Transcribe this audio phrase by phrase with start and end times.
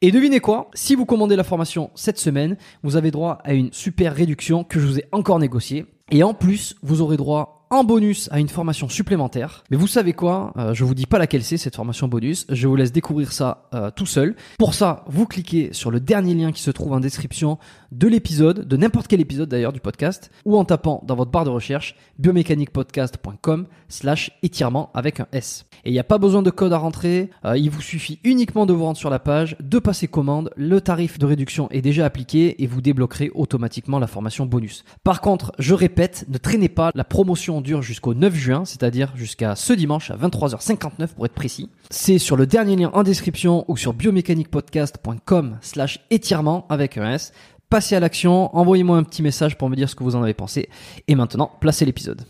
[0.00, 3.72] et devinez quoi Si vous commandez la formation cette semaine, vous avez droit à une
[3.72, 5.86] super réduction que je vous ai encore négociée.
[6.12, 9.64] Et en plus, vous aurez droit en bonus à une formation supplémentaire.
[9.70, 12.46] Mais vous savez quoi euh, Je vous dis pas laquelle c'est cette formation bonus.
[12.48, 14.36] Je vous laisse découvrir ça euh, tout seul.
[14.58, 17.58] Pour ça, vous cliquez sur le dernier lien qui se trouve en description
[17.92, 21.44] de l'épisode, de n'importe quel épisode d'ailleurs du podcast, ou en tapant dans votre barre
[21.44, 25.66] de recherche biomécaniquepodcast.com slash étirement avec un S.
[25.84, 28.66] Et il n'y a pas besoin de code à rentrer, euh, il vous suffit uniquement
[28.66, 32.04] de vous rendre sur la page, de passer commande, le tarif de réduction est déjà
[32.04, 34.84] appliqué et vous débloquerez automatiquement la formation bonus.
[35.04, 39.56] Par contre, je répète, ne traînez pas, la promotion dure jusqu'au 9 juin, c'est-à-dire jusqu'à
[39.56, 41.70] ce dimanche à 23h59 pour être précis.
[41.90, 47.32] C'est sur le dernier lien en description ou sur biomécaniquepodcast.com slash étirement avec un S.
[47.70, 50.32] Passez à l'action, envoyez-moi un petit message pour me dire ce que vous en avez
[50.32, 50.70] pensé.
[51.06, 52.22] Et maintenant, placez l'épisode.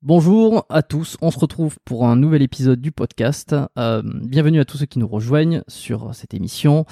[0.00, 3.54] Bonjour à tous, on se retrouve pour un nouvel épisode du podcast.
[3.78, 6.86] Euh, bienvenue à tous ceux qui nous rejoignent sur cette émission.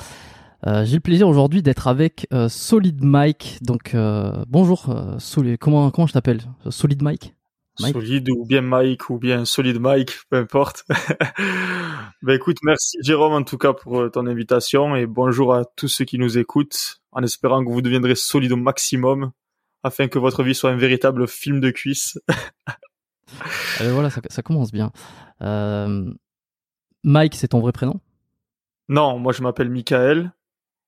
[0.67, 3.61] Euh, J'ai le plaisir aujourd'hui d'être avec euh, Solid Mike.
[3.63, 3.97] Donc
[4.47, 6.43] bonjour, Solid, comment comment je t'appelle?
[6.69, 7.35] Solid Mike?
[7.81, 7.95] Mike?
[7.95, 10.85] Solide ou bien Mike ou bien Solid Mike, peu importe.
[12.23, 15.89] ben écoute, merci Jérôme en tout cas pour euh, ton invitation et bonjour à tous
[15.89, 19.33] ceux qui nous écoutent en espérant que vous deviendrez solide au maximum
[19.83, 22.19] afin que votre vie soit un véritable film de cuisse.
[23.83, 24.91] Euh, Voilà, ça, ça commence bien.
[25.43, 26.11] Euh,
[27.05, 28.01] Mike, c'est ton vrai prénom?
[28.89, 30.33] Non, moi je m'appelle Michael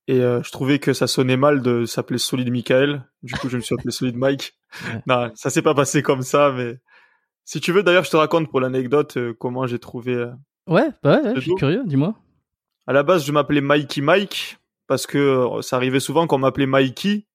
[0.09, 3.05] et euh, je trouvais que ça sonnait mal de s'appeler Solid Michael.
[3.23, 4.55] Du coup, je me suis appelé Solid Mike.
[5.07, 6.79] Non, ça s'est pas passé comme ça, mais
[7.45, 10.15] si tu veux, d'ailleurs, je te raconte pour l'anecdote euh, comment j'ai trouvé.
[10.15, 10.31] euh,
[10.69, 12.15] Ouais, bah ouais, je suis curieux, dis-moi.
[12.87, 16.67] À la base, je m'appelais Mikey Mike parce que euh, ça arrivait souvent qu'on m'appelait
[16.67, 17.27] Mikey.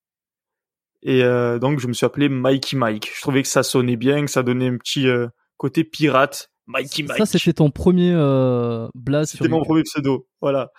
[1.02, 3.12] Et euh, donc, je me suis appelé Mikey Mike.
[3.16, 5.28] Je trouvais que ça sonnait bien, que ça donnait un petit euh,
[5.58, 6.52] côté pirate.
[6.68, 7.18] Mikey Mike.
[7.18, 10.28] Ça, c'était ton premier euh, sur C'était mon premier pseudo.
[10.42, 10.72] Voilà.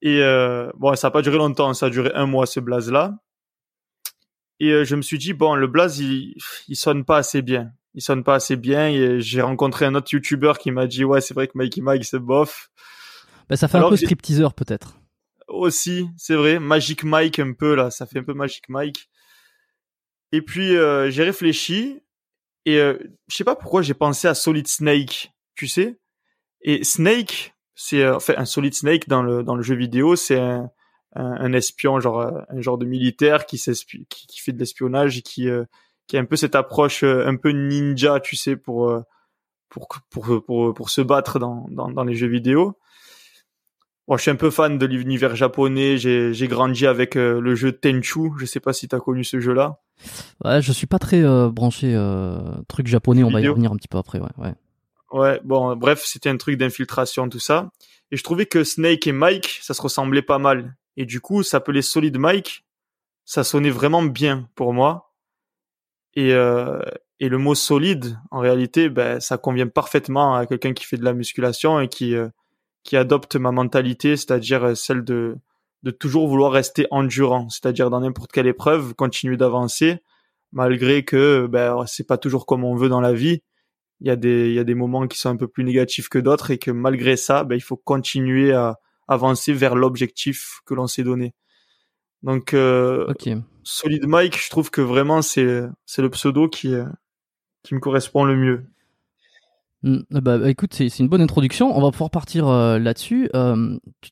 [0.00, 1.74] Et euh, bon, ça a pas duré longtemps.
[1.74, 3.18] Ça a duré un mois, ce blaze-là.
[4.60, 6.34] Et euh, je me suis dit, bon, le blaze, il,
[6.68, 7.72] il sonne pas assez bien.
[7.94, 8.88] Il sonne pas assez bien.
[8.88, 12.04] Et j'ai rencontré un autre YouTuber qui m'a dit, ouais, c'est vrai que Mikey Mike,
[12.04, 12.70] c'est bof.
[13.48, 14.98] Bah, ça fait un peu stripteaser peut-être.
[15.48, 16.58] aussi, c'est vrai.
[16.58, 19.08] Magic Mike un peu là, ça fait un peu Magic Mike.
[20.32, 22.02] Et puis euh, j'ai réfléchi
[22.66, 25.98] et je sais pas pourquoi j'ai pensé à Solid Snake, tu sais.
[26.60, 30.38] Et Snake, c'est euh, enfin un Solid Snake dans le dans le jeu vidéo, c'est
[30.38, 30.68] un,
[31.14, 35.18] un, un espion genre euh, un genre de militaire qui qui, qui fait de l'espionnage
[35.18, 35.64] et qui euh,
[36.08, 38.92] qui a un peu cette approche euh, un peu ninja, tu sais, pour
[39.68, 42.76] pour pour pour pour se battre dans dans, dans les jeux vidéo.
[44.08, 45.98] Bon, je suis un peu fan de l'univers japonais.
[45.98, 48.32] J'ai, j'ai grandi avec euh, le jeu Tenchu.
[48.38, 49.82] Je sais pas si t'as connu ce jeu-là.
[50.42, 52.38] Ouais, je suis pas très euh, branché euh,
[52.68, 53.22] truc japonais.
[53.22, 54.18] On va y revenir un petit peu après.
[54.18, 54.54] Ouais, ouais.
[55.10, 57.70] Ouais, bon, bref, c'était un truc d'infiltration, tout ça.
[58.10, 60.76] Et je trouvais que Snake et Mike, ça se ressemblait pas mal.
[60.96, 62.64] Et du coup, s'appeler Solid Mike,
[63.24, 65.12] ça sonnait vraiment bien pour moi.
[66.14, 66.80] Et, euh,
[67.20, 71.04] et le mot solide, en réalité, ben, ça convient parfaitement à quelqu'un qui fait de
[71.04, 72.28] la musculation et qui, euh,
[72.84, 75.36] qui adopte ma mentalité, c'est-à-dire euh, celle de,
[75.82, 79.98] de toujours vouloir rester endurant, c'est-à-dire dans n'importe quelle épreuve, continuer d'avancer,
[80.52, 83.42] malgré que ben, c'est pas toujours comme on veut dans la vie
[84.00, 86.08] il y a des il y a des moments qui sont un peu plus négatifs
[86.08, 88.78] que d'autres et que malgré ça ben il faut continuer à
[89.08, 91.34] avancer vers l'objectif que l'on s'est donné
[92.22, 93.12] donc euh.
[93.64, 96.86] Solid Mike je trouve que vraiment c'est c'est le pseudo qui euh,
[97.62, 98.66] qui me correspond le mieux
[99.84, 101.70] Hmm, bah, bah, écoute, c'est c'est une bonne introduction.
[101.78, 103.30] On va pouvoir partir euh, là-dessus.
[103.36, 104.10] Euh, tu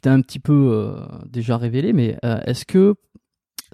[0.00, 0.96] t'as un petit peu
[1.26, 2.96] déjà révélé, mais est-ce que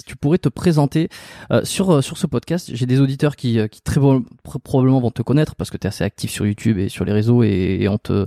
[0.06, 1.08] tu pourrais te présenter
[1.50, 4.00] euh, sur euh, sur ce podcast J'ai des auditeurs qui euh, qui très
[4.42, 7.12] probablement vont te connaître parce que tu es assez actif sur YouTube et sur les
[7.12, 8.26] réseaux et, et on te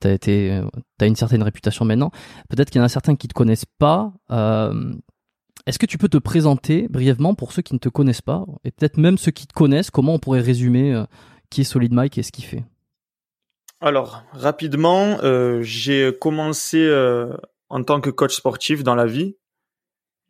[0.00, 0.62] t'as été
[0.98, 2.10] t'as une certaine réputation maintenant.
[2.48, 4.12] Peut-être qu'il y en a certains qui te connaissent pas.
[5.66, 8.70] Est-ce que tu peux te présenter brièvement pour ceux qui ne te connaissent pas et
[8.70, 9.90] peut-être même ceux qui te connaissent?
[9.90, 11.02] Comment on pourrait résumer
[11.50, 12.62] qui est Solid Mike et ce qu'il fait?
[13.80, 15.18] Alors rapidement
[15.62, 16.88] j'ai commencé
[17.68, 19.36] en tant que coach sportif dans la vie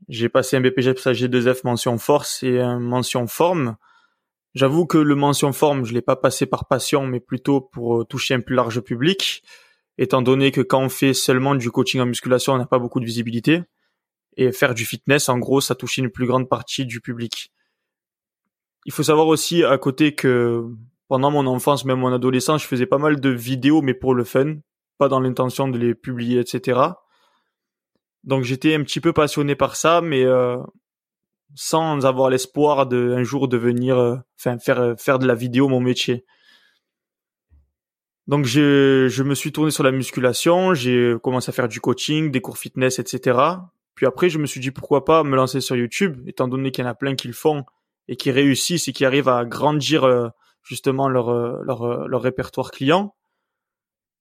[0.09, 3.77] j'ai passé un BPGEPS G2F mention force et un mention forme
[4.57, 8.05] J'avoue que le mention forme, je l'ai pas passé par passion, mais plutôt pour euh,
[8.05, 9.43] toucher un plus large public,
[9.99, 12.99] étant donné que quand on fait seulement du coaching en musculation, on n'a pas beaucoup
[12.99, 13.65] de visibilité.
[14.39, 17.53] Et faire du fitness, en gros, ça touche une plus grande partie du public.
[18.87, 20.65] Il faut savoir aussi à côté que
[21.09, 24.25] pendant mon enfance, même mon adolescence, je faisais pas mal de vidéos, mais pour le
[24.25, 24.55] fun,
[24.97, 26.81] pas dans l'intention de les publier, etc.
[28.27, 30.59] Donc j'étais un petit peu passionné par ça, mais euh,
[31.55, 35.69] sans avoir l'espoir de un jour devenir, euh, enfin faire euh, faire de la vidéo
[35.69, 36.25] mon métier.
[38.27, 42.33] Donc je je me suis tourné sur la musculation, j'ai commencé à faire du coaching,
[42.33, 43.39] des cours fitness, etc.
[43.95, 46.85] Puis après je me suis dit pourquoi pas me lancer sur YouTube, étant donné qu'il
[46.85, 47.65] y en a plein qui le font
[48.09, 50.29] et qui réussissent et qui arrivent à grandir euh,
[50.65, 51.31] justement leur
[51.63, 53.15] leur leur répertoire client.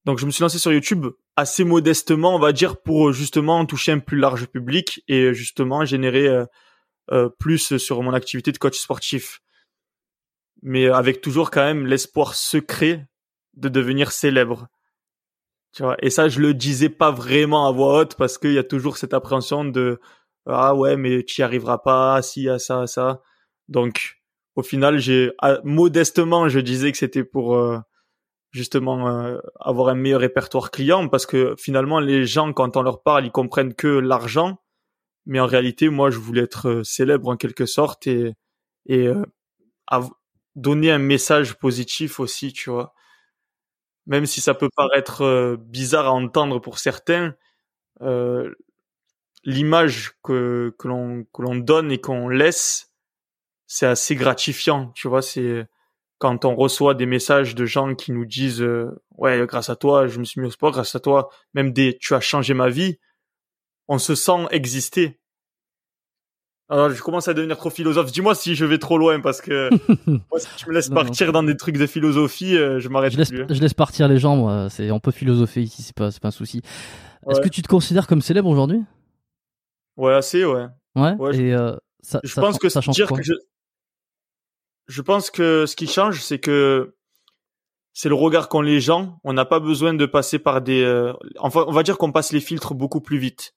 [0.05, 3.65] Donc je me suis lancé sur YouTube assez modestement, on va dire, pour euh, justement
[3.65, 6.45] toucher un plus large public et euh, justement générer euh,
[7.11, 9.41] euh, plus sur mon activité de coach sportif.
[10.61, 13.07] Mais avec toujours quand même l'espoir secret
[13.55, 14.67] de devenir célèbre.
[15.73, 18.57] Tu vois, et ça, je le disais pas vraiment à voix haute parce qu'il y
[18.57, 19.99] a toujours cette appréhension de
[20.47, 23.21] ah ouais, mais tu y arriveras pas, si y a ça, ça.
[23.67, 24.17] Donc,
[24.55, 27.79] au final, j'ai ah, modestement, je disais que c'était pour euh,
[28.55, 33.03] justement euh, avoir un meilleur répertoire client parce que finalement, les gens, quand on leur
[33.03, 34.59] parle, ils comprennent que l'argent,
[35.27, 38.35] mais en réalité, moi, je voulais être euh, célèbre en quelque sorte et
[38.87, 39.23] et euh,
[40.55, 42.93] donner un message positif aussi, tu vois
[44.07, 47.35] même si ça peut paraître euh, bizarre à entendre pour certains,
[48.01, 48.53] euh,
[49.45, 52.91] l'image que, que l'on que l'on donne et qu'on laisse,
[53.67, 54.91] c'est assez gratifiant.
[54.95, 55.67] Tu vois, c'est
[56.25, 60.07] quand on reçoit des messages de gens qui nous disent euh, ouais grâce à toi
[60.07, 62.69] je me suis mis au sport, grâce à toi même des tu as changé ma
[62.69, 62.97] vie,
[63.87, 65.19] on se sent exister.
[66.67, 68.11] Alors je commence à devenir trop philosophe.
[68.11, 69.69] Dis-moi si je vais trop loin parce que
[70.07, 71.03] moi, si tu me laisses Non, non.
[71.03, 73.43] partir dans des trucs de philosophie, euh, je m'arrête je laisse, plus.
[73.43, 73.47] hein.
[73.49, 74.67] je laisse partir les gens, moi.
[74.71, 76.61] C'est, on peut philosopher ici, c'est pas, c'est pas un souci.
[77.29, 78.81] Est-ce que tu te considères comme célèbre aujourd'hui?
[79.95, 80.65] Ouais, assez, ouais.
[80.95, 81.13] Ouais.
[81.13, 83.17] Ouais, je- euh, ça, Je ça pense que ça change dire quoi?
[83.17, 83.33] que je,
[84.87, 86.95] je pense que ce qui change, c'est que
[87.93, 89.19] c'est le regard qu'ont les gens.
[89.23, 92.33] On n'a pas besoin de passer par des, euh, enfin, on va dire qu'on passe
[92.33, 93.55] les filtres beaucoup plus vite.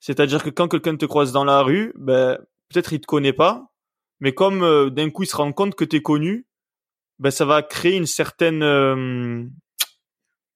[0.00, 3.72] C'est-à-dire que quand quelqu'un te croise dans la rue, ben, peut-être il te connaît pas,
[4.20, 6.46] mais comme euh, d'un coup il se rend compte que t'es connu,
[7.20, 9.44] ben, ça va créer une certaine, euh,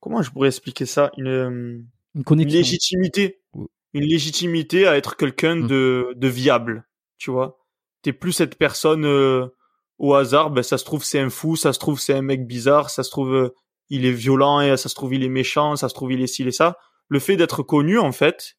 [0.01, 3.41] comment je pourrais expliquer ça, une, Une légitimité
[3.93, 5.67] une légitimité à être quelqu'un Mm.
[5.69, 6.85] de de viable
[7.19, 7.59] tu vois?
[8.03, 9.47] T'es plus cette personne euh,
[9.99, 12.47] au hasard ben ça se trouve c'est un fou ça se trouve c'est un mec
[12.47, 13.55] bizarre ça se trouve euh,
[13.89, 16.27] il est violent et ça se trouve il est méchant ça se trouve il est
[16.27, 16.77] ci et ça
[17.09, 18.57] le fait d'être connu en fait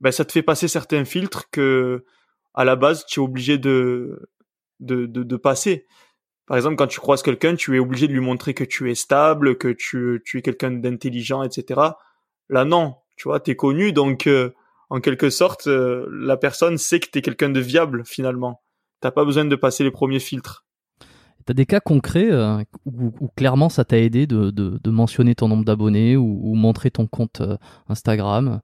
[0.00, 2.04] ben ça te fait passer certains filtres que
[2.54, 4.30] à la base tu es obligé de
[4.80, 5.86] de de, de passer
[6.50, 8.96] par exemple, quand tu croises quelqu'un, tu es obligé de lui montrer que tu es
[8.96, 11.80] stable, que tu, tu es quelqu'un d'intelligent, etc.
[12.48, 12.96] Là, non.
[13.14, 14.50] Tu vois, t'es connu, donc euh,
[14.88, 18.64] en quelque sorte, euh, la personne sait que t'es quelqu'un de viable finalement.
[19.00, 20.64] T'as pas besoin de passer les premiers filtres.
[21.46, 25.34] T'as des cas concrets euh, où, où clairement ça t'a aidé de, de, de mentionner
[25.34, 27.56] ton nombre d'abonnés ou, ou montrer ton compte euh,
[27.88, 28.60] Instagram?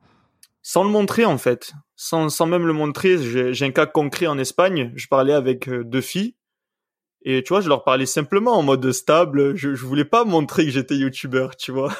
[0.62, 3.19] Sans le montrer en fait, sans, sans même le montrer.
[3.19, 4.93] J'ai j'ai un cas concret en Espagne.
[4.95, 6.35] Je parlais avec euh, deux filles
[7.28, 9.57] et tu vois, je leur parlais simplement en mode stable.
[9.57, 11.93] Je, je voulais pas montrer que j'étais youtubeur, tu vois.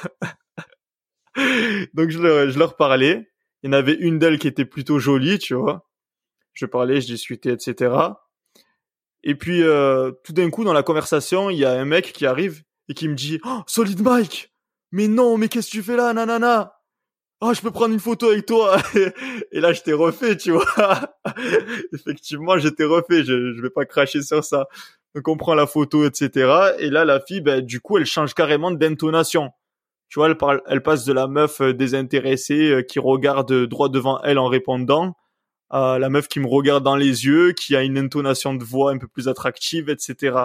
[1.95, 3.29] Donc je leur, je leur parlais.
[3.63, 5.91] Il y en avait une d'elles qui était plutôt jolie, tu vois.
[6.53, 7.93] Je parlais, je discutais, etc.
[9.29, 12.27] Et puis euh, tout d'un coup dans la conversation, il y a un mec qui
[12.27, 14.53] arrive et qui me dit oh, "Solid Mike,
[14.93, 16.75] mais non, mais qu'est-ce que tu fais là, nanana?
[17.41, 18.79] Oh, je peux prendre une photo avec toi.
[19.53, 20.65] Et là, je t'ai refait, tu vois.
[21.93, 23.25] Effectivement, j'étais refait.
[23.25, 24.69] Je, je vais pas cracher sur ça.
[25.15, 26.75] Donc, on prend la photo, etc.
[26.79, 29.51] Et là, la fille, ben, du coup, elle change carrément d'intonation.
[30.09, 33.91] Tu vois, elle parle, elle passe de la meuf euh, désintéressée euh, qui regarde droit
[33.91, 35.15] devant elle en répondant
[35.71, 38.93] à la meuf qui me regarde dans les yeux, qui a une intonation de voix
[38.93, 40.37] un peu plus attractive, etc.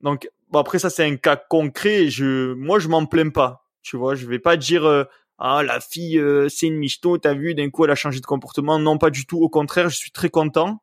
[0.00, 2.04] Donc, bon, après, ça, c'est un cas concret.
[2.04, 3.66] Et je, moi, je m'en plains pas.
[3.82, 5.04] Tu vois, je vais pas dire, euh,
[5.40, 8.26] ah la fille euh, c'est une michto, t'as vu d'un coup elle a changé de
[8.26, 8.78] comportement.
[8.78, 9.38] Non, pas du tout.
[9.38, 10.82] Au contraire, je suis très content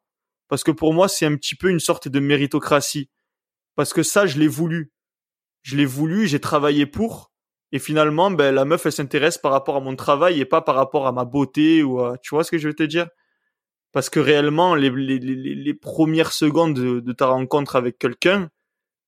[0.50, 3.10] parce que pour moi c'est un petit peu une sorte de méritocratie
[3.76, 4.92] parce que ça je l'ai voulu,
[5.62, 7.32] je l'ai voulu, j'ai travaillé pour
[7.72, 10.76] et finalement ben la meuf elle s'intéresse par rapport à mon travail et pas par
[10.76, 13.08] rapport à ma beauté ou à tu vois ce que je veux te dire?
[13.94, 18.50] Parce que réellement les les, les, les premières secondes de, de ta rencontre avec quelqu'un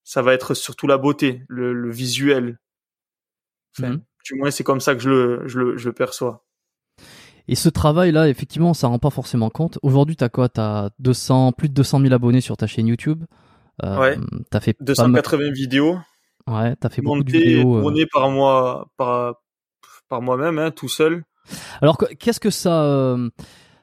[0.03, 2.57] ça va être surtout la beauté, le, le visuel.
[3.77, 4.01] Enfin, Mhm.
[4.25, 6.43] du moins c'est comme ça que je le, je le, je le perçois.
[7.47, 9.79] Et ce travail-là, effectivement, ça rend pas forcément compte.
[9.81, 10.49] Aujourd'hui, t'as quoi?
[10.49, 13.23] T'as 200, plus de 200 000 abonnés sur ta chaîne YouTube.
[13.83, 14.17] Euh, Ouais.
[14.51, 15.97] T'as fait pas mal- 280 vidéos
[16.47, 17.77] Ouais, t'as fait beaucoup de vidéos.
[17.77, 17.81] euh.
[17.81, 19.35] tournées par moi, par,
[20.09, 21.23] par moi-même, hein, tout seul.
[21.81, 23.29] Alors, que- qu'est-ce que ça, euh,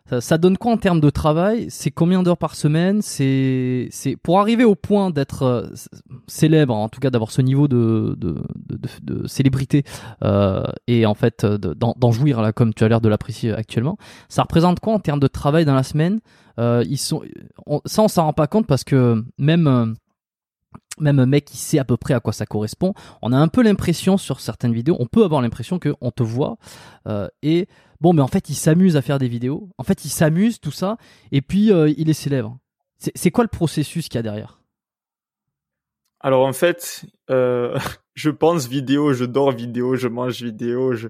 [0.08, 1.66] ça, ça donne quoi en termes de travail?
[1.68, 3.02] C'est combien d'heures par semaine?
[3.02, 3.88] C'est,
[4.22, 5.66] pour arriver au point d'être euh,
[6.26, 8.36] célèbre, en tout cas d'avoir ce niveau de de,
[8.68, 9.82] de, de- célébrité
[10.22, 13.96] euh, et en fait de- d'en, jouir là, comme tu as l'air de l'apprécier actuellement.
[14.28, 16.20] Ça représente quoi en termes de travail dans la semaine?
[16.58, 17.22] Euh, Ils sont,
[17.66, 19.86] on, ça on s'en rend pas compte parce que même euh,
[20.98, 23.48] même un mec qui sait à peu près à quoi ça correspond, on a un
[23.48, 26.56] peu l'impression sur certaines vidéos, on peut avoir l'impression que on te voit
[27.06, 27.68] euh, et
[28.00, 29.68] bon, mais en fait il s'amuse à faire des vidéos.
[29.78, 30.96] En fait il s'amuse tout ça
[31.32, 32.58] et puis euh, il est célèbre.
[32.98, 34.60] C'est, quoi le processus qu'il y a derrière?
[36.20, 37.78] Alors en fait, euh,
[38.14, 41.08] je pense vidéo, je dors vidéo, je mange vidéo, je...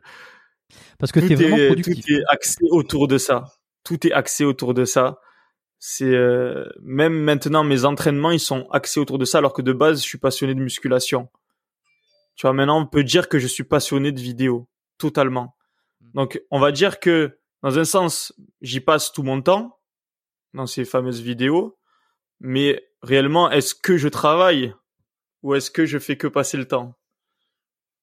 [0.98, 2.04] Parce que tout, t'es vraiment productif.
[2.04, 3.44] tout est axé autour de ça.
[3.84, 5.20] Tout est axé autour de ça.
[5.78, 9.72] C'est euh, même maintenant mes entraînements ils sont axés autour de ça alors que de
[9.72, 11.28] base je suis passionné de musculation.
[12.34, 14.68] Tu vois maintenant on peut dire que je suis passionné de vidéo
[14.98, 15.56] totalement.
[16.00, 19.78] Donc on va dire que dans un sens j'y passe tout mon temps
[20.54, 21.78] dans ces fameuses vidéos,
[22.40, 24.74] mais réellement est-ce que je travaille
[25.42, 26.98] ou est-ce que je fais que passer le temps?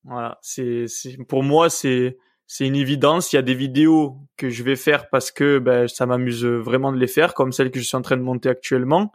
[0.03, 3.33] Voilà, c'est c'est pour moi c'est c'est une évidence.
[3.33, 6.91] Il y a des vidéos que je vais faire parce que ben, ça m'amuse vraiment
[6.91, 9.11] de les faire, comme celle que je suis en train de monter actuellement.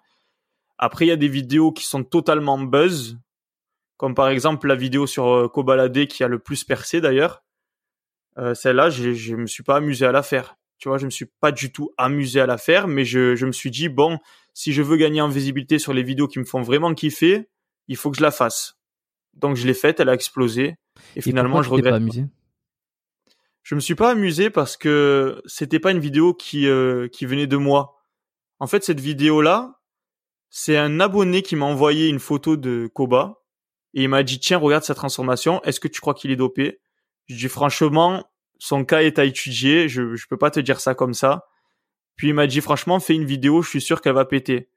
[0.79, 3.19] Après, il y a des vidéos qui sont totalement buzz,
[3.97, 7.43] comme par exemple la vidéo sur euh, Kobalade qui a le plus percé d'ailleurs.
[8.39, 10.57] Euh, Celle-là, je, je me suis pas amusé à la faire.
[10.79, 13.47] Tu vois, je me suis pas du tout amusé à la faire, mais je, je
[13.47, 14.19] me suis dit bon,
[14.55, 17.49] si je veux gagner en visibilité sur les vidéos qui me font vraiment kiffer,
[17.89, 18.79] il faut que je la fasse.
[19.35, 20.77] Donc je l'ai faite, elle a explosé,
[21.17, 21.87] et, Et finalement je regrette.
[21.87, 21.97] pas pas.
[21.97, 22.27] amusé?
[23.69, 27.47] Je me suis pas amusé parce que c'était pas une vidéo qui euh, qui venait
[27.47, 27.99] de moi.
[28.61, 29.79] En fait, cette vidéo là,
[30.49, 33.43] c'est un abonné qui m'a envoyé une photo de Koba
[33.93, 35.63] et il m'a dit tiens regarde sa transformation.
[35.65, 36.81] Est-ce que tu crois qu'il est dopé?
[37.27, 38.25] Je dis franchement
[38.59, 39.87] son cas est à étudier.
[39.87, 41.45] Je je peux pas te dire ça comme ça.
[42.17, 43.61] Puis il m'a dit franchement fais une vidéo.
[43.61, 44.71] Je suis sûr qu'elle va péter.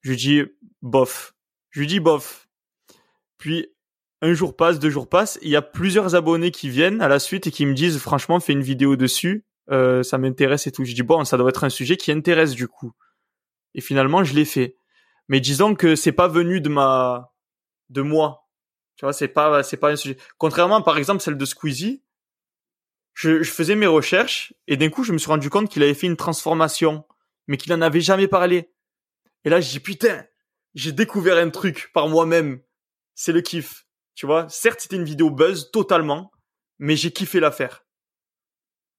[0.00, 0.42] Je lui dis
[0.82, 1.32] bof.
[1.70, 2.48] Je lui dis bof.
[3.38, 3.68] Puis
[4.22, 7.18] un jour passe, deux jours passent, il y a plusieurs abonnés qui viennent à la
[7.18, 10.84] suite et qui me disent franchement fais une vidéo dessus, euh, ça m'intéresse et tout.
[10.84, 12.92] Je dis bon ça doit être un sujet qui intéresse du coup.
[13.74, 14.78] Et finalement je l'ai fait.
[15.28, 17.34] Mais disons que c'est pas venu de ma,
[17.90, 18.48] de moi.
[18.96, 20.16] Tu vois c'est pas c'est pas un sujet.
[20.38, 22.02] Contrairement par exemple celle de Squeezie,
[23.12, 25.94] je, je faisais mes recherches et d'un coup je me suis rendu compte qu'il avait
[25.94, 27.04] fait une transformation,
[27.48, 28.70] mais qu'il en avait jamais parlé.
[29.44, 30.24] Et là je dis putain
[30.74, 32.60] j'ai découvert un truc par moi-même.
[33.14, 33.85] C'est le kiff.
[34.16, 36.32] Tu vois, certes, c'était une vidéo buzz totalement,
[36.78, 37.84] mais j'ai kiffé la faire.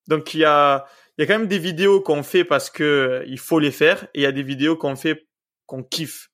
[0.08, 0.86] Donc il y a
[1.18, 3.72] il y a quand même des vidéos qu'on fait parce que euh, il faut les
[3.72, 5.28] faire et il y a des vidéos qu'on fait
[5.66, 6.30] qu'on kiffe.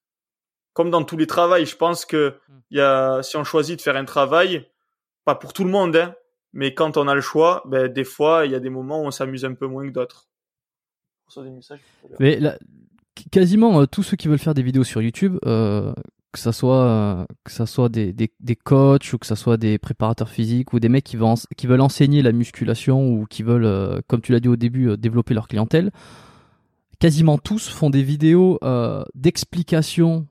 [0.73, 2.37] Comme dans tous les travails, je pense que
[2.69, 4.69] il y a si on choisit de faire un travail,
[5.23, 6.13] pas pour tout le monde hein,
[6.53, 9.05] mais quand on a le choix, ben des fois, il y a des moments où
[9.05, 10.27] on s'amuse un peu moins que d'autres.
[12.19, 12.57] Mais là,
[13.31, 15.93] quasiment euh, tous ceux qui veulent faire des vidéos sur YouTube, euh,
[16.33, 19.77] que ça soit que ça soit des, des, des coachs ou que ça soit des
[19.77, 23.65] préparateurs physiques ou des mecs qui veulent, qui veulent enseigner la musculation ou qui veulent,
[23.65, 25.91] euh, comme tu l'as dit au début, euh, développer leur clientèle,
[26.99, 30.27] quasiment tous font des vidéos euh, d'explication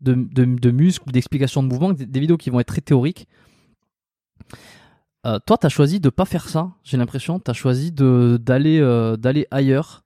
[0.00, 3.26] de, de, de muscles d'explication de mouvements, des, vidéos qui vont être très théoriques.
[5.46, 7.40] Toi, tu as choisi de pas faire ça, j'ai l'impression.
[7.40, 8.78] Tu as choisi d'aller
[9.18, 10.03] d'aller ailleurs.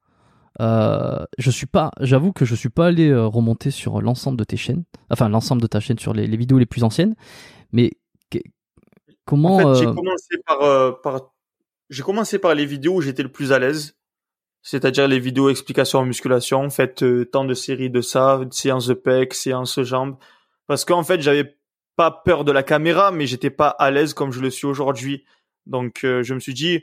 [0.61, 4.45] Euh, je suis pas, j'avoue que je suis pas allé euh, remonter sur l'ensemble de
[4.45, 7.15] tes chaînes, enfin l'ensemble de ta chaîne sur les, les vidéos les plus anciennes.
[7.73, 7.93] Mais
[8.31, 8.39] que-
[9.25, 11.33] comment En fait, j'ai euh, commencé par, par
[11.91, 13.97] j'ai commencé par les vidéos où j'étais le plus à l'aise,
[14.63, 18.95] c'est-à-dire les vidéos explications en musculation, faites euh, tant de séries de ça, séances de
[18.95, 20.17] pec, séances jambes,
[20.67, 21.57] parce qu'en fait j'avais
[21.97, 25.25] pas peur de la caméra, mais j'étais pas à l'aise comme je le suis aujourd'hui.
[25.67, 26.83] Donc euh, je me suis dit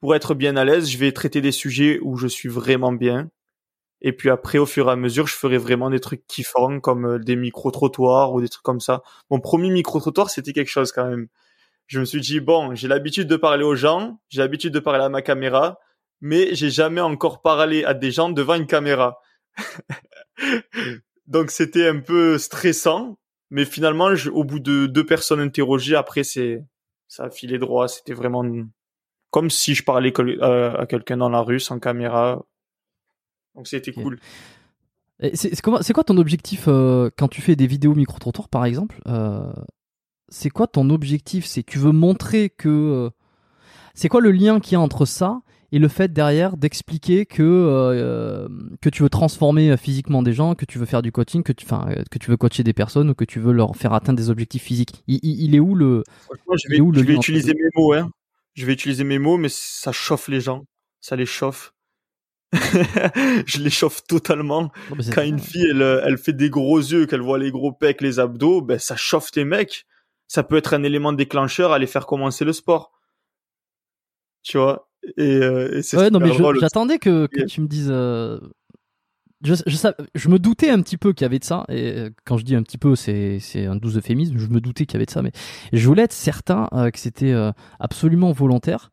[0.00, 3.30] pour être bien à l'aise, je vais traiter des sujets où je suis vraiment bien.
[4.02, 7.06] Et puis après, au fur et à mesure, je ferai vraiment des trucs kiffants comme
[7.06, 9.02] euh, des micro-trottoirs ou des trucs comme ça.
[9.30, 11.28] Mon premier micro-trottoir, c'était quelque chose quand même
[11.86, 15.04] je me suis dit bon, j'ai l'habitude de parler aux gens, j'ai l'habitude de parler
[15.04, 15.78] à ma caméra,
[16.20, 19.20] mais j'ai jamais encore parlé à des gens devant une caméra.
[21.26, 23.18] Donc c'était un peu stressant,
[23.50, 26.64] mais finalement, au bout de deux personnes interrogées, après c'est
[27.08, 27.88] ça a filé droit.
[27.88, 28.44] C'était vraiment
[29.36, 32.42] comme si je parlais euh, à quelqu'un dans la rue sans caméra.
[33.54, 34.18] Donc c'était cool.
[35.34, 39.52] C'est quoi ton objectif euh, quand tu fais des vidéos micro-trottoirs par exemple euh,
[40.30, 41.44] C'est quoi ton objectif?
[41.44, 43.10] C'est tu veux montrer que euh,
[43.92, 48.48] c'est quoi le lien qu'il y a entre ça et le fait derrière d'expliquer que
[48.80, 51.66] que tu veux transformer physiquement des gens, que tu veux faire du coaching, que tu
[51.66, 54.30] enfin que tu veux coacher des personnes ou que tu veux leur faire atteindre des
[54.30, 55.02] objectifs physiques?
[55.06, 58.10] Il, il- il est où le Franchement, je vais, le utiliser mes mots, hein.
[58.56, 60.64] Je vais utiliser mes mots, mais ça chauffe les gens.
[61.00, 61.72] Ça les chauffe.
[62.52, 64.72] je les chauffe totalement.
[64.90, 67.72] Non, Quand une fille, elle, euh, elle fait des gros yeux, qu'elle voit les gros
[67.72, 69.84] pecs, les abdos, ben, ça chauffe tes mecs.
[70.26, 72.92] Ça peut être un élément déclencheur à les faire commencer le sport.
[74.42, 74.88] Tu vois?
[75.16, 77.90] Et, euh, et c'est Ouais, non, mais j'attendais que, tu me dises.
[77.90, 78.40] euh,
[79.42, 82.44] Je, me doutais un petit peu qu'il y avait de ça, et euh, quand je
[82.44, 85.10] dis un petit peu, c'est un doux euphémisme, je me doutais qu'il y avait de
[85.10, 85.32] ça, mais
[85.72, 88.90] je voulais être certain euh, que c'était euh, absolument volontaire,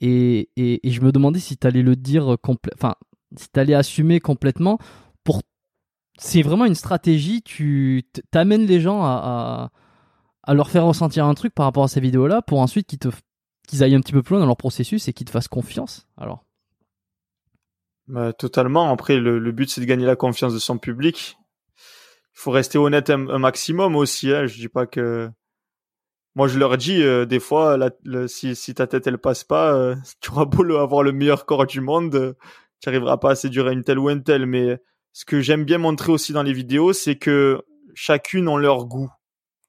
[0.00, 2.36] et, je me demandais si tu allais le dire
[2.76, 2.94] enfin,
[3.36, 4.78] si tu allais assumer complètement
[5.24, 5.42] pour.
[6.20, 9.70] C'est vraiment une stratégie, tu t'amènes les gens à,
[10.48, 12.98] leur faire ressentir un truc par rapport à ces vidéos-là pour ensuite qu'ils
[13.66, 16.06] qu'ils aillent un petit peu plus loin dans leur processus et qu'ils te fassent confiance.
[16.16, 16.47] Alors.
[18.08, 18.90] Bah, totalement.
[18.90, 21.36] Après, le, le but, c'est de gagner la confiance de son public.
[21.76, 24.32] Il faut rester honnête un, maximum aussi.
[24.32, 24.46] Hein.
[24.46, 25.30] Je dis pas que.
[26.34, 29.74] Moi, je leur dis euh, des fois, la- si, si ta tête elle passe pas,
[29.74, 32.34] euh, tu auras beau avoir le meilleur corps du monde, euh,
[32.80, 34.46] tu arriveras pas à séduire une telle ou une telle.
[34.46, 34.80] Mais
[35.12, 37.60] ce que j'aime bien montrer aussi dans les vidéos, c'est que
[37.94, 39.10] chacune ont leur goût.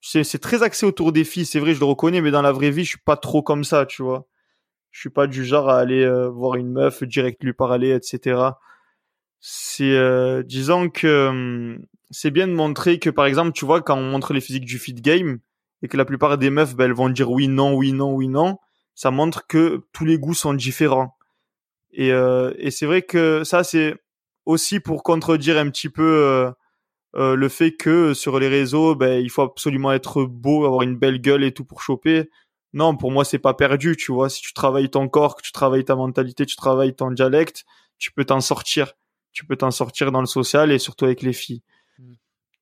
[0.02, 2.72] C'est très axé autour des filles, c'est vrai, je le reconnais, mais dans la vraie
[2.72, 4.29] vie, je suis pas trop comme ça, tu vois.
[4.92, 8.42] Je suis pas du genre à aller euh, voir une meuf, direct lui parler, etc.
[9.40, 13.98] C'est, euh, disons que hum, c'est bien de montrer que, par exemple, tu vois, quand
[13.98, 15.40] on montre les physiques du fit game
[15.82, 18.28] et que la plupart des meufs, ben, elles vont dire oui, non, oui, non, oui,
[18.28, 18.58] non,
[18.96, 21.16] ça montre que tous les goûts sont différents.
[21.92, 23.96] Et, euh, et c'est vrai que ça, c'est
[24.46, 26.52] aussi pour contredire un petit peu euh,
[27.16, 30.98] euh, le fait que sur les réseaux, ben, il faut absolument être beau, avoir une
[30.98, 32.30] belle gueule et tout pour choper.
[32.74, 34.30] Non, pour moi, c'est pas perdu, tu vois.
[34.30, 37.66] Si tu travailles ton corps, que tu travailles ta mentalité, tu travailles ton dialecte,
[37.98, 38.94] tu peux t'en sortir.
[39.32, 41.64] Tu peux t'en sortir dans le social et surtout avec les filles.
[41.98, 42.14] Mm.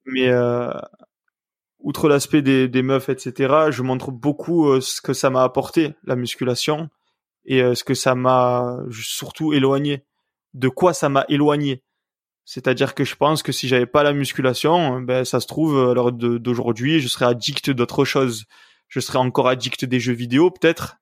[0.05, 0.71] Mais euh,
[1.79, 5.93] outre l'aspect des, des meufs, etc., je montre beaucoup euh, ce que ça m'a apporté,
[6.03, 6.89] la musculation,
[7.45, 10.05] et euh, ce que ça m'a surtout éloigné.
[10.53, 11.83] De quoi ça m'a éloigné?
[12.45, 15.93] C'est-à-dire que je pense que si j'avais pas la musculation, ben ça se trouve à
[15.93, 18.45] l'heure d'aujourd'hui, je serais addict d'autre chose.
[18.87, 20.97] Je serais encore addict des jeux vidéo peut-être.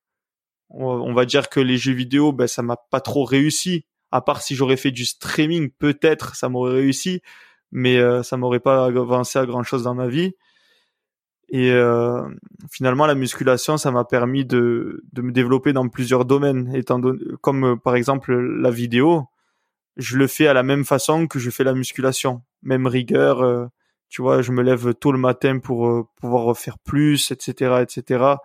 [0.70, 3.86] On va dire que les jeux vidéo, ben ça m'a pas trop réussi.
[4.12, 7.22] À part si j'aurais fait du streaming, peut-être ça m'aurait réussi,
[7.72, 10.34] mais euh, ça m'aurait pas avancé à grand chose dans ma vie.
[11.50, 12.28] Et euh,
[12.72, 17.00] finalement, la musculation, ça m'a permis de, de me développer dans plusieurs domaines, étant
[17.42, 19.28] comme euh, par exemple la vidéo
[19.98, 23.70] je le fais à la même façon que je fais la musculation, même rigueur.
[24.10, 28.36] Tu vois, je me lève tôt le matin pour euh, pouvoir faire plus, etc., etc.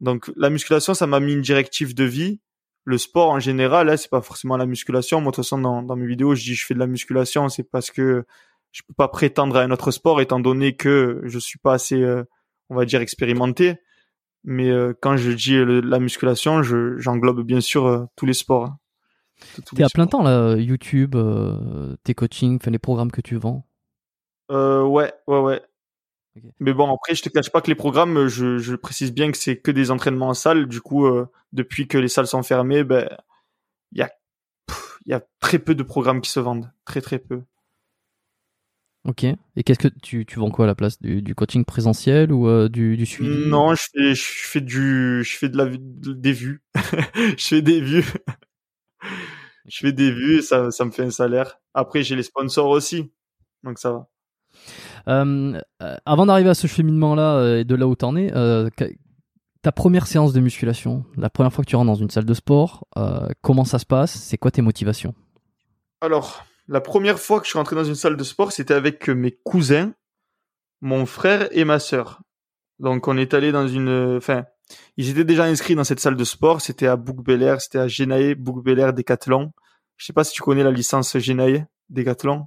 [0.00, 2.40] Donc la musculation, ça m'a mis une directive de vie.
[2.84, 5.20] Le sport en général, là, c'est pas forcément la musculation.
[5.20, 7.48] Moi, de toute façon, dans, dans mes vidéos, je dis je fais de la musculation,
[7.48, 8.24] c'est parce que
[8.72, 12.02] je peux pas prétendre à un autre sport étant donné que je suis pas assez,
[12.02, 12.24] euh,
[12.70, 13.76] on va dire, expérimenté.
[14.44, 18.32] Mais euh, quand je dis le- la musculation, je, j'englobe bien sûr euh, tous les
[18.34, 18.64] sports.
[18.64, 18.78] hein.
[19.76, 21.16] T'es à plein temps là, YouTube,
[22.04, 23.66] tes coachings, les programmes que tu vends.
[24.52, 25.62] Euh, ouais, ouais, ouais.
[26.60, 29.36] Mais bon, après, je te cache pas que les programmes, je, je précise bien que
[29.36, 30.66] c'est que des entraînements en salle.
[30.66, 33.08] Du coup, euh, depuis que les salles sont fermées, ben,
[33.92, 34.10] il y a,
[35.06, 36.70] il y a très peu de programmes qui se vendent.
[36.84, 37.42] Très, très peu.
[39.04, 39.24] Ok.
[39.24, 41.00] Et qu'est-ce que tu, tu vends quoi à la place?
[41.02, 43.46] Du, du coaching présentiel ou euh, du, du suivi?
[43.48, 46.62] Non, je fais, je fais du, je fais de la, des vues.
[47.36, 48.06] je fais des vues.
[49.66, 51.58] je fais des vues et ça, ça me fait un salaire.
[51.74, 53.12] Après, j'ai les sponsors aussi.
[53.64, 54.08] Donc ça va.
[55.08, 58.32] Euh, euh, avant d'arriver à ce cheminement-là euh, et de là où t'en es,
[59.62, 62.34] ta première séance de musculation, la première fois que tu rentres dans une salle de
[62.34, 62.84] sport,
[63.42, 64.12] comment ça se passe?
[64.12, 65.14] C'est quoi tes motivations?
[66.00, 69.08] Alors, la première fois que je suis rentré dans une salle de sport, c'était avec
[69.08, 69.92] mes cousins,
[70.80, 72.22] mon frère et ma sœur.
[72.80, 74.44] Donc on est allé dans une, enfin,
[74.96, 76.60] ils étaient déjà inscrits dans cette salle de sport.
[76.60, 77.24] C'était à Bouc
[77.60, 79.52] c'était à Genaé, Bouc Décathlon.
[79.96, 82.46] Je sais pas si tu connais la licence Genaé, Décathlon.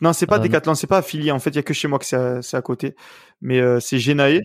[0.00, 1.30] Non, c'est pas Euh, Décathlon, c'est pas affilié.
[1.30, 2.94] En fait, il y a que chez moi que c'est à, c'est à côté.
[3.40, 4.40] Mais euh, c'est Genaé.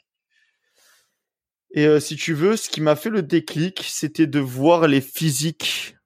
[1.74, 5.02] Et euh, si tu veux, ce qui m'a fait le déclic, c'était de voir les
[5.02, 5.98] physiques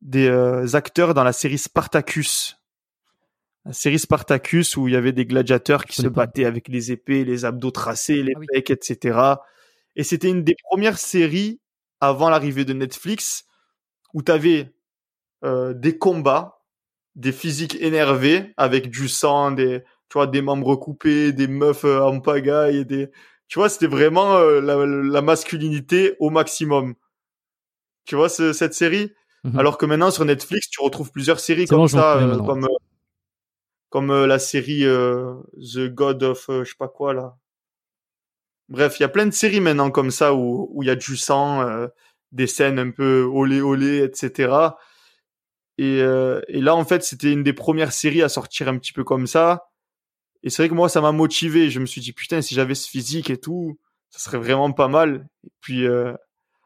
[0.00, 2.56] des acteurs dans la série Spartacus.
[3.64, 6.26] La série Spartacus où il y avait des gladiateurs qui se pas.
[6.26, 8.46] battaient avec les épées, les abdos tracés, les Ah oui.
[8.52, 9.18] pecs, etc.
[9.96, 11.60] Et c'était une des premières séries
[12.00, 13.44] avant l'arrivée de Netflix
[14.12, 14.74] où tu avais
[15.42, 16.63] des combats,
[17.16, 22.00] des physiques énervés avec du sang, des tu vois des membres coupés, des meufs euh,
[22.02, 23.10] en pagaille, et des
[23.48, 26.94] tu vois c'était vraiment euh, la, la masculinité au maximum.
[28.04, 29.12] Tu vois ce- cette série?
[29.44, 29.58] Mhm.
[29.58, 32.68] alors que maintenant sur Netflix, tu retrouves plusieurs séries comme bon, ça, euh, comme euh,
[33.90, 35.34] comme la série euh,
[35.74, 37.36] The God of je sais pas quoi là.
[38.68, 40.96] Bref, il y a plein de séries maintenant comme ça où où il y a
[40.96, 41.86] du sang, euh,
[42.32, 44.78] des scènes un peu olé olé, etc.
[45.78, 48.92] Et, euh, et là en fait c'était une des premières séries à sortir un petit
[48.92, 49.70] peu comme ça.
[50.42, 51.70] Et c'est vrai que moi ça m'a motivé.
[51.70, 53.78] Je me suis dit putain si j'avais ce physique et tout,
[54.10, 55.26] ça serait vraiment pas mal.
[55.44, 56.14] Et puis euh,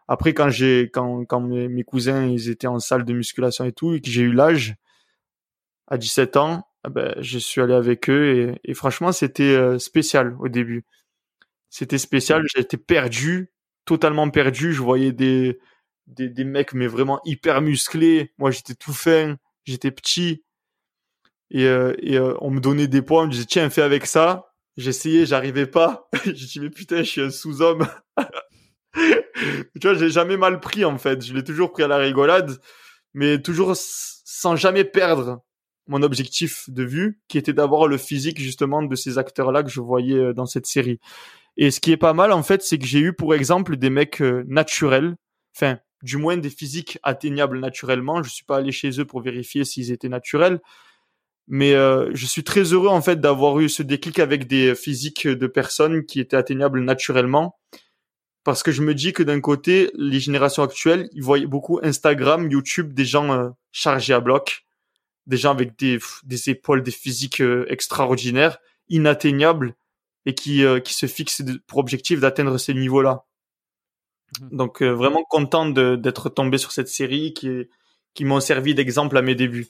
[0.08, 3.72] après, quand j'ai, quand, quand mes, mes cousins, ils étaient en salle de musculation et
[3.72, 4.74] tout, et que j'ai eu l'âge,
[5.86, 9.78] à 17 ans, ah ben, je suis allé avec eux et, et franchement, c'était euh,
[9.78, 10.84] spécial au début.
[11.70, 12.44] C'était spécial.
[12.54, 13.50] J'étais perdu,
[13.84, 14.72] totalement perdu.
[14.72, 15.58] Je voyais des,
[16.08, 18.32] des, des mecs, mais vraiment hyper musclés.
[18.38, 20.42] Moi, j'étais tout fin, j'étais petit.
[21.50, 24.06] Et, euh, et euh, on me donnait des poids, on me disait, tiens, fais avec
[24.06, 24.52] ça.
[24.76, 26.08] J'essayais, j'arrivais pas.
[26.24, 27.86] j'ai dit, mais putain, je suis un sous-homme.
[28.94, 31.24] tu vois, j'ai jamais mal pris en fait.
[31.24, 32.58] Je l'ai toujours pris à la rigolade,
[33.14, 35.42] mais toujours sans jamais perdre
[35.88, 39.80] mon objectif de vue, qui était d'avoir le physique justement de ces acteurs-là que je
[39.80, 41.00] voyais euh, dans cette série.
[41.56, 43.90] Et ce qui est pas mal en fait, c'est que j'ai eu pour exemple des
[43.90, 45.16] mecs euh, naturels,
[45.56, 48.22] enfin du moins des physiques atteignables naturellement.
[48.22, 50.60] Je suis pas allé chez eux pour vérifier s'ils étaient naturels,
[51.46, 55.26] mais euh, je suis très heureux en fait d'avoir eu ce déclic avec des physiques
[55.26, 57.58] de personnes qui étaient atteignables naturellement
[58.44, 62.50] parce que je me dis que d'un côté, les générations actuelles, ils voient beaucoup Instagram,
[62.50, 64.64] YouTube, des gens euh, chargés à bloc,
[65.26, 65.98] des gens avec des,
[66.48, 68.58] épaules, des physiques euh, extraordinaires,
[68.88, 69.74] inatteignables,
[70.24, 73.24] et qui, qui se fixent pour objectif d'atteindre ces niveaux-là.
[74.40, 74.56] Mhm.
[74.56, 77.68] Donc euh, vraiment content de- d'être tombé sur cette série qui,
[78.14, 79.68] qui m'ont servi d'exemple à mes débuts.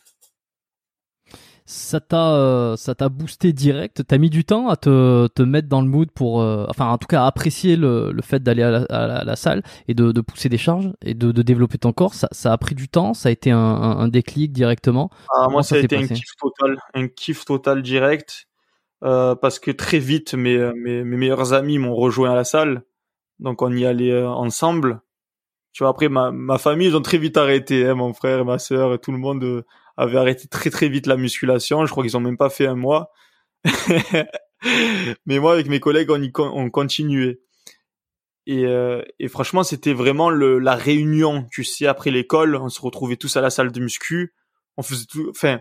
[1.67, 4.03] Ça t'a, euh, ça t'a boosté direct?
[4.07, 6.97] T'as mis du temps à te, te mettre dans le mood pour, euh, enfin, en
[6.97, 9.63] tout cas, à apprécier le, le fait d'aller à la, à la- à la salle
[9.87, 12.15] et de, de pousser des charges et de, de développer ton corps?
[12.15, 13.13] Ça, ça a pris du temps?
[13.13, 15.11] Ça a été un, un, un déclic directement?
[15.31, 18.47] Ah, moi, ça ça a été un kiff total, un kiff total direct,
[19.05, 22.83] euh, parce que très vite, mes, mes, mes meilleurs amis m'ont rejoint à la salle,
[23.41, 25.01] donc on y allait euh, ensemble.
[25.73, 28.59] Tu vois, après, ma, ma famille, ils ont très vite arrêté, hein, mon frère, ma
[28.59, 29.65] sœur, tout le monde euh,
[29.97, 31.85] avait arrêté très très vite la musculation.
[31.87, 33.11] Je crois qu'ils ont même pas fait un mois.
[35.27, 37.41] Mais moi, avec mes collègues, on y on continuait.
[38.49, 42.81] Et, euh, et franchement, c'était vraiment le, la réunion, tu sais, après l'école, on se
[42.81, 44.35] retrouvait tous à la salle de muscu.
[44.79, 45.61] On faisait tout, enfin,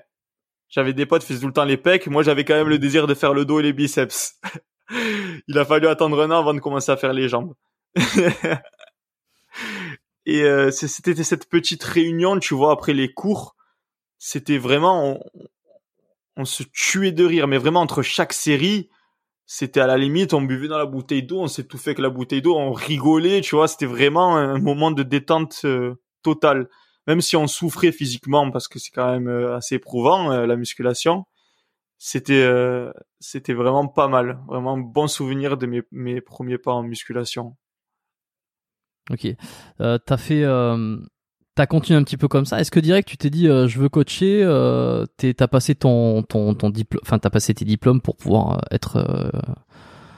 [0.70, 2.08] j'avais des potes qui faisaient tout le temps les pecs.
[2.08, 4.40] Moi, j'avais quand même le désir de faire le dos et les biceps.
[5.48, 7.54] Il a fallu attendre un an avant de commencer à faire les jambes.
[10.26, 13.58] et euh, c'était cette petite réunion, tu vois, après les cours.
[14.20, 15.20] C'était vraiment,
[16.36, 18.90] on, se tuait de rire, mais vraiment entre chaque série,
[19.46, 22.42] c'était à la limite, on buvait dans la bouteille d'eau, on s'étouffait avec la bouteille
[22.42, 26.68] d'eau, on rigolait, tu vois, c'était vraiment un moment de détente euh, totale.
[27.08, 30.58] Même si on souffrait physiquement, parce que c'est quand même euh, assez éprouvant, euh, la
[30.58, 31.26] musculation,
[31.98, 32.48] c'était
[33.20, 34.40] c'était vraiment pas mal.
[34.48, 37.56] Vraiment bon souvenir de mes, mes premiers pas en musculation.
[39.12, 39.28] Ok.
[39.82, 40.98] Euh, t'as fait, euh,
[41.56, 42.60] T'as continué un petit peu comme ça.
[42.62, 46.22] Est-ce que direct tu t'es dit euh, je veux coacher euh, t'es- T'as passé ton
[46.22, 48.98] ton ton diplôme, enfin t'as passé tes diplômes pour pouvoir euh, être.
[48.98, 49.30] euh,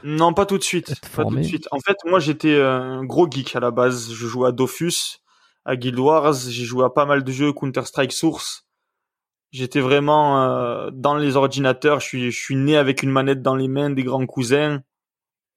[0.04, 0.88] Non, pas tout de suite.
[0.89, 1.41] Pas tout formé?
[1.41, 1.67] de suite.
[1.71, 4.12] En fait, moi, j'étais un gros geek à la base.
[4.12, 5.19] Je jouais à Dofus,
[5.63, 6.34] à Guild Wars.
[6.49, 8.65] J'ai joué à pas mal de jeux, Counter Strike Source.
[9.52, 12.02] J'étais vraiment euh, dans les ordinateurs.
[12.02, 14.82] Je suis, je suis né avec une manette dans les mains des grands cousins.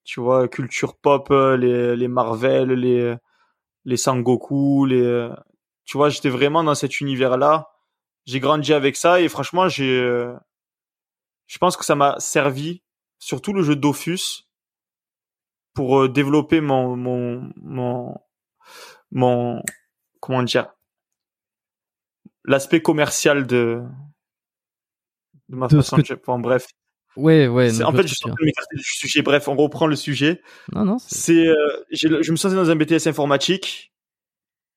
[0.03, 3.15] Tu vois, culture pop, euh, les, les Marvel, les,
[3.85, 5.01] les Sangoku, les.
[5.01, 5.29] euh,
[5.85, 7.69] Tu vois, j'étais vraiment dans cet univers-là.
[8.25, 9.99] J'ai grandi avec ça et franchement, j'ai.
[9.99, 10.33] euh,
[11.47, 12.83] Je pense que ça m'a servi,
[13.17, 14.43] surtout le jeu Dofus,
[15.73, 18.15] pour développer mon mon mon
[19.11, 19.61] mon
[20.19, 20.73] comment dire
[22.45, 23.83] l'aspect commercial de
[25.49, 26.67] de ma De façon enfin, bref
[27.15, 27.71] Ouais, ouais.
[27.71, 29.95] Donc en fait je suis en train de m'écarter du sujet bref on reprend le
[29.95, 30.41] sujet.
[30.73, 30.97] Non, non.
[30.99, 33.93] c'est- euh, je me suis dans un BTS informatique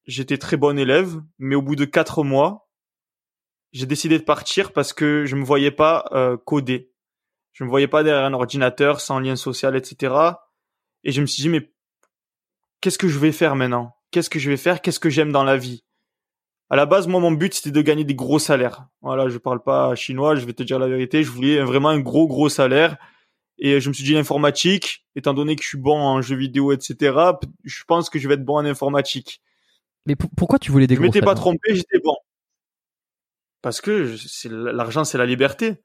[0.07, 2.68] j'étais très bon élève mais au bout de quatre mois
[3.72, 6.92] j'ai décidé de partir parce que je me voyais pas euh, coder
[7.53, 10.14] je me voyais pas derrière un ordinateur sans lien social etc
[11.05, 11.72] et je me suis dit mais
[12.81, 13.96] qu'est-ce que je vais faire maintenant?
[14.12, 14.81] Qu'est-ce que je vais faire?
[14.83, 15.83] Qu'est-ce que j'aime dans la vie?
[16.68, 18.87] À la base, moi, mon but, c'était de gagner des gros salaires.
[19.00, 21.22] Voilà, je parle pas chinois, je vais te dire la vérité.
[21.22, 22.96] Je voulais vraiment un gros, gros salaire.
[23.59, 26.72] Et je me suis dit, l'informatique, étant donné que je suis bon en jeux vidéo,
[26.72, 27.16] etc.,
[27.64, 29.40] je pense que je vais être bon en informatique.
[30.07, 32.16] Mais pour- pourquoi tu voulais des je gros m'étais pas salaires trompé, j'étais bon.
[33.62, 35.76] Parce que je- l'argent, c'est la liberté.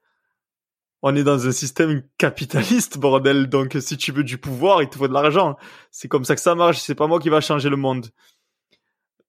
[1.02, 3.48] On est dans un système capitaliste, bordel.
[3.48, 5.56] Donc, si tu veux du pouvoir, il te faut de l'argent.
[5.90, 6.78] C'est comme ça que ça marche.
[6.78, 8.06] C'est pas moi qui va changer le monde.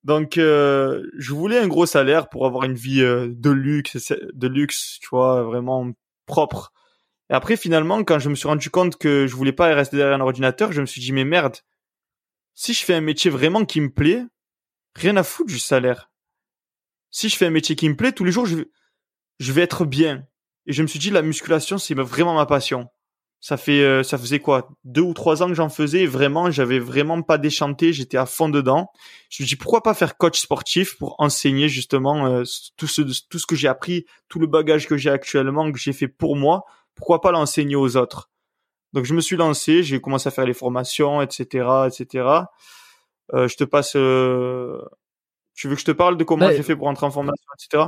[0.04, 4.48] Donc, euh, je voulais un gros salaire pour avoir une vie euh, de luxe, de
[4.48, 5.92] luxe, tu vois, vraiment
[6.26, 6.74] propre.
[7.30, 10.18] Et après, finalement, quand je me suis rendu compte que je voulais pas rester derrière
[10.18, 11.58] un ordinateur, je me suis dit, mais merde,
[12.54, 14.26] si je fais un métier vraiment qui me plaît,
[14.96, 16.12] rien à foutre du salaire.
[17.10, 18.58] Si je fais un métier qui me plaît, tous les jours, je
[19.40, 20.28] je vais être bien.
[20.66, 22.88] Et je me suis dit, la musculation, c'est vraiment ma passion.
[23.46, 26.06] Ça fait, euh, ça faisait quoi, deux ou trois ans que j'en faisais.
[26.06, 27.92] Vraiment, j'avais vraiment pas déchanté.
[27.92, 28.90] J'étais à fond dedans.
[29.30, 32.44] Je me dis, pourquoi pas faire coach sportif pour enseigner justement euh,
[32.78, 35.92] tout ce, tout ce que j'ai appris, tout le bagage que j'ai actuellement, que j'ai
[35.92, 36.64] fait pour moi.
[36.96, 38.30] Pourquoi pas l'enseigner aux autres?
[38.94, 39.84] Donc, je me suis lancé.
[39.84, 42.26] J'ai commencé à faire les formations, etc., etc.
[43.34, 43.98] Euh, je te passe.
[43.98, 44.80] euh,
[45.54, 47.44] Tu veux que je te parle de comment Bah, j'ai fait pour entrer en formation,
[47.60, 47.84] etc.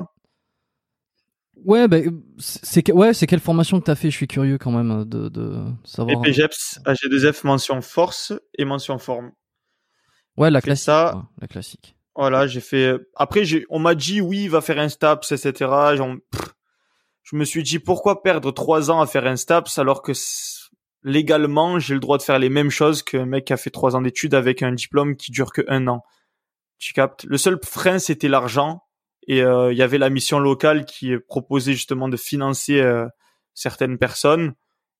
[1.63, 1.97] Ouais, bah,
[2.37, 4.11] c'est ouais, c'est quelle formation que t'as fait?
[4.11, 6.23] Je suis curieux quand même euh, de, de savoir.
[6.25, 9.31] EPGEPS, AG2F, mention force et mention forme.
[10.37, 10.85] Ouais, la classique.
[10.85, 11.23] ça.
[11.39, 11.95] la classique.
[12.15, 12.93] Voilà, j'ai fait.
[13.15, 15.71] Après, j'ai, on m'a dit oui, va faire un STAPS, etc.
[16.31, 16.53] Pff,
[17.23, 20.13] Je me suis dit pourquoi perdre trois ans à faire un STAPS alors que
[21.03, 23.95] légalement j'ai le droit de faire les mêmes choses qu'un mec qui a fait trois
[23.95, 26.03] ans d'études avec un diplôme qui dure que un an?
[26.77, 27.25] Tu captes?
[27.25, 28.84] Le seul frein c'était l'argent
[29.27, 33.05] et euh, il y avait la mission locale qui proposait justement de financer euh,
[33.53, 34.53] certaines personnes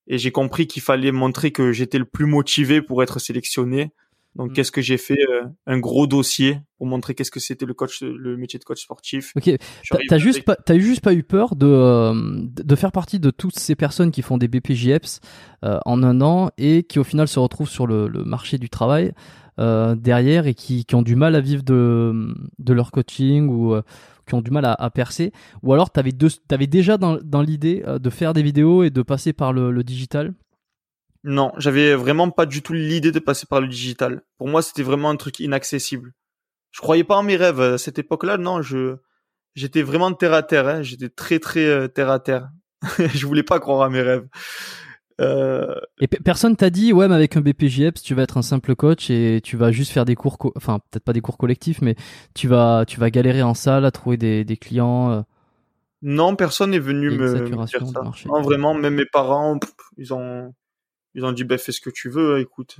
[0.07, 3.91] et j'ai compris qu'il fallait montrer que j'étais le plus motivé pour être sélectionné.
[4.35, 4.53] Donc Mm.
[4.53, 8.01] qu'est-ce que j'ai fait Euh, Un gros dossier pour montrer qu'est-ce que c'était le coach,
[8.01, 9.31] le métier de coach sportif.
[9.37, 9.49] Ok.
[10.09, 13.31] T'as juste avec- pas, t'as juste pas eu peur de euh, de faire partie de
[13.31, 15.21] toutes ces personnes qui font des BPJEPS
[15.63, 18.69] euh, en un an et qui au final se retrouvent sur le, le marché du
[18.69, 19.13] travail
[19.57, 22.27] euh, derrière et qui, qui ont du mal à vivre de
[22.59, 23.75] de leur coaching ou
[24.25, 25.31] qui ont du mal à, percer
[25.63, 29.33] ou alors deux t'avais déjà dans, l'idée euh, de faire des vidéos et de passer
[29.33, 30.33] par le, le digital?
[31.23, 34.21] Non, j'avais vraiment pas du tout l'idée de passer par le digital.
[34.37, 36.13] Pour moi, c'était vraiment un truc inaccessible.
[36.71, 38.37] Je croyais pas en mes rêves à cette époque-là.
[38.37, 38.97] Non, je
[39.55, 40.67] j'étais vraiment terre à terre.
[40.67, 40.81] Hein.
[40.83, 42.49] J'étais très très euh, terre à terre.
[42.99, 44.27] je voulais pas croire à mes rêves.
[45.21, 48.41] Euh, et pe- personne t'a dit ouais mais avec un BPJEPS tu vas être un
[48.41, 51.37] simple coach et tu vas juste faire des cours co- enfin peut-être pas des cours
[51.37, 51.95] collectifs mais
[52.33, 55.21] tu vas tu vas galérer en salle à trouver des, des clients euh,
[56.01, 58.03] non, personne n'est venu me, dire ça.
[58.27, 60.53] Non, vraiment, même mes parents, pff, ils ont
[61.15, 62.39] ils ont dit bah fais ce que tu veux.
[62.39, 62.77] Écoute,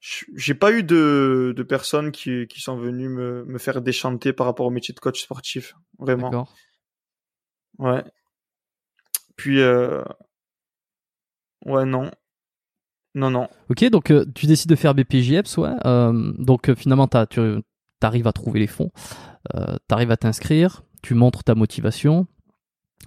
[0.00, 4.46] j'ai pas eu de de personnes qui qui sont venues me me faire déchanter par
[4.46, 5.74] rapport au métier de coach sportif.
[5.98, 6.48] Vraiment.
[7.78, 8.04] Ouais.
[9.36, 10.02] Puis, euh...
[11.66, 12.10] ouais, non.
[13.14, 13.48] Non, non.
[13.68, 15.74] Ok, donc euh, tu décides de faire BPJEPS, ouais.
[15.86, 17.40] Euh, donc euh, finalement, t'as- tu
[18.02, 18.90] arrives à trouver les fonds,
[19.52, 19.58] tu
[19.90, 22.26] arrives à t'inscrire, tu montres ta motivation,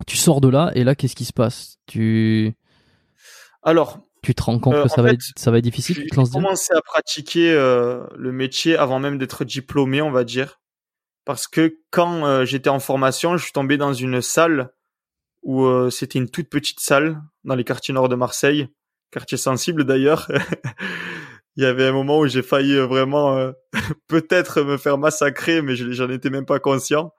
[0.07, 1.77] tu sors de là, et là, qu'est-ce qui se passe?
[1.85, 2.55] Tu
[3.63, 6.73] Alors, tu te rends compte que ça va, être, ça va être difficile, j'ai commencé
[6.73, 10.59] à pratiquer le métier avant même d'être diplômé, on va dire.
[11.23, 14.73] Parce que quand euh, j'étais en formation, je suis tombé dans une salle
[15.43, 18.67] où euh, c'était une toute petite salle dans les quartiers nord de Marseille,
[19.11, 20.27] quartier sensible d'ailleurs.
[21.55, 23.51] il y avait un moment où j'ai failli vraiment euh,
[24.07, 27.13] peut-être me faire massacrer, mais je- j'en étais même pas conscient.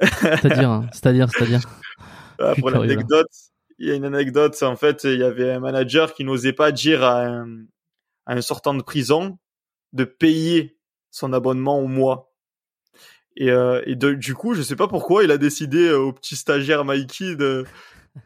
[0.00, 1.60] C'est-à-dire, hein, c'est-à-dire, c'est-à-dire.
[2.40, 3.28] Ah, pour l'anecdote,
[3.78, 6.72] il y a une anecdote, en fait, il y avait un manager qui n'osait pas
[6.72, 7.46] dire à un,
[8.26, 9.38] à un sortant de prison
[9.92, 10.76] de payer
[11.12, 12.32] son abonnement au mois.
[13.36, 16.12] Et, euh, et de- du coup, je sais pas pourquoi, il a décidé euh, au
[16.12, 17.64] petit stagiaire Mikey de,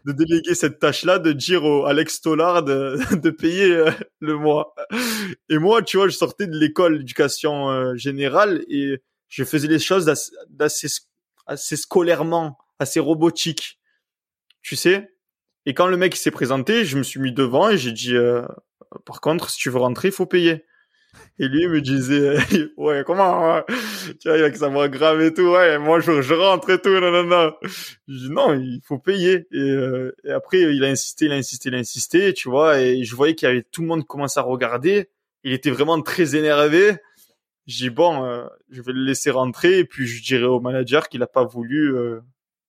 [0.05, 4.75] de déléguer cette tâche-là, de dire au Alex Tollard de, de payer euh, le mois.
[5.49, 9.79] Et moi, tu vois, je sortais de l'école d'éducation euh, générale et je faisais les
[9.79, 10.05] choses
[10.51, 10.89] d'assez-
[11.47, 13.79] assez scolairement, assez robotique,
[14.63, 15.15] tu sais?
[15.67, 18.43] Et quand le mec s'est présenté, je me suis mis devant et j'ai dit, euh,
[19.05, 20.65] par contre, si tu veux rentrer, il faut payer.
[21.39, 22.37] Et lui il me disait,
[22.77, 23.65] ouais, comment, ouais
[24.21, 27.11] tu vois, avec sa voix grave et tout, ouais, moi je, rentre et tout, non,
[27.11, 27.53] non, non.
[28.09, 29.47] Je dis, non, il faut payer.
[29.53, 32.81] Et, euh, et après, il a insisté, il a insisté, il a insisté, tu vois,
[32.81, 35.11] et je voyais qu'il y avait tout le monde commençait à regarder.
[35.45, 36.97] Il était vraiment très énervé.
[37.67, 41.09] Je dis, bon, euh, je vais le laisser rentrer, et puis je dirai au manager
[41.09, 42.21] qu'il a pas voulu euh,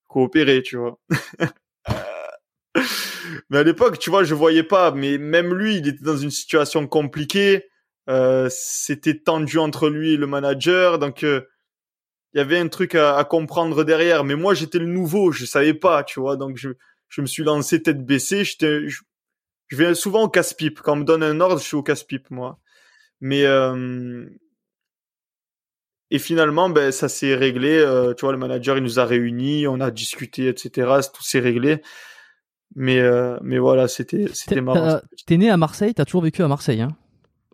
[0.08, 0.98] coopérer, tu vois.
[3.50, 6.30] mais à l'époque, tu vois, je voyais pas, mais même lui, il était dans une
[6.30, 7.69] situation compliquée.
[8.10, 11.42] Euh, c'était tendu entre lui et le manager, donc euh,
[12.34, 14.24] il y avait un truc à, à comprendre derrière.
[14.24, 16.70] Mais moi, j'étais le nouveau, je savais pas, tu vois, donc je,
[17.08, 18.44] je me suis lancé tête baissée.
[18.44, 19.02] J'étais, je,
[19.68, 20.80] je vais souvent au casse-pipe.
[20.80, 22.58] Quand on me donne un ordre, je suis au casse-pipe, moi.
[23.20, 24.26] Mais euh,
[26.10, 27.78] et finalement, ben ça s'est réglé.
[27.78, 30.90] euh, tu vois, le manager, il nous a réunis, on a discuté, etc.
[31.14, 31.80] Tout s'est réglé.
[32.74, 35.00] Mais euh, mais voilà, c'était c'était marrant.
[35.26, 36.96] T'es né à Marseille, t'as toujours vécu à Marseille, hein?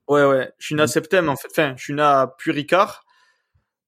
[0.08, 0.52] Ouais, ouais.
[0.58, 0.88] Je suis né à Mm.
[0.88, 1.48] Septem, en fait.
[1.50, 3.04] Enfin, je suis né à Puy-Ricard.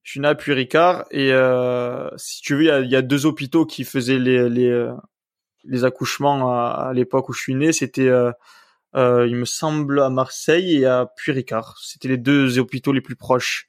[0.02, 1.04] Je suis né à Puy-Ricard.
[1.10, 4.18] Et euh, si tu veux, il y a, il y a deux hôpitaux qui faisaient
[4.18, 4.92] les, les, euh,
[5.64, 7.72] les accouchements à, à l'époque où je suis né.
[7.72, 8.32] C'était, euh,
[8.96, 11.76] euh, il me semble, à Marseille et à Puy-Ricard.
[11.82, 13.68] C'était les deux hôpitaux les plus proches.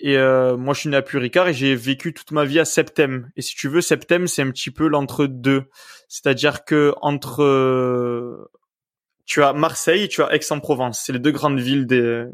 [0.00, 2.64] Et euh, moi, je suis né à Puy-Ricard et j'ai vécu toute ma vie à
[2.64, 3.30] Septem.
[3.36, 5.64] Et si tu veux, Septem, c'est un petit peu l'entre-deux.
[6.08, 8.50] C'est-à-dire que entre euh,
[9.26, 11.02] tu as Marseille et tu as Aix-en-Provence.
[11.04, 12.24] C'est les deux grandes villes des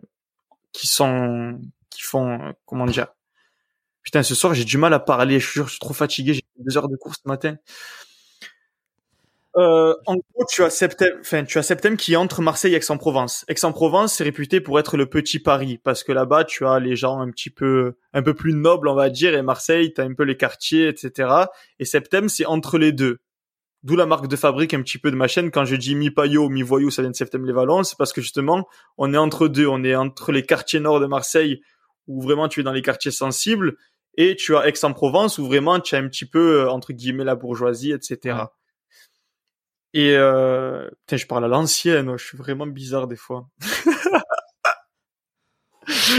[0.73, 3.09] qui sont qui font euh, comment dire?
[4.03, 5.41] Putain, ce soir j'ai du mal à parler.
[5.41, 6.35] Je suis, trop fatigué.
[6.35, 7.57] J'ai deux heures de course ce matin.
[9.57, 12.77] Euh, en gros, tu as Septem, enfin, tu as Septem qui est entre Marseille et
[12.77, 13.45] Aix-en-Provence.
[13.49, 17.21] Aix-en-Provence, c'est réputé pour être le petit Paris parce que là-bas, tu as les gens
[17.21, 20.23] un petit peu, un peu plus nobles, on va dire, et Marseille, t'as un peu
[20.23, 21.47] les quartiers, etc.
[21.81, 23.19] Et Septem, c'est entre les deux.
[23.83, 25.51] D'où la marque de fabrique un petit peu de ma chaîne.
[25.51, 28.69] Quand je dis mi-paillot, mi-voyou, ça vient de Septem les Vallons, c'est parce que justement,
[28.99, 29.67] on est entre deux.
[29.67, 31.63] On est entre les quartiers nord de Marseille,
[32.07, 33.77] où vraiment tu es dans les quartiers sensibles,
[34.17, 37.37] et tu as Aix-en-Provence, où vraiment tu as un petit peu, euh, entre guillemets, la
[37.37, 38.19] bourgeoisie, etc.
[38.37, 38.43] Ouais.
[39.93, 43.49] Et, euh, putain, je parle à l'ancienne, je suis vraiment bizarre des fois.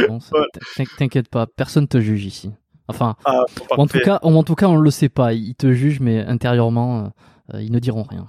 [0.08, 0.20] Bon,
[0.98, 2.52] T'inquiète pas, personne te juge ici.
[2.88, 5.34] Enfin, Ah, en tout cas, en tout cas, on le sait pas.
[5.34, 7.10] Ils te jugent, mais intérieurement, euh,
[7.60, 8.28] ils ne diront rien.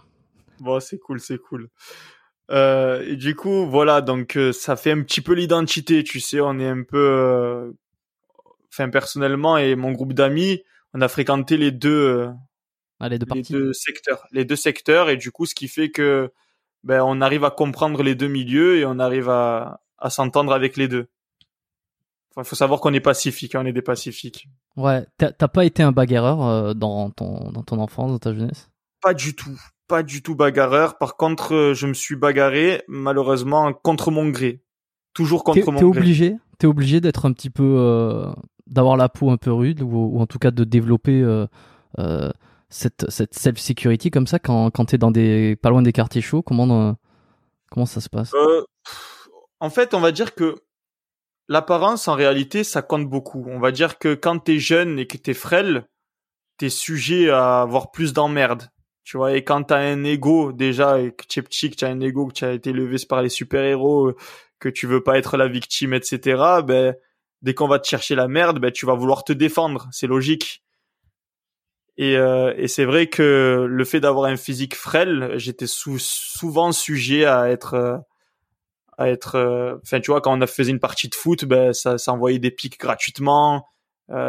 [0.61, 1.69] Bon, c'est cool, c'est cool.
[2.51, 6.41] Euh, et du coup, voilà, donc euh, ça fait un petit peu l'identité, tu sais,
[6.41, 7.73] on est un peu, euh,
[8.73, 12.31] enfin personnellement et mon groupe d'amis, on a fréquenté les deux, euh,
[13.01, 16.31] Allez, de les deux secteurs, les deux secteurs, et du coup, ce qui fait que
[16.85, 20.77] ben on arrive à comprendre les deux milieux et on arrive à, à s'entendre avec
[20.77, 21.07] les deux.
[22.35, 24.49] Enfin, faut savoir qu'on est pacifique, hein, on est des pacifiques.
[24.77, 28.72] Ouais, t'as pas été un bagarreur euh, dans ton dans ton enfance, dans ta jeunesse?
[29.03, 30.97] Pas du tout, pas du tout bagarreur.
[30.99, 34.63] Par contre, euh, je me suis bagarré malheureusement contre mon gré,
[35.13, 35.99] toujours T'es contre mon t'es gré.
[35.99, 38.33] obligé, t'es obligé d'être un petit peu, euh,
[38.67, 41.47] d'avoir la peau un peu rude ou, ou en tout cas de développer euh,
[41.99, 42.31] euh,
[42.71, 46.23] cette cette self security comme ça quand quand t'es dans des pas loin des quartiers
[46.23, 46.43] chauds.
[46.43, 46.97] Comment
[47.71, 48.33] comment ça se passe?
[48.35, 48.65] Euh,
[49.61, 50.57] en fait, on va dire que
[51.49, 53.45] l'apparence, en réalité, ça compte beaucoup.
[53.49, 55.87] On va dire que quand t'es jeune et que t'es frêle,
[56.57, 58.69] t'es sujet à avoir plus d'emmerdes.
[59.05, 61.85] Tu vois, et quand t'as un ego, déjà, et que tu es petit, que tu
[61.85, 64.17] as un ego, que tu as été élevé par les super-héros, euh,
[64.61, 66.95] que tu veux pas être la victime, etc., ben,
[67.43, 69.89] dès qu'on va te chercher la merde, ben, tu vas vouloir te défendre.
[69.93, 70.63] C'est logique.
[71.99, 76.73] Et, euh, et c'est vrai que le fait d'avoir un physique frêle, j'étais sou- souvent
[76.73, 77.99] sujet à être, euh,
[78.99, 81.73] à être, euh, enfin, tu vois, quand on a faisait une partie de foot, ben,
[81.73, 83.67] ça, ça envoyait des pics gratuitement,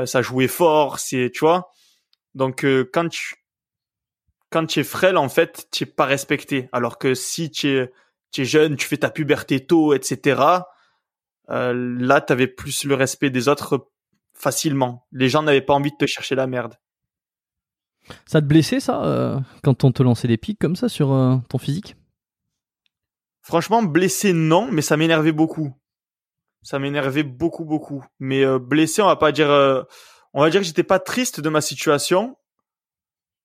[0.06, 1.70] ça jouait fort, c'est, tu vois.
[2.36, 3.36] Donc, euh, quand tu,
[4.54, 6.70] quand tu es frêle, en fait, tu es pas respecté.
[6.72, 7.92] Alors que si tu es,
[8.46, 10.42] jeune, tu fais ta puberté tôt, etc.,
[11.50, 13.90] euh, là, tu avais plus le respect des autres
[14.34, 15.08] facilement.
[15.12, 16.76] Les gens n'avaient pas envie de te chercher la merde.
[18.28, 21.38] Ça te blessait ça euh, quand on te lançait des pics comme ça sur euh,
[21.50, 21.96] ton physique?
[23.42, 25.74] Franchement, blessé non, mais ça m'énervait beaucoup.
[26.62, 28.06] Ça m'énervait beaucoup beaucoup.
[28.20, 29.50] Mais blessé, on va pas dire,
[30.34, 32.38] on va dire que j'étais pas triste de ma situation,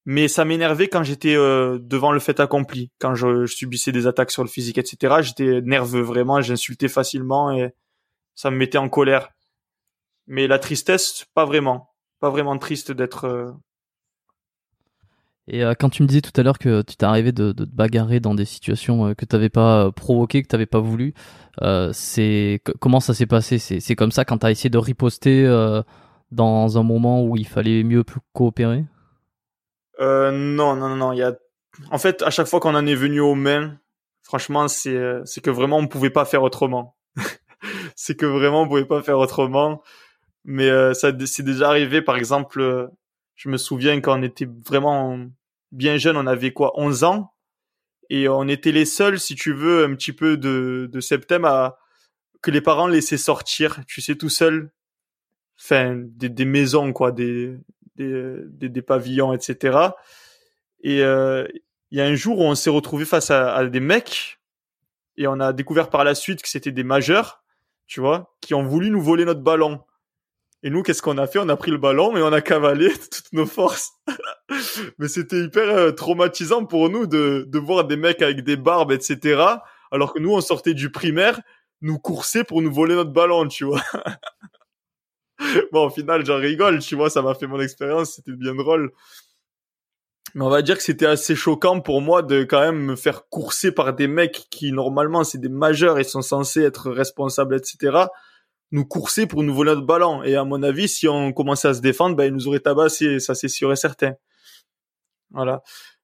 [0.09, 4.07] mais ça m'énervait quand j'étais euh, devant le fait accompli, quand je, je, subissais des
[4.07, 5.17] attaques sur le physique, etc.
[5.21, 7.75] J'étais nerveux vraiment, j'insultais facilement et
[8.35, 9.29] ça me mettait en colère.
[10.27, 11.91] Mais la tristesse, pas vraiment,
[12.21, 13.55] pas vraiment triste d'être
[15.49, 17.65] et euh, quand tu me disais tout à l'heure que tu t'es arrivé de, de,
[17.65, 20.67] te bagarrer dans des situations euh, que tu n'avais pas euh, provoquées, que tu n'avais
[20.67, 21.15] pas voulu,
[21.93, 23.59] c'est comment ça s'est passé?
[23.59, 25.45] C'est comme ça quand tu as essayé de riposter
[26.31, 28.85] dans un moment où il fallait mieux coopérer?
[29.99, 31.13] Non, non, non, non.
[31.13, 31.35] Il y a...
[31.91, 33.79] En fait, à chaque fois qu'on en est venu aux mains,
[34.23, 36.97] franchement, c'est c'est que vraiment on pouvait pas faire autrement.
[37.95, 39.83] c'est que vraiment on pouvait pas faire autrement.
[40.45, 42.89] Mais ça c'est déjà arrivé, par exemple,
[43.37, 45.19] je me souviens quand on était vraiment
[45.71, 47.33] bien jeune, on avait quoi, 11 ans,
[48.11, 51.79] et on était les seuls, si tu veux, un petit peu de, de septembre à
[52.43, 54.73] que les parents laissaient sortir, tu sais, tout seul,
[55.61, 57.59] enfin, des, des maisons, quoi, des,
[57.99, 59.79] des, des, pavillons, etc.
[60.83, 61.47] Et euh,
[61.91, 64.39] il y a un jour où on s'est retrouvé face à, des mecs,
[65.17, 67.43] et on a découvert par la suite que c'était des majeurs,
[67.87, 69.81] tu vois, qui ont voulu nous voler notre ballon.
[70.63, 71.39] Et nous, qu'est-ce qu'on a fait?
[71.39, 73.93] On a pris le ballon et on a cavalé toutes nos forces.
[74.99, 78.93] Mais c'était hyper euh, traumatisant pour nous de, de voir des mecs avec des barbes,
[78.93, 79.43] etc.
[79.91, 81.41] Alors que nous, on sortait du primaire,
[81.81, 83.83] nous courser pour nous voler notre ballon, tu vois.
[85.73, 88.93] bon, au final, j'en rigole, tu vois, ça m'a fait mon expérience, c'était bien drôle.
[90.35, 93.29] Mais on va dire que c'était assez choquant pour moi de quand même me faire
[93.29, 98.09] courser par des mecs qui normalement c'est des majeurs et sont censés être responsables, etc
[98.71, 100.23] nous courser pour nous voler notre ballon.
[100.23, 103.21] Et à mon avis, si on commençait à se défendre, ben, ils nous auraient tabassé,
[103.21, 104.15] ça c'est sûr et certain.
[105.31, 105.63] Voilà.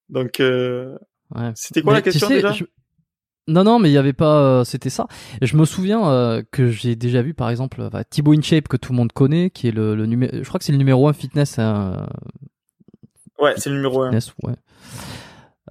[0.09, 0.97] Donc, euh...
[1.35, 1.51] ouais.
[1.55, 2.55] c'était quoi la question déjà?
[3.47, 4.39] Non, non, mais il y avait pas.
[4.39, 5.07] Euh, c'était ça.
[5.43, 8.93] je me souviens euh, que j'ai déjà vu, par exemple, euh, Thibaut InShape que tout
[8.93, 10.33] le monde connaît, qui est le, le numéro.
[10.33, 11.59] Je crois que c'est le numéro 1 fitness.
[11.59, 12.07] Hein,
[13.39, 14.07] ouais, c'est le numéro 1.
[14.07, 14.55] Fitness, ouais.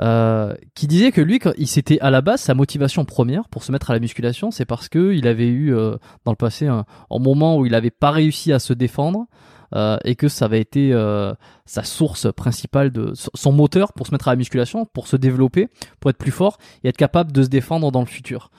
[0.02, 3.72] Euh, qui disait que lui, il s'était à la base sa motivation première pour se
[3.72, 6.86] mettre à la musculation, c'est parce que il avait eu euh, dans le passé un,
[7.12, 9.28] moment où il avait pas réussi à se défendre
[9.76, 11.34] euh, et que ça avait été euh,
[11.66, 15.68] sa source principale de son moteur pour se mettre à la musculation, pour se développer,
[16.00, 18.50] pour être plus fort et être capable de se défendre dans le futur.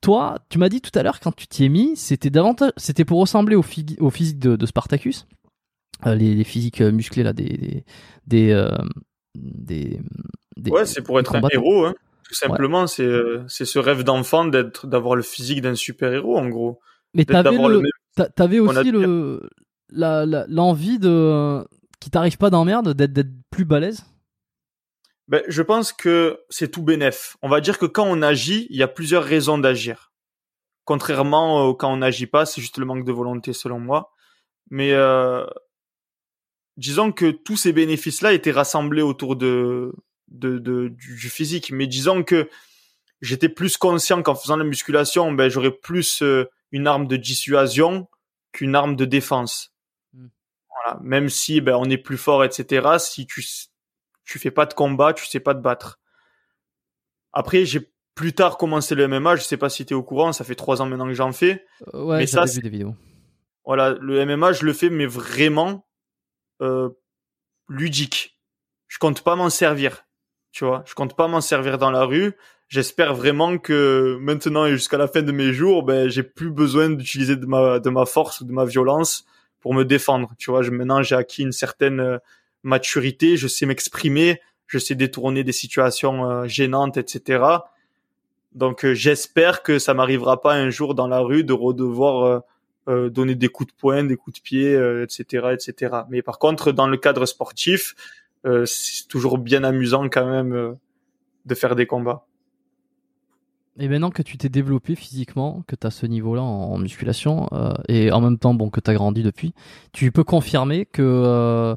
[0.00, 3.04] toi, tu m'as dit tout à l'heure quand tu t'y es mis, c'était davantage, c'était
[3.04, 3.64] pour ressembler au,
[4.00, 5.26] au physique de, de Spartacus,
[6.06, 7.84] les, les, physiques musclés là, des,
[8.26, 8.54] des,
[9.34, 10.00] des
[10.56, 11.94] des, ouais c'est pour être un héros hein.
[12.26, 16.36] tout simplement c'est euh, c'est ce rêve d'enfant d'être d'avoir le physique d'un super héros
[16.38, 16.80] en gros
[17.14, 17.82] mais t'avais le,
[18.14, 19.48] t'avais aussi le
[19.92, 21.66] l'envie de
[22.00, 24.04] qui t'arrive pas d'emmerde d'être d'être plus balèze?
[25.28, 27.36] Ben, je pense que c'est tout bénef.
[27.42, 30.12] On va dire que quand on agit, il y a plusieurs raisons d'agir.
[30.84, 34.12] Contrairement quand on n'agit pas, c'est juste le manque de volonté selon moi.
[34.70, 35.44] Mais euh,
[36.76, 39.94] disons que tous ces bénéfices-là étaient rassemblés autour de,
[40.28, 41.70] de, de du, physique.
[41.72, 42.48] Mais disons que
[43.20, 48.08] j'étais plus conscient qu'en faisant la musculation, ben, j'aurais plus euh, une arme de dissuasion
[48.52, 49.74] qu'une arme de défense.
[50.12, 50.28] Hmm.
[50.68, 51.00] Voilà.
[51.02, 52.98] Même si ben, on est plus fort, etc.
[52.98, 53.44] Si tu
[54.24, 55.98] tu fais pas de combat, tu sais pas te battre.
[57.32, 59.36] Après, j'ai plus tard commencé le MMA.
[59.36, 60.32] Je sais pas si tu es au courant.
[60.32, 61.64] Ça fait trois ans maintenant que j'en fais.
[61.94, 62.94] Euh, ouais, mais ça, vu des vidéos.
[63.64, 65.86] Voilà, le MMA, je le fais, mais vraiment
[66.60, 66.90] euh,
[67.68, 68.38] ludique.
[68.88, 70.06] Je compte pas m'en servir,
[70.52, 70.82] tu vois.
[70.86, 72.34] Je compte pas m'en servir dans la rue.
[72.70, 76.88] J'espère vraiment que maintenant et jusqu'à la fin de mes jours, ben j'ai plus besoin
[76.88, 79.26] d'utiliser de ma de ma force ou de ma violence
[79.60, 80.30] pour me défendre.
[80.38, 82.18] Tu vois, je, maintenant j'ai acquis une certaine euh,
[82.62, 87.44] maturité, je sais m'exprimer, je sais détourner des situations euh, gênantes, etc.
[88.54, 92.42] Donc j'espère que ça m'arrivera pas un jour dans la rue de redevoir
[92.88, 95.96] euh, donner des coups de poing, des coups de pied, etc., euh, etc.
[96.08, 97.94] Mais par contre, dans le cadre sportif,
[98.46, 100.76] euh, c'est toujours bien amusant quand même
[101.44, 102.26] de faire des combats.
[103.80, 107.48] Et maintenant que tu t'es développé physiquement, que tu as ce niveau-là en, musculation,
[107.88, 109.54] et en même temps bon, que tu as grandi depuis,
[109.92, 111.74] tu peux confirmer que,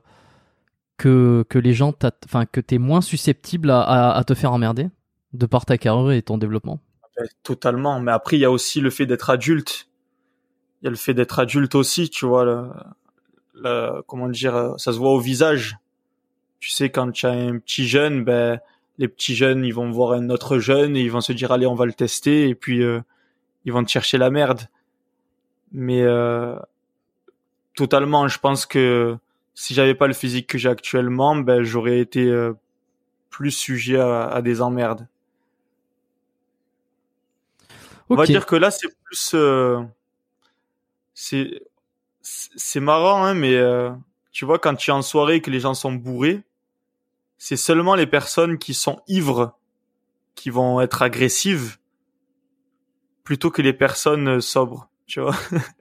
[0.97, 4.89] que, que les gens, tu es moins susceptible à, te faire emmerder
[5.31, 6.79] de par ta carrière et ton développement?
[7.41, 9.87] Totalement, mais après il y a aussi le fait d'être adulte
[10.83, 12.43] il y a le fait d'être adulte aussi, tu vois.
[13.53, 15.77] Le, comment dire, ça se voit au visage.
[16.59, 18.59] Tu sais, quand tu as un petit jeune, ben
[18.97, 21.65] les petits jeunes, ils vont voir un autre jeune et ils vont se dire allez,
[21.65, 23.01] on va le tester et puis euh,
[23.65, 24.67] ils vont te chercher la merde.
[25.71, 26.55] Mais euh,
[27.75, 29.17] totalement, je pense que
[29.55, 32.53] si j'avais pas le physique que j'ai actuellement, ben j'aurais été euh,
[33.29, 35.07] plus sujet à, à, des emmerdes.
[38.09, 39.81] On va dire que là, c'est plus, euh,
[41.13, 41.61] c'est,
[42.21, 43.91] c'est marrant, hein, mais euh,
[44.31, 46.43] tu vois, quand tu es en soirée et que les gens sont bourrés,
[47.37, 49.57] c'est seulement les personnes qui sont ivres
[50.35, 51.77] qui vont être agressives
[53.23, 55.35] plutôt que les personnes euh, sobres, tu vois.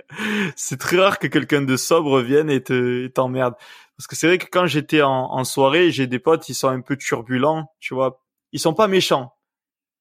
[0.57, 3.55] c'est très rare que quelqu'un de sobre vienne et te et t'emmerde.
[3.97, 6.69] Parce que c'est vrai que quand j'étais en, en soirée, j'ai des potes, ils sont
[6.69, 8.23] un peu turbulents, tu vois.
[8.53, 9.35] Ils sont pas méchants.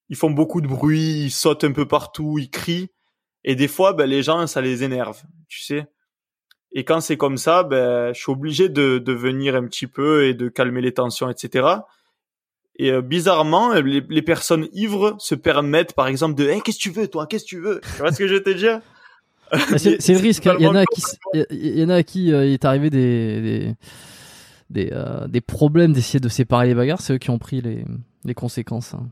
[0.10, 2.89] Ils font beaucoup de bruit, ils sautent un peu partout, ils crient.
[3.43, 5.88] Et des fois, ben, les gens, ça les énerve, tu sais.
[6.74, 10.26] Et quand c'est comme ça, ben, je suis obligé de, de venir un petit peu
[10.26, 11.67] et de calmer les tensions, etc.
[12.78, 16.84] Et euh, bizarrement, les, les personnes ivres se permettent, par exemple, de hey, «qu'est-ce que
[16.84, 17.28] tu veux, toi?
[17.28, 18.80] Qu'est-ce que tu veux?» Tu vois ce que je veux te dire?
[19.78, 20.47] C'est le risque.
[20.47, 20.55] hein.
[20.59, 21.01] Il y en a à qui,
[21.49, 23.76] il y en a à qui euh, il est arrivé des des
[24.69, 27.01] des, euh, des problèmes d'essayer de séparer les bagarres.
[27.01, 27.84] C'est eux qui ont pris les
[28.24, 28.93] les conséquences.
[28.93, 29.09] hein.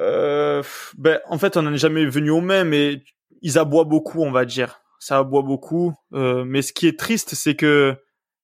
[0.00, 0.62] Euh,
[0.98, 3.02] ben, en fait, on n'en est jamais venu au même, mais
[3.40, 4.82] ils aboient beaucoup, on va dire.
[4.98, 5.94] Ça aboie beaucoup.
[6.12, 7.96] Euh, mais ce qui est triste, c'est que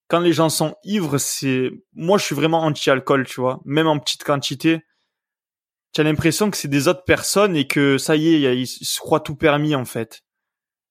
[0.09, 3.61] quand les gens sont ivres, c'est, moi, je suis vraiment anti-alcool, tu vois.
[3.65, 4.83] Même en petite quantité.
[5.93, 9.01] Tu as l'impression que c'est des autres personnes et que ça y est, ils se
[9.01, 10.23] croient tout permis, en fait.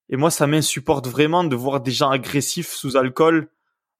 [0.10, 3.50] Et moi, ça m'insupporte vraiment de voir des gens agressifs sous alcool,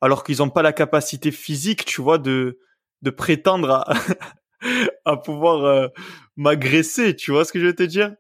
[0.02, 2.60] alors qu'ils n'ont pas la capacité physique, tu vois, de,
[3.02, 3.94] de prétendre à,
[5.06, 5.88] à pouvoir euh,
[6.36, 8.14] m'agresser, tu vois ce que je veux te dire?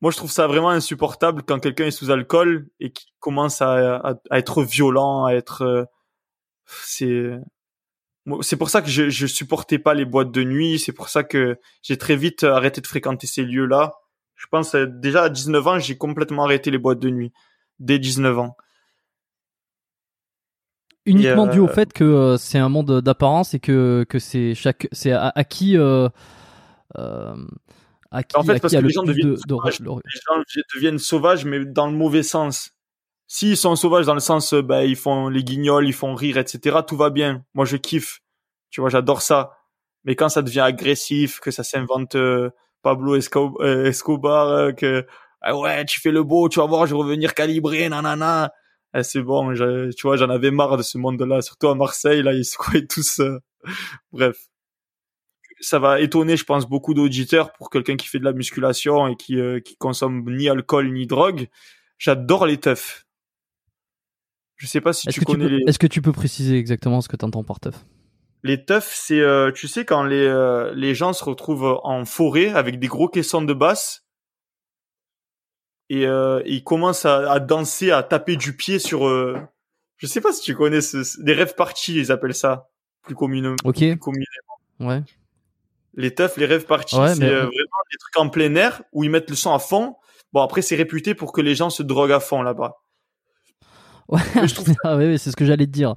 [0.00, 3.96] Moi, je trouve ça vraiment insupportable quand quelqu'un est sous alcool et qui commence à,
[3.96, 5.62] à, à être violent, à être...
[5.62, 5.84] euh,
[6.66, 7.30] c'est...
[8.40, 11.22] C'est pour ça que je, je supportais pas les boîtes de nuit, c'est pour ça
[11.22, 13.92] que j'ai très vite arrêté de fréquenter ces lieux-là.
[14.34, 17.32] Je pense euh, déjà à 19 ans, j'ai complètement arrêté les boîtes de nuit.
[17.78, 18.56] Dès 19 ans.
[21.04, 24.54] Uniquement euh, dû au fait que euh, c'est un monde d'apparence et que que c'est
[24.54, 25.32] chaque c'est à,
[28.16, 29.80] à qui En fait, à parce qui que le les gens deviennent de, de- sauvages.
[29.80, 30.42] de- les gens
[30.74, 32.70] deviennent sauvages, mais dans le mauvais sens.
[33.28, 36.78] S'ils sont sauvages dans le sens, bah, ils font les guignols, ils font rire, etc.,
[36.86, 37.44] tout va bien.
[37.54, 38.20] Moi, je kiffe.
[38.70, 39.52] Tu vois, j'adore ça.
[40.04, 42.50] Mais quand ça devient agressif, que ça s'invente euh,
[42.82, 45.04] Pablo euh, Escobar, euh, que
[45.40, 48.52] ah ouais, tu fais le beau, tu vas voir, je vais revenir calibrer, nanana.
[48.94, 52.22] Eh, c'est bon, je- tu vois, j'en avais marre de ce monde-là, surtout à Marseille,
[52.22, 53.20] là, ils se croyaient tous.
[54.12, 54.36] Bref
[55.60, 59.16] ça va étonner, je pense, beaucoup d'auditeurs pour quelqu'un qui fait de la musculation et
[59.16, 61.48] qui euh, qui consomme ni alcool ni drogue.
[61.98, 63.06] J'adore les teufs.
[64.56, 67.08] Je sais pas si tu connais peux, les est-ce que tu peux préciser exactement ce
[67.08, 67.84] que tu entends par teuf?
[68.42, 68.92] Les teufs.
[68.94, 72.86] C'est euh, tu sais quand les euh, les gens se retrouvent en forêt avec des
[72.86, 74.06] gros caissons de basse
[75.88, 79.06] et euh, ils commencent à, à danser, à taper du pied sur.
[79.06, 79.38] Euh,
[79.98, 82.68] je sais pas si tu connais ce, des rêves parties, ils appellent ça
[83.02, 83.56] plus communément.
[83.64, 84.26] Ok, plus communément.
[84.80, 85.02] ouais.
[85.96, 88.82] Les teufs, les rêves parties, Ouais, c'est mais- euh, vraiment des trucs en plein air
[88.92, 89.96] où ils mettent le son à fond.
[90.32, 92.76] Bon, après, c'est réputé pour que les gens se droguent à fond là-bas.
[94.08, 95.94] Ouais, je trouve ah ouais, c'est ce que j'allais te dire.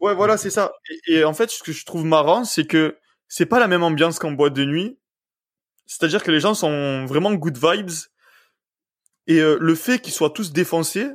[0.00, 0.72] Ouais, voilà, c'est ça.
[1.08, 2.96] Et, et en fait, ce que je trouve marrant, c'est que
[3.28, 4.98] c'est pas la même ambiance qu'en boîte de nuit.
[5.86, 7.90] C'est-à-dire que les gens sont vraiment good vibes.
[9.26, 11.10] Et euh, le fait qu'ils soient tous défoncés,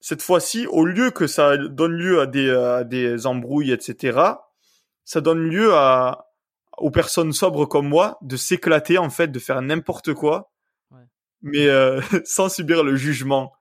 [0.00, 4.18] cette fois-ci, au lieu que ça donne lieu à des, à des embrouilles, etc.,
[5.04, 6.27] ça donne lieu à,
[6.80, 10.50] aux personnes sobres comme moi de s'éclater, en fait, de faire n'importe quoi,
[10.90, 11.02] Ouais.
[11.42, 13.52] mais euh, sans subir le jugement.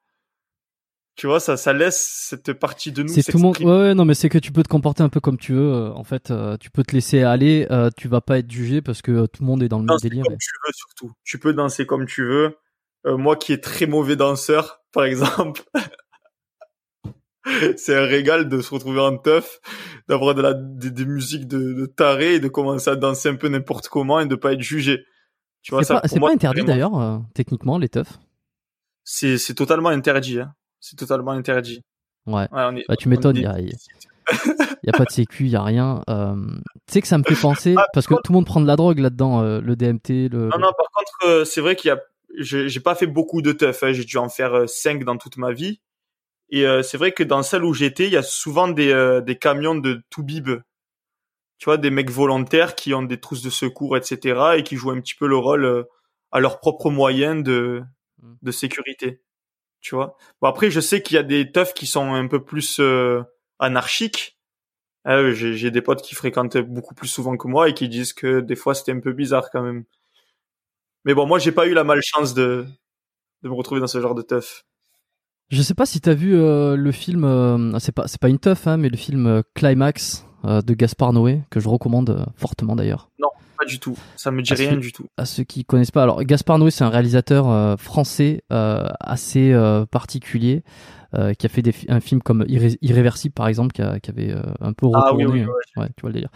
[1.16, 3.56] Tu vois, ça, ça laisse cette partie de nous C'est tout le monde.
[3.56, 3.72] s'exprimer.
[3.72, 5.74] Ouais, ouais, non, mais c'est que tu peux te comporter un peu comme tu veux.
[5.74, 7.66] euh, En fait, euh, tu peux te laisser aller.
[7.72, 9.86] euh, tu vas pas être jugé parce que euh, tout le monde est dans le
[9.86, 10.24] même délire.
[10.26, 11.12] comme tu veux surtout.
[11.24, 12.56] Tu peux danser comme tu veux.
[13.08, 15.64] Euh, moi qui est très mauvais danseur, par exemple,
[17.78, 19.60] c'est un régal de se retrouver en teuf,
[20.08, 23.36] d'avoir de la des, des musiques de, de taré et de commencer à danser un
[23.36, 25.04] peu n'importe comment et de pas être jugé.
[25.62, 28.18] Tu vois C'est ça pas, interdit vraiment- d'ailleurs, euh, techniquement, les teufs.
[29.04, 30.40] C'est c'est totalement interdit.
[30.40, 30.54] Hein.
[30.80, 31.82] C'est totalement interdit.
[32.26, 32.42] Ouais.
[32.44, 33.72] Ouais, on est, Bah, tu on m'étonnes, est- il y a, il
[34.84, 36.02] y a pas de sécu, il y a rien.
[36.10, 36.36] Euh,
[36.88, 38.68] tu sais que ça me fait penser, Ah, parce que tout le monde prend de
[38.68, 40.50] la drogue là-dedans, euh, le DMT, le.
[40.50, 42.00] Non, non, par contre, euh, c'est vrai qu'il y a,
[42.40, 43.94] j'ai pas fait beaucoup de teuf, hein.
[43.94, 45.80] j'ai dû en faire euh, cinq dans toute ma vie.
[46.50, 49.22] Et euh, c'est vrai que dans celle où j'étais, il y a souvent des, euh,
[49.22, 50.50] des camions de Toubib.
[51.58, 54.58] Tu vois, des mecs volontaires qui ont des trousses de secours, etc.
[54.58, 55.84] et qui jouent un petit peu le rôle euh,
[56.32, 57.84] à leurs propres moyens de,
[58.22, 58.34] Mm.
[58.42, 59.22] de sécurité.
[59.82, 60.18] Tu vois?
[60.42, 63.24] Bon, après, je sais qu'il y a des teufs qui sont un peu plus euh,
[63.60, 64.38] anarchiques.
[65.06, 68.14] Ah, j'ai j'ai des potes qui fréquentent beaucoup plus souvent que moi et qui disent
[68.14, 69.86] que des fois c'était un peu bizarre quand même.
[71.06, 72.66] Mais bon, moi j'ai pas eu la malchance de
[73.44, 74.67] de me retrouver dans ce genre de teuf.
[75.50, 78.40] Je sais pas si t'as vu euh, le film, euh, c'est pas c'est pas une
[78.40, 82.26] teuf, hein, mais le film euh, Climax euh, de Gaspard Noé que je recommande euh,
[82.36, 83.10] fortement d'ailleurs.
[83.18, 83.98] Non, pas du tout.
[84.18, 85.06] Ça me dit Ah, rien du tout.
[85.16, 89.54] À ceux qui connaissent pas, alors Gaspard Noé c'est un réalisateur euh, français euh, assez
[89.54, 90.64] euh, particulier
[91.14, 94.10] euh, qui a fait des un film comme Irré- Irréversible par exemple qui, a- qui
[94.12, 95.26] avait euh, un peu Ah retourné.
[95.28, 95.42] oui, oui,
[95.78, 96.30] euh, ouais, tu vois le délire.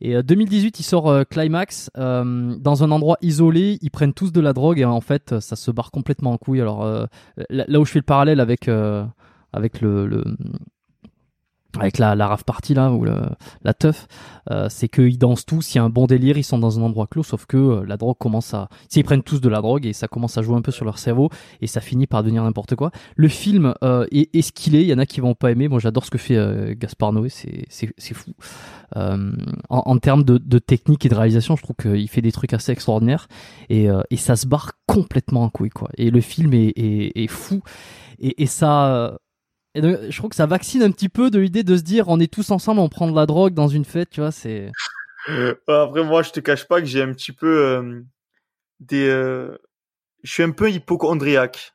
[0.00, 3.78] Et euh, 2018, il sort euh, Climax euh, dans un endroit isolé.
[3.82, 6.60] Ils prennent tous de la drogue et en fait, ça se barre complètement en couille.
[6.60, 7.06] Alors euh,
[7.50, 9.04] là, où je fais le parallèle avec euh,
[9.52, 10.24] avec le
[11.78, 13.16] avec la, la rave party là ou le,
[13.62, 14.06] la teuf,
[14.50, 16.82] euh, c'est qu'ils dansent tous, il y a un bon délire, ils sont dans un
[16.82, 19.86] endroit clos, sauf que euh, la drogue commence à, ils prennent tous de la drogue
[19.86, 22.42] et ça commence à jouer un peu sur leur cerveau et ça finit par devenir
[22.42, 22.90] n'importe quoi.
[23.14, 25.68] Le film euh, est, ce qu'il est, il y en a qui vont pas aimer.
[25.68, 28.32] Moi, j'adore ce que fait euh, Gaspard Noé, c'est c'est fou.
[28.96, 29.36] En,
[29.68, 32.72] en termes de, de technique et de réalisation, je trouve qu'il fait des trucs assez
[32.72, 33.28] extraordinaires
[33.68, 35.88] et, et ça se barre complètement en couille quoi.
[35.96, 37.62] Et le film est, est, est fou
[38.18, 39.16] et, et ça.
[39.76, 41.82] Euh, et donc, je trouve que ça vaccine un petit peu de l'idée de se
[41.82, 44.32] dire on est tous ensemble, on prend de la drogue dans une fête, tu vois,
[44.32, 44.70] c'est.
[45.28, 48.02] Ouais, Après, moi, je te cache pas que j'ai un petit peu euh,
[48.80, 49.08] des.
[49.08, 49.56] euh,
[50.22, 51.72] Je suis un peu hypochondriaque,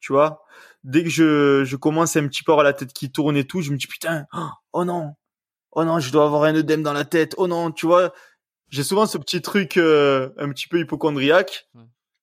[0.00, 0.42] tu vois.
[0.84, 3.44] Dès que je, je commence un petit peu à avoir la tête qui tourne et
[3.44, 4.24] tout, je me dis putain,
[4.72, 5.14] oh non,
[5.72, 8.12] oh non, je dois avoir un œdème dans la tête, oh non, tu vois.
[8.70, 11.68] J'ai souvent ce petit truc euh, un petit peu hypochondriaque.
[11.74, 11.82] Ouais.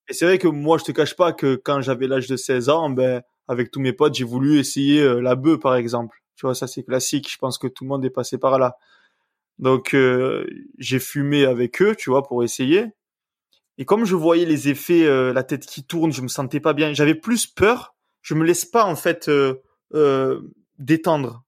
[0.09, 2.69] Et c'est vrai que moi, je te cache pas que quand j'avais l'âge de 16
[2.69, 6.17] ans, ben, avec tous mes potes, j'ai voulu essayer euh, la bœuf, par exemple.
[6.35, 7.31] Tu vois, ça c'est classique.
[7.31, 8.77] Je pense que tout le monde est passé par là.
[9.59, 10.45] Donc euh,
[10.79, 12.87] j'ai fumé avec eux, tu vois, pour essayer.
[13.77, 16.73] Et comme je voyais les effets, euh, la tête qui tourne, je me sentais pas
[16.73, 16.93] bien.
[16.93, 17.95] J'avais plus peur.
[18.21, 19.55] Je me laisse pas en fait euh,
[19.93, 20.41] euh,
[20.79, 21.43] détendre,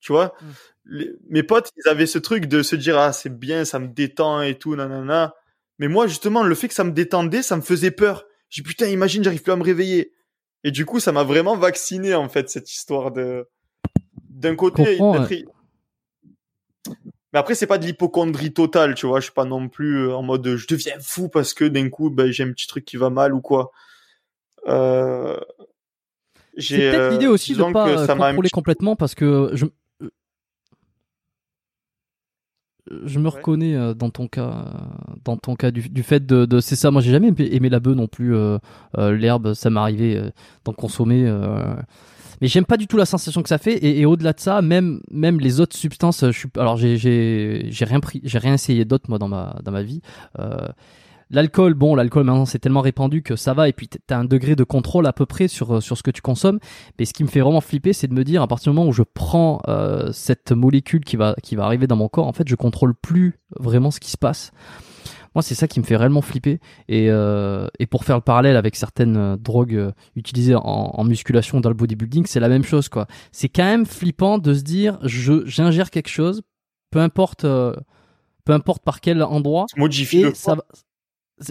[0.00, 0.34] tu vois?
[0.42, 0.46] Mm.
[0.86, 3.88] Les- mes potes, ils avaient ce truc de se dire ah c'est bien, ça me
[3.88, 5.34] détend et tout, nanana.
[5.78, 8.26] Mais moi justement, le fait que ça me détendait, ça me faisait peur.
[8.50, 10.12] J'ai putain, imagine, j'arrive plus à me réveiller.
[10.64, 13.46] Et du coup, ça m'a vraiment vacciné en fait cette histoire de
[14.30, 15.44] d'un côté Comprends, d'être-
[17.32, 19.20] mais après, c'est pas de l'hypochondrie totale, tu vois.
[19.20, 22.08] Je suis pas non plus euh, en mode je deviens fou parce que d'un coup,
[22.10, 23.72] ben, j'ai un petit truc qui va mal ou quoi.
[24.66, 25.38] Euh...
[26.58, 28.54] C'est j'ai, peut-être euh, l'idée aussi de pas que euh, ça m'a un contrôler petit-
[28.54, 29.66] complètement parce que je
[33.04, 33.30] je me Ouais.
[33.36, 34.62] reconnais euh, dans ton cas euh,
[35.24, 37.68] dans ton cas du, du fait de, de c'est ça moi j'ai jamais aimé, aimé
[37.68, 38.58] la bœuf non plus euh,
[38.98, 40.30] euh, l'herbe ça m'est arrivé euh,
[40.64, 41.74] d'en consommer euh,
[42.40, 44.62] mais j'aime pas du tout la sensation que ça fait et, et au-delà de ça
[44.62, 46.96] même même les autres substances je suis alors j'ai
[47.80, 50.00] rien pris j'ai rien essayé d'autre moi dans ma dans ma vie
[50.38, 50.68] euh,
[51.30, 54.54] L'alcool, bon, l'alcool maintenant c'est tellement répandu que ça va et puis t'as un degré
[54.54, 56.60] de contrôle à peu près sur euh, sur ce que tu consommes.
[56.98, 58.88] Mais ce qui me fait vraiment flipper, c'est de me dire à partir du moment
[58.88, 62.32] où je prends euh, cette molécule qui va qui va arriver dans mon corps, en
[62.32, 64.52] fait, je contrôle plus vraiment ce qui se passe.
[65.34, 66.60] Moi, c'est ça qui me fait réellement flipper.
[66.88, 71.68] Et euh, et pour faire le parallèle avec certaines drogues utilisées en, en musculation dans
[71.68, 73.06] le bodybuilding, c'est la même chose quoi.
[73.32, 76.42] C'est quand même flippant de se dire je j'ingère quelque chose,
[76.90, 77.74] peu importe euh,
[78.44, 79.66] peu importe par quel endroit
[80.30, 80.56] et ça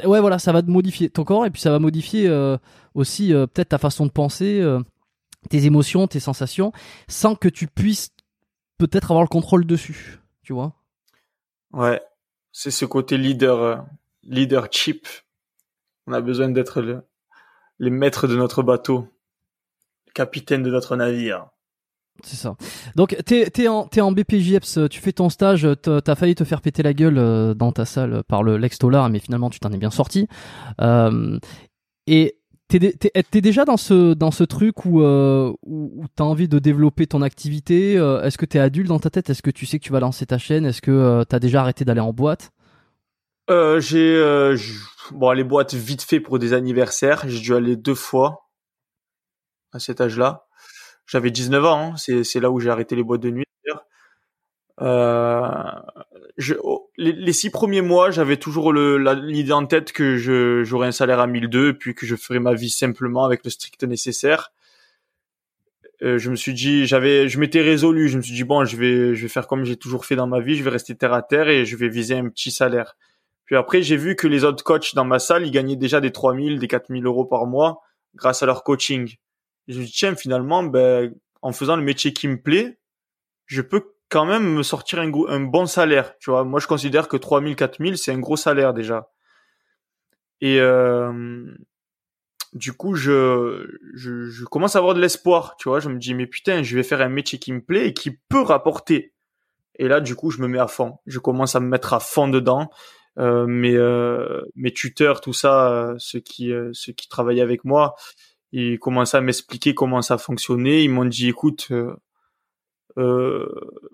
[0.03, 2.57] ouais voilà ça va te modifier ton corps et puis ça va modifier euh,
[2.93, 4.79] aussi euh, peut-être ta façon de penser euh,
[5.49, 6.71] tes émotions tes sensations
[7.07, 8.09] sans que tu puisses
[8.77, 10.73] peut-être avoir le contrôle dessus tu vois
[11.75, 12.01] Ouais,
[12.53, 13.75] c'est ce côté leader, euh,
[14.23, 15.07] leadership.
[16.07, 17.03] On a besoin d'être le,
[17.79, 19.09] les maîtres de notre bateau,
[20.13, 21.49] capitaine de notre navire.
[22.23, 22.55] C'est ça
[22.95, 26.43] donc t'es t'es en t'es en BPJEPS tu fais ton stage t'as t'as failli te
[26.43, 29.59] faire péter la gueule euh, dans ta salle par le Lex Tolar mais finalement tu
[29.59, 30.27] t'en es bien sorti
[30.81, 31.37] euh,
[32.07, 32.37] et
[32.67, 36.47] T'es, dé- t'es, t'es déjà dans ce dans ce truc où euh, où, t'as envie
[36.47, 37.95] de développer ton activité.
[37.95, 39.29] euh, est-ce que t'es adulte dans ta tête?
[39.29, 40.65] Est-ce que tu sais que tu vas lancer ta chaîne?
[40.65, 42.49] Est-ce que euh, t'as déjà arrêté d'aller en boîte?
[43.51, 44.57] Euh, j'ai euh,
[45.11, 47.23] bon les boîtes vite fait pour des anniversaires.
[47.27, 48.47] J'ai dû aller deux fois
[49.71, 50.47] à cet âge-là.
[51.07, 51.93] J'avais 19 ans.
[51.93, 52.23] hein.
[52.23, 53.45] C'est là où j'ai arrêté les boîtes de nuit.
[54.81, 55.47] Euh,
[56.63, 61.19] oh, les, six premiers mois, j'avais toujours l'idée en tête que je j'aurais un salaire
[61.19, 64.51] à 1002 et puis que je ferais ma vie simplement avec le strict nécessaire.
[66.01, 68.09] Euh, je me suis dit, j'avais, je m'étais résolu.
[68.09, 70.27] Je me suis dit bon, je vais, je vais faire comme j'ai toujours fait dans
[70.27, 70.55] ma vie.
[70.55, 72.97] Je vais rester terre à terre et je vais viser un petit salaire.
[73.45, 76.11] Puis après, j'ai vu que les autres coachs dans ma salle, ils gagnaient déjà des
[76.11, 77.81] 3000, des 4000 euros par mois
[78.15, 79.15] grâce à leur coaching.
[79.67, 82.79] Je me dis, tiens, finalement, ben, en faisant le métier qui me plaît,
[83.45, 86.17] je peux quand même me sortir un bon salaire.
[86.19, 89.09] Tu vois, moi, je considère que 3000, 4000, c'est un gros salaire déjà.
[90.41, 91.51] Et euh,
[92.53, 95.55] du coup, je, je, je commence à avoir de l'espoir.
[95.57, 97.89] Tu vois, je me dis, mais putain, je vais faire un métier qui me plaît
[97.89, 99.13] et qui peut rapporter.
[99.77, 100.97] Et là, du coup, je me mets à fond.
[101.05, 102.69] Je commence à me mettre à fond dedans.
[103.17, 107.63] Euh, mes, euh, mes tuteurs, tout ça, euh, ceux qui, euh, ceux qui travaillaient avec
[107.63, 107.95] moi,
[108.55, 110.83] ils commençaient à m'expliquer comment ça fonctionnait.
[110.83, 111.95] Ils m'ont dit, écoute, euh,
[112.97, 113.47] Euh,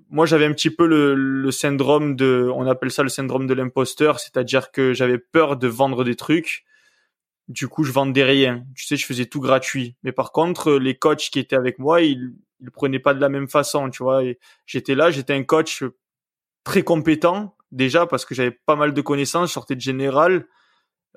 [0.10, 4.20] moi, j'avais un petit peu le, syndrome de, on appelle ça le syndrome de l'imposteur,
[4.20, 6.66] c'est-à-dire que j'avais peur de vendre des trucs.
[7.48, 8.64] Du coup, je vendais rien.
[8.76, 9.96] Tu sais, je faisais tout gratuit.
[10.04, 13.30] Mais par contre, les coachs qui étaient avec moi, ils, ils prenaient pas de la
[13.30, 14.22] même façon, tu vois.
[14.66, 15.84] J'étais là, j'étais un coach
[16.64, 20.46] très compétent déjà parce que j'avais pas mal de connaissances, je sortais de général.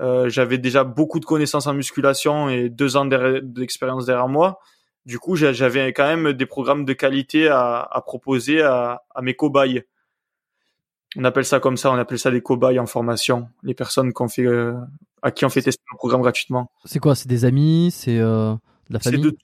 [0.01, 4.59] Euh, j'avais déjà beaucoup de connaissances en musculation et deux ans d'expérience derrière moi.
[5.07, 9.34] Du coup, j'avais quand même des programmes de qualité à, à proposer à, à, mes
[9.34, 9.84] cobayes.
[11.16, 14.28] On appelle ça comme ça, on appelle ça des cobayes en formation, les personnes qu'on
[14.28, 14.74] fait, euh,
[15.22, 16.70] à qui on fait tester le programme gratuitement.
[16.86, 18.55] C'est quoi C'est des amis C'est euh,
[18.88, 19.36] de la famille?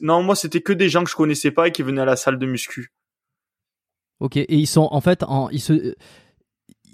[0.00, 2.16] Non, moi c'était que des gens que je connaissais pas et qui venaient à la
[2.16, 2.92] salle de muscu.
[4.18, 5.94] Ok, et ils sont en fait, en, ils se,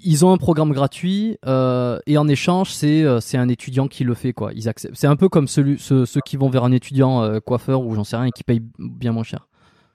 [0.01, 4.03] ils ont un programme gratuit euh, et en échange c'est euh, c'est un étudiant qui
[4.03, 4.51] le fait quoi.
[4.53, 4.95] Ils acceptent.
[4.95, 8.03] C'est un peu comme ceux, ceux qui vont vers un étudiant euh, coiffeur ou j'en
[8.03, 9.47] sais rien et qui payent bien moins cher.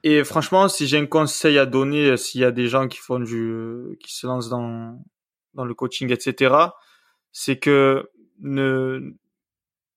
[0.03, 2.99] Et franchement, si j'ai un conseil à donner, euh, s'il y a des gens qui
[2.99, 4.99] font du, qui se lancent dans
[5.55, 6.55] dans le coaching, etc.,
[7.33, 9.15] c'est que ne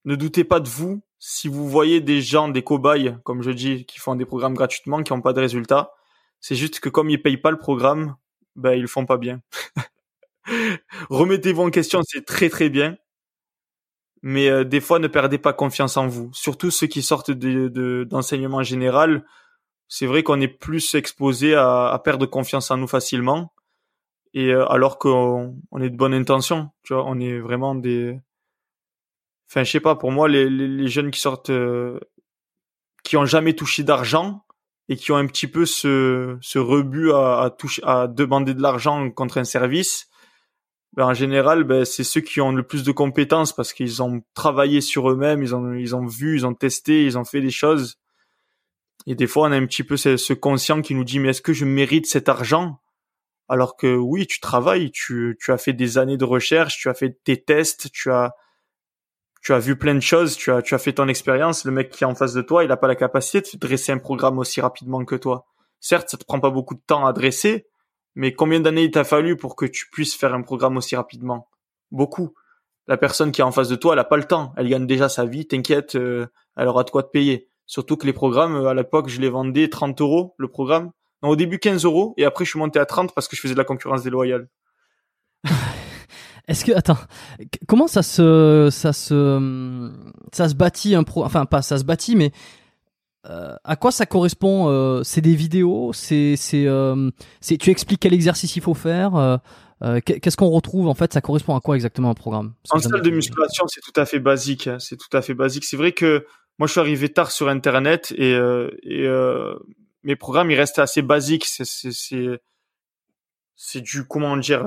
[0.06, 3.86] ne doutez pas de vous si vous voyez des gens, des cobayes, comme je dis,
[3.86, 5.92] qui font des programmes gratuitement, qui n'ont pas de résultats.
[6.40, 8.16] C'est juste que comme ils payent pas le programme,
[8.56, 9.42] ben ils le font pas bien.
[11.10, 12.98] Remettez-vous en question, c'est très très bien.
[14.22, 16.30] Mais euh, des fois, ne perdez pas confiance en vous.
[16.34, 19.26] Surtout ceux qui sortent de, d'enseignement général,
[19.88, 23.54] c'est vrai qu'on est plus exposé à, à, perdre confiance en nous facilement.
[24.34, 28.20] Et euh, alors qu'on on est de bonne intention, tu vois, on est vraiment des.
[29.50, 29.96] Enfin, je sais pas.
[29.96, 32.00] Pour moi, les, les, jeunes qui sortent, euh,
[33.04, 34.44] qui ont jamais touché d'argent
[34.90, 38.62] et qui ont un petit peu ce, ce rebut à, à, toucher, à demander de
[38.62, 40.10] l'argent contre un service,
[40.94, 44.22] ben, en général, ben, c'est ceux qui ont le plus de compétences parce qu'ils ont
[44.34, 47.52] travaillé sur eux-mêmes, ils ont, ils ont vu, ils ont testé, ils ont fait des
[47.52, 47.98] choses.
[49.06, 51.30] Et des fois, on a un petit peu ce, ce conscient qui nous dit, mais
[51.30, 52.80] est-ce que je mérite cet argent?
[53.48, 56.94] Alors que oui, tu travailles, tu, tu as fait des années de recherche, tu as
[56.94, 58.34] fait tes tests, tu as,
[59.42, 61.64] tu as vu plein de choses, tu as, tu as fait ton expérience.
[61.64, 63.94] Le mec qui est en face de toi, il n'a pas la capacité de dresser
[63.94, 65.46] un programme aussi rapidement que toi.
[65.80, 67.68] Certes, ça te prend pas beaucoup de temps à dresser,
[68.18, 71.50] mais combien d'années il t'a fallu pour que tu puisses faire un programme aussi rapidement?
[71.92, 72.34] Beaucoup.
[72.88, 74.54] La personne qui est en face de toi, elle a pas le temps.
[74.58, 75.46] Elle gagne déjà sa vie.
[75.46, 77.48] T'inquiète, euh, elle aura de quoi te payer.
[77.68, 80.92] Surtout que les programmes, euh, à l'époque, je les vendais 30 euros le programme.
[81.22, 83.42] Non, au début 15 euros et après je suis monté à 30 parce que je
[83.42, 84.48] faisais de la concurrence déloyale.
[86.48, 86.98] Est-ce que attends,
[87.68, 89.92] comment ça se ça se
[90.32, 92.32] ça se bâtit un pro enfin pas ça se bâtit mais
[93.30, 97.10] euh, à quoi ça correspond euh, C'est des vidéos C'est c'est euh,
[97.42, 99.40] c'est tu expliques quel exercice il faut faire
[100.06, 102.54] Qu'est-ce qu'on retrouve en fait Ça correspond à quoi exactement un programme?
[102.72, 104.68] En salle de musculation, c'est tout à fait basique.
[104.68, 105.66] Hein, c'est tout à fait basique.
[105.66, 106.26] C'est vrai que
[106.58, 109.08] moi, je suis arrivé tard sur Internet et, et
[110.04, 111.46] mes programmes ils restent assez basiques.
[111.46, 112.42] C'est c'est
[113.56, 114.66] c'est du comment dire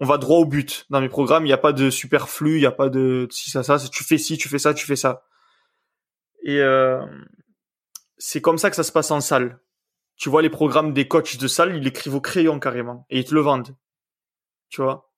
[0.00, 0.86] on va droit au but.
[0.90, 3.50] Dans mes programmes, il n'y a pas de superflu, il n'y a pas de si
[3.50, 3.78] ça ça.
[3.78, 5.24] Tu fais ci, tu fais ça, tu fais ça.
[6.44, 7.04] Et euh,
[8.26, 9.60] c'est comme ça que ça se passe en salle.
[10.16, 13.24] Tu vois les programmes des coachs de salle, ils écrivent au crayon carrément et ils
[13.24, 13.76] te le vendent.
[14.70, 15.12] Tu vois?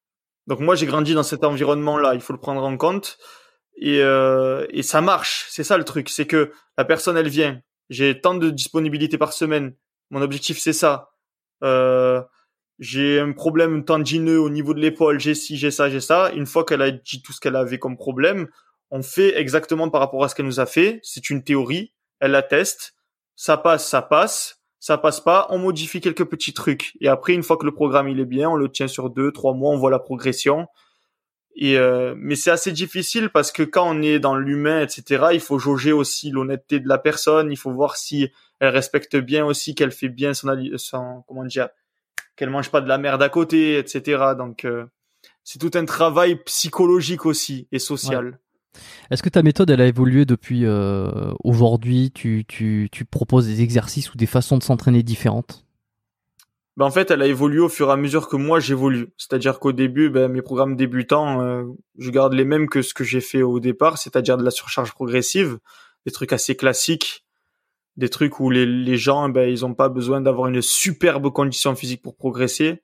[0.49, 3.19] Donc moi j'ai grandi dans cet environnement-là, il faut le prendre en compte
[3.77, 5.47] et euh, et ça marche.
[5.51, 9.33] C'est ça le truc, c'est que la personne elle vient, j'ai tant de disponibilité par
[9.33, 9.77] semaine,
[10.11, 11.13] mon objectif c'est ça.
[11.63, 12.21] Euh,
[12.81, 16.33] j'ai un problème tendineux au niveau de l'épaule, j'ai ci, j'ai ça, j'ai ça.
[16.33, 18.49] Une fois qu'elle a dit tout ce qu'elle avait comme problème,
[18.91, 20.99] on fait exactement par rapport à ce qu'elle nous a fait.
[21.05, 22.95] C'est une théorie, elle la teste,
[23.37, 26.97] ça passe, ça passe, ça passe pas, on modifie quelques petits trucs.
[27.01, 29.30] Et après, une fois que le programme il est bien, on le tient sur deux,
[29.30, 30.66] trois mois, on voit la progression.
[31.55, 35.41] Et euh, mais c'est assez difficile parce que quand on est dans l'humain, etc., il
[35.41, 37.51] faut jauger aussi l'honnêteté de la personne.
[37.51, 38.30] Il faut voir si
[38.61, 41.68] elle respecte bien aussi, qu'elle fait bien son, son comment dire,
[42.37, 44.34] qu'elle mange pas de la merde à côté, etc.
[44.37, 44.84] Donc euh,
[45.45, 48.39] c'est tout un travail psychologique aussi et social.
[49.11, 52.11] Est-ce que ta méthode, elle a évolué depuis euh, aujourd'hui?
[52.12, 55.64] Tu, tu, tu proposes des exercices ou des façons de s'entraîner différentes?
[56.77, 59.09] Ben en fait, elle a évolué au fur et à mesure que moi j'évolue.
[59.16, 61.64] C'est-à-dire qu'au début, ben, mes programmes débutants, euh,
[61.99, 64.93] je garde les mêmes que ce que j'ai fait au départ, c'est-à-dire de la surcharge
[64.93, 65.59] progressive,
[66.05, 67.24] des trucs assez classiques,
[67.97, 71.74] des trucs où les, les gens, ben, ils ont pas besoin d'avoir une superbe condition
[71.74, 72.83] physique pour progresser.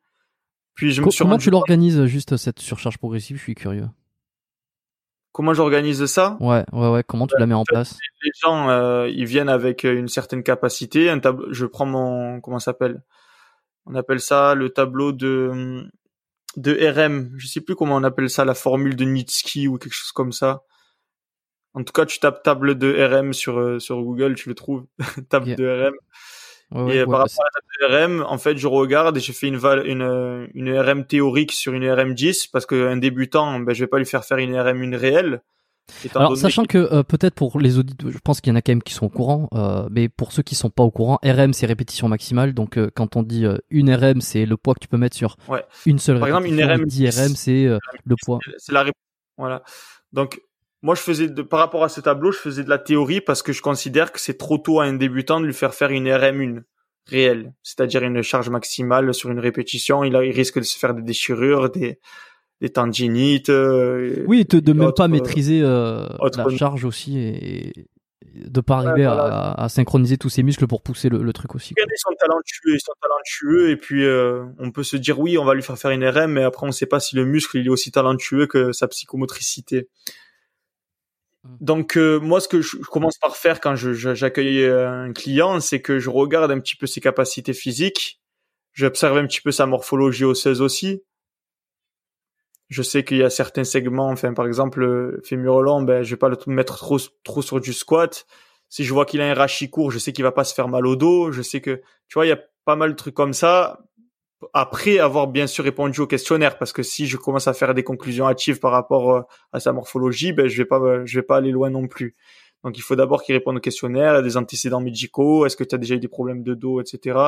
[0.75, 3.37] Puis je me Comment tu l'organises juste cette surcharge progressive?
[3.37, 3.89] Je suis curieux.
[5.33, 6.37] Comment j'organise ça?
[6.41, 7.03] Ouais, ouais, ouais.
[7.07, 7.99] Comment tu la mets en place?
[8.23, 11.09] Les gens, euh, ils viennent avec une certaine capacité.
[11.09, 13.03] Un tableau, je prends mon, comment ça s'appelle?
[13.87, 15.91] On appelle ça le tableau de
[16.57, 17.33] de RM.
[17.39, 20.33] Je sais plus comment on appelle ça, la formule de Nitsky ou quelque chose comme
[20.33, 20.63] ça.
[21.75, 24.87] En tout cas, tu tapes table de RM sur euh, sur Google, tu le trouves.
[25.31, 25.95] table de RM.
[26.75, 29.21] Ouais, ouais, et ouais, par bah, rapport à la RM, en fait, je regarde et
[29.21, 33.59] je fais une, val- une, une RM théorique sur une RM 10 parce qu'un débutant,
[33.61, 35.43] ben, je vais pas lui faire faire une RM 1 réelle.
[36.15, 38.71] Alors, sachant que euh, peut-être pour les auditeurs, je pense qu'il y en a quand
[38.71, 41.53] même qui sont au courant, euh, mais pour ceux qui sont pas au courant, RM
[41.53, 42.55] c'est répétition maximale.
[42.55, 45.37] Donc, euh, quand on dit une RM, c'est le poids que tu peux mettre sur
[45.49, 45.65] Ouais.
[45.85, 46.63] une seule Par exemple, une.
[46.63, 47.65] RM et 10 RM, c'est
[48.05, 48.39] le poids.
[48.59, 48.87] c'est la
[49.37, 49.63] voilà.
[50.13, 50.41] Donc,
[50.83, 53.43] moi, je faisais de, par rapport à ce tableau, je faisais de la théorie parce
[53.43, 56.09] que je considère que c'est trop tôt à un débutant de lui faire faire une
[56.09, 56.63] RM1
[57.07, 60.05] réelle, c'est-à-dire une charge maximale sur une répétition.
[60.05, 61.99] Il, a, il risque de se faire des déchirures, des,
[62.61, 63.49] des tendinites.
[63.49, 66.07] euh, Oui, de, de même pas euh, maîtriser euh,
[66.37, 67.73] la charge aussi et,
[68.35, 69.25] de pas arriver voilà.
[69.25, 71.75] à, à synchroniser tous ses muscles pour pousser le, le truc aussi.
[71.77, 75.37] Regardez, ils sont talentueux, ils sont talentueux, et puis euh, on peut se dire oui,
[75.39, 77.25] on va lui faire faire une RM, mais après on ne sait pas si le
[77.27, 79.89] muscle il est aussi talentueux que sa psychomotricité.
[81.45, 81.57] Mm.
[81.61, 85.81] Donc euh, moi, ce que je, commence par faire quand j'accueille euh, un client, c'est
[85.81, 88.21] que je regarde un petit peu ses capacités physiques,
[88.73, 91.03] j'observe un petit peu sa morphologie osseuse aussi.
[92.69, 96.11] Je sais qu'il y a certains segments, enfin par exemple le fémur long, ben je
[96.11, 98.27] vais pas le mettre trop trop sur du squat.
[98.71, 100.69] Si je vois qu'il a un rachis court, je sais qu'il va pas se faire
[100.69, 101.31] mal au dos.
[101.33, 103.81] Je sais que tu vois, il y a pas mal de trucs comme ça.
[104.53, 107.85] Après avoir bien sûr répondu au questionnaire, parce que si je commence à faire des
[107.85, 109.23] conclusions hâtives par rapport euh,
[109.53, 112.15] à sa morphologie, ben je vais pas, je vais pas aller loin non plus.
[112.65, 115.79] Donc il faut d'abord qu'il réponde au questionnaire, des antécédents médicaux, est-ce que tu as
[115.79, 117.19] déjà eu des problèmes de dos, etc.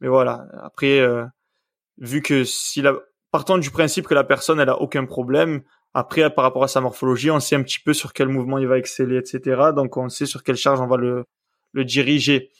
[0.00, 0.46] Mais voilà.
[0.62, 1.24] Après, euh,
[1.98, 2.94] vu que si la,
[3.30, 6.80] partant du principe que la personne elle a aucun problème, après par rapport à sa
[6.80, 9.70] morphologie, on sait un petit peu sur quel mouvement il va exceller, etc.
[9.74, 11.24] Donc on sait sur quelle charge on va le,
[11.72, 12.50] le diriger.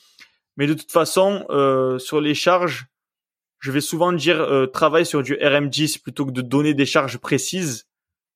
[0.57, 2.87] Mais de toute façon, euh, sur les charges,
[3.65, 7.17] je vais souvent dire euh, travaille sur du RM10 plutôt que de donner des charges
[7.17, 7.89] précises.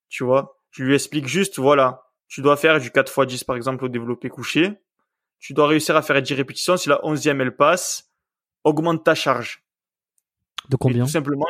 [0.07, 3.55] Tu vois, je lui explique juste, voilà, tu dois faire du 4 x 10 par
[3.55, 4.79] exemple au développé couché.
[5.37, 6.77] Tu dois réussir à faire 10 répétitions.
[6.77, 8.09] Si la 11e elle passe,
[8.63, 9.63] augmente ta charge.
[10.67, 11.05] De Et combien?
[11.05, 11.45] tout simplement.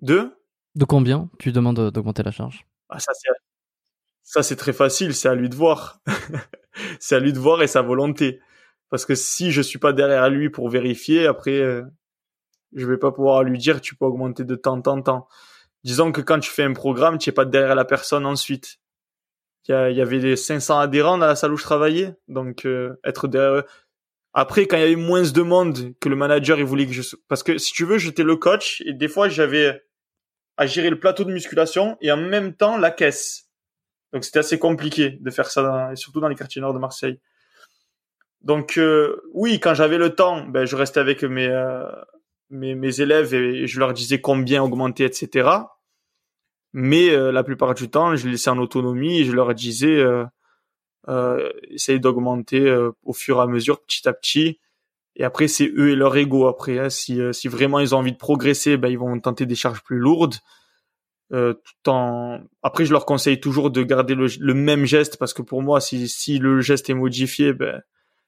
[0.00, 0.34] Deux
[0.74, 0.86] De?
[0.86, 2.64] Combien tu demandes euh, d'augmenter la charge?
[2.88, 3.28] Ah, ça, c'est,
[4.22, 5.14] ça, c'est très facile.
[5.14, 6.00] C'est à lui de voir.
[6.98, 8.40] c'est à lui de voir et sa volonté.
[8.88, 11.82] Parce que si je suis pas derrière lui pour vérifier, après, euh,
[12.74, 15.28] je vais pas pouvoir lui dire, tu peux augmenter de temps en temps.
[15.84, 18.78] Disons que quand tu fais un programme, tu es pas derrière la personne ensuite.
[19.68, 22.14] Il y, y avait des 500 adhérents dans la salle où je travaillais.
[22.28, 23.64] Donc, euh, être derrière eux.
[24.32, 27.02] Après, quand il y avait moins de monde que le manager, il voulait que je...
[27.28, 29.82] Parce que si tu veux, j'étais le coach et des fois, j'avais
[30.56, 33.48] à gérer le plateau de musculation et en même temps la caisse.
[34.12, 36.78] Donc c'était assez compliqué de faire ça, dans- et surtout dans les quartiers nord de
[36.78, 37.20] Marseille.
[38.42, 41.84] Donc euh, oui, quand j'avais le temps, ben, je restais avec mes, euh,
[42.50, 45.48] mes, mes élèves et je leur disais combien augmenter, etc.
[46.72, 49.96] Mais euh, la plupart du temps, je les laissais en autonomie et je leur disais
[49.96, 50.24] euh,
[51.08, 54.58] euh, essaye d'augmenter euh, au fur et à mesure, petit à petit.
[55.16, 56.48] Et après, c'est eux et leur ego.
[56.48, 56.90] Après, hein.
[56.90, 59.82] si, euh, si vraiment ils ont envie de progresser, ben, ils vont tenter des charges
[59.82, 60.34] plus lourdes.
[61.32, 62.40] Euh, tout en...
[62.62, 65.80] Après, je leur conseille toujours de garder le, le même geste parce que pour moi,
[65.80, 67.80] si, si le geste est modifié, ben,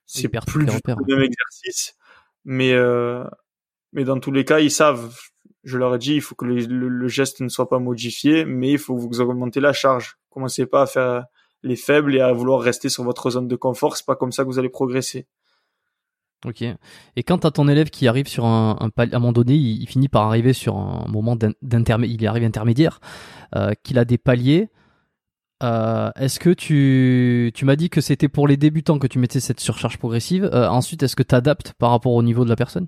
[0.05, 1.95] c'est plus du tout le même exercice.
[2.45, 3.25] Mais, euh,
[3.93, 5.15] mais dans tous les cas, ils savent.
[5.63, 8.77] Je leur ai dit, il faut que le, geste ne soit pas modifié, mais il
[8.77, 10.17] faut que vous augmentez la charge.
[10.29, 11.25] Commencez pas à faire
[11.63, 13.97] les faibles et à vouloir rester sur votre zone de confort.
[13.97, 15.27] C'est pas comme ça que vous allez progresser.
[16.45, 16.61] Ok.
[16.61, 19.87] Et quand t'as ton élève qui arrive sur un, un à un moment donné, il,
[19.87, 22.99] finit par arriver sur un moment d'in- d'intermédiaire, il arrive intermédiaire,
[23.55, 24.69] euh, qu'il a des paliers.
[25.63, 29.39] euh, est-ce que tu, tu m'as dit que c'était pour les débutants que tu mettais
[29.39, 30.45] cette surcharge progressive.
[30.53, 32.87] euh, ensuite, est-ce que tu adaptes par rapport au niveau de la personne?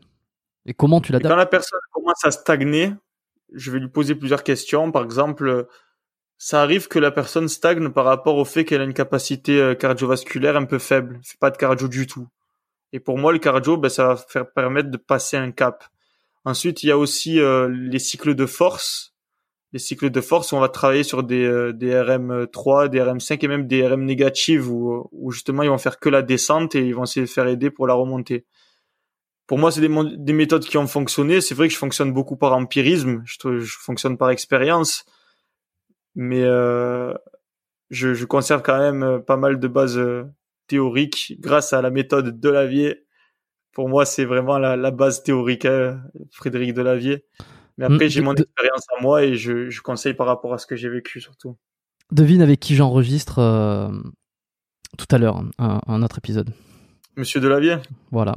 [0.65, 2.93] Et comment tu Et quand l'adaptes la personne commence à stagner,
[3.53, 4.91] je vais lui poser plusieurs questions.
[4.91, 5.67] Par exemple,
[6.37, 9.75] ça arrive que la personne stagne par rapport au fait qu'elle a une capacité euh,
[9.75, 12.27] cardiovasculaire un peu faible, elle fait pas de cardio du tout.
[12.93, 15.83] Et pour moi, le cardio, ben, ça va faire permettre de passer un cap.
[16.45, 19.13] Ensuite, il y a aussi euh, les cycles de force.
[19.73, 23.43] Les cycles de force, où on va travailler sur des, euh, des RM3, des RM5
[23.43, 26.87] et même des RM négatives où, où justement ils vont faire que la descente et
[26.87, 28.45] ils vont essayer de faire aider pour la remontée
[29.49, 31.41] pour moi, c'est des, méthodes qui ont fonctionné.
[31.41, 33.23] C'est vrai que je fonctionne beaucoup par empirisme.
[33.25, 35.05] Je, fonctionne par expérience.
[36.13, 37.15] Mais euh,
[37.89, 40.25] je, je conserve quand même euh, pas mal de bases euh,
[40.67, 43.07] théoriques grâce à la méthode Delavier.
[43.71, 45.99] Pour moi, c'est vraiment la, la base théorique, hein,
[46.31, 47.25] Frédéric Delavier.
[47.79, 50.53] Mais après, Mm, j'ai mon de- expérience à moi et je, je conseille par rapport
[50.53, 51.57] à ce que j'ai vécu surtout.
[52.11, 53.89] Devine avec qui j'enregistre euh,
[54.99, 56.51] tout à l'heure un, un autre épisode.
[57.15, 57.77] Monsieur Delavier,
[58.11, 58.35] Voilà.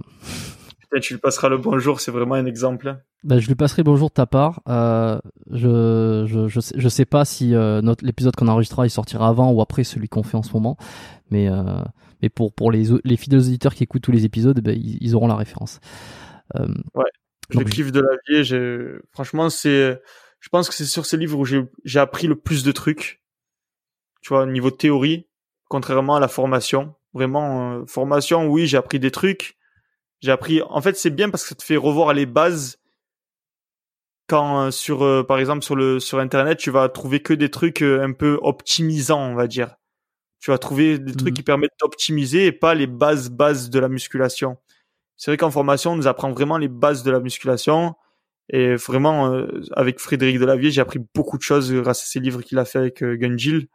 [1.01, 2.01] Tu lui passeras le bonjour.
[2.01, 2.97] C'est vraiment un exemple.
[3.25, 4.61] Bah, je lui passerai bonjour de ta part.
[4.69, 5.19] Euh,
[5.51, 9.29] je, je, je, sais, je sais pas si euh, notre l'épisode qu'on enregistrera il sortira
[9.29, 10.77] avant ou après celui qu'on fait en ce moment,
[11.31, 11.63] mais euh,
[12.21, 15.15] mais pour pour les les fidèles auditeurs qui écoutent tous les épisodes, ben, ils, ils
[15.15, 15.81] auront la référence.
[16.57, 16.67] Euh,
[17.51, 18.45] Je Donc, kiffe de la vie.
[18.45, 20.01] j'ai- Franchement, c'est,
[20.41, 23.23] je pense que c'est sur ces livres où j'ai, j'ai appris le plus de trucs.
[24.23, 25.27] Tu vois, au niveau théorie,
[25.69, 26.95] contrairement à la formation.
[27.15, 29.57] Vraiment, euh, formation, oui, j'ai appris des trucs.
[30.23, 32.79] J'ai appris, en fait, c'est bien parce que ça te fait revoir les bases.
[34.29, 37.51] Quand, euh, sur, euh, par exemple, sur le, sur Internet, tu vas trouver que des
[37.51, 39.77] trucs euh, un peu optimisants, on va dire.
[40.41, 41.35] Tu vas trouver des trucs Mhm.
[41.35, 44.59] qui permettent d'optimiser et pas les bases, bases de la musculation.
[45.17, 47.95] C'est vrai qu'en formation, on nous apprend vraiment les bases de la musculation.
[48.51, 52.43] Et vraiment, euh, avec Frédéric Delavier, j'ai appris beaucoup de choses grâce à ces livres
[52.43, 53.69] qu'il a fait avec euh, Gunjil.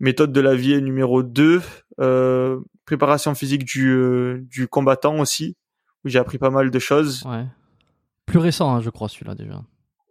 [0.00, 1.62] Méthode de la vie numéro 2,
[2.00, 5.56] euh, préparation physique du, euh, du combattant aussi,
[6.04, 7.24] où j'ai appris pas mal de choses.
[7.26, 7.46] ouais.
[8.26, 9.62] Plus récent, hein, je crois, celui-là déjà.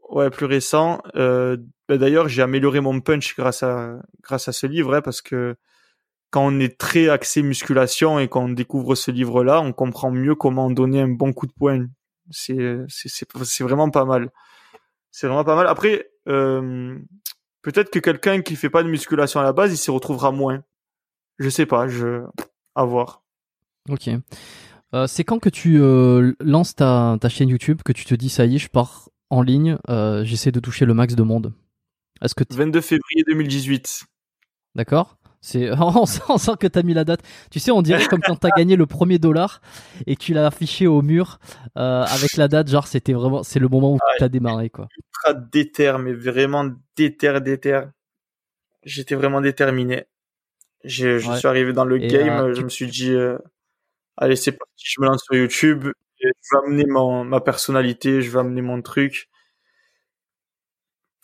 [0.09, 1.01] Ouais, plus récent.
[1.15, 5.21] Euh, bah, D'ailleurs, j'ai amélioré mon punch grâce à grâce à ce livre, hein, parce
[5.21, 5.55] que
[6.29, 10.69] quand on est très axé musculation et qu'on découvre ce livre-là, on comprend mieux comment
[10.69, 11.87] donner un bon coup de poing.
[12.29, 14.29] C'est c'est c'est c'est vraiment pas mal.
[15.11, 15.67] C'est vraiment pas mal.
[15.67, 16.97] Après, euh,
[17.61, 20.63] peut-être que quelqu'un qui fait pas de musculation à la base, il s'y retrouvera moins.
[21.39, 21.87] Je sais pas.
[21.87, 22.23] Je
[22.75, 23.23] à voir.
[23.89, 24.09] Ok.
[24.93, 28.29] Euh, c'est quand que tu euh, lances ta, ta chaîne YouTube que tu te dis
[28.29, 31.53] ça y est, je pars en ligne, euh, j'essaie de toucher le max de monde.
[32.21, 34.03] Est-ce que tu 22 février 2018.
[34.75, 37.21] d'accord C'est on sent, on sent que t'as mis la date.
[37.49, 39.61] Tu sais, on dirait comme quand t'as gagné le premier dollar
[40.05, 41.39] et que tu l'as affiché au mur
[41.77, 42.67] euh, avec la date.
[42.69, 44.87] Genre, c'était vraiment, c'est le moment où t'as démarré quoi.
[44.97, 47.81] ultra déter, mais vraiment déter, déter.
[48.83, 50.03] J'étais vraiment déterminé.
[50.83, 51.37] Je, je Ouais.
[51.37, 53.37] suis arrivé dans le Et, game, je me suis dit, euh,
[54.17, 55.87] allez, c'est parti, je me lance sur YouTube,
[56.19, 59.29] et je vais amener mon, ma personnalité, je vais amener mon truc.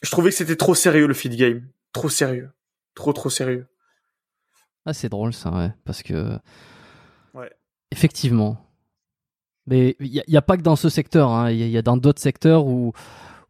[0.04, 1.68] Je trouvais que c'était trop sérieux le feed game.
[1.92, 2.52] Trop sérieux.
[2.96, 3.68] Trop, trop sérieux.
[4.86, 6.38] Ah, c'est drôle ça, ouais, parce que
[7.34, 7.52] Ouais.
[7.92, 8.58] effectivement.
[9.66, 11.30] Mais il y, a- pas que dans ce secteur.
[11.32, 11.52] hein.
[11.52, 12.94] Il y, a- il y a dans d'autres secteurs où,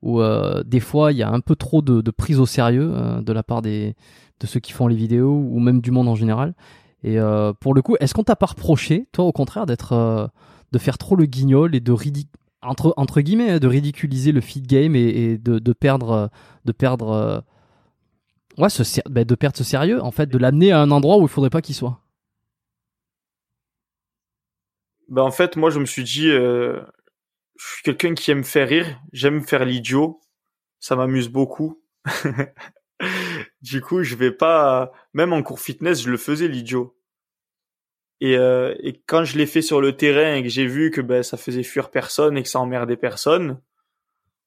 [0.03, 2.91] où euh, des fois il y a un peu trop de, de prise au sérieux
[2.95, 3.95] euh, de la part des
[4.39, 6.55] de ceux qui font les vidéos ou même du monde en général.
[7.03, 10.27] Et euh, pour le coup, est-ce qu'on t'a pas reproché, toi, au contraire, d'être euh,
[10.71, 11.95] de faire trop le guignol et de
[12.61, 16.27] entre entre guillemets hein, de ridiculiser le feed game et, de, perdre euh,
[16.65, 17.43] de perdre
[18.57, 21.21] ouais ce bah, de perdre ce sérieux en fait de l'amener à un endroit où
[21.21, 22.01] il faudrait pas qu'il soit?
[25.07, 26.83] Ben, en fait, moi, je me suis dit, je
[27.55, 30.19] suis quelqu'un qui aime faire rire, j'aime faire l'idiot,
[30.79, 31.81] ça m'amuse beaucoup.
[33.61, 36.95] du coup, je vais pas, même en cours fitness, je le faisais l'idiot.
[38.19, 41.01] Et, euh, et quand je l'ai fait sur le terrain et que j'ai vu que
[41.01, 43.61] ben, ça faisait fuir personne et que ça emmerdait personne,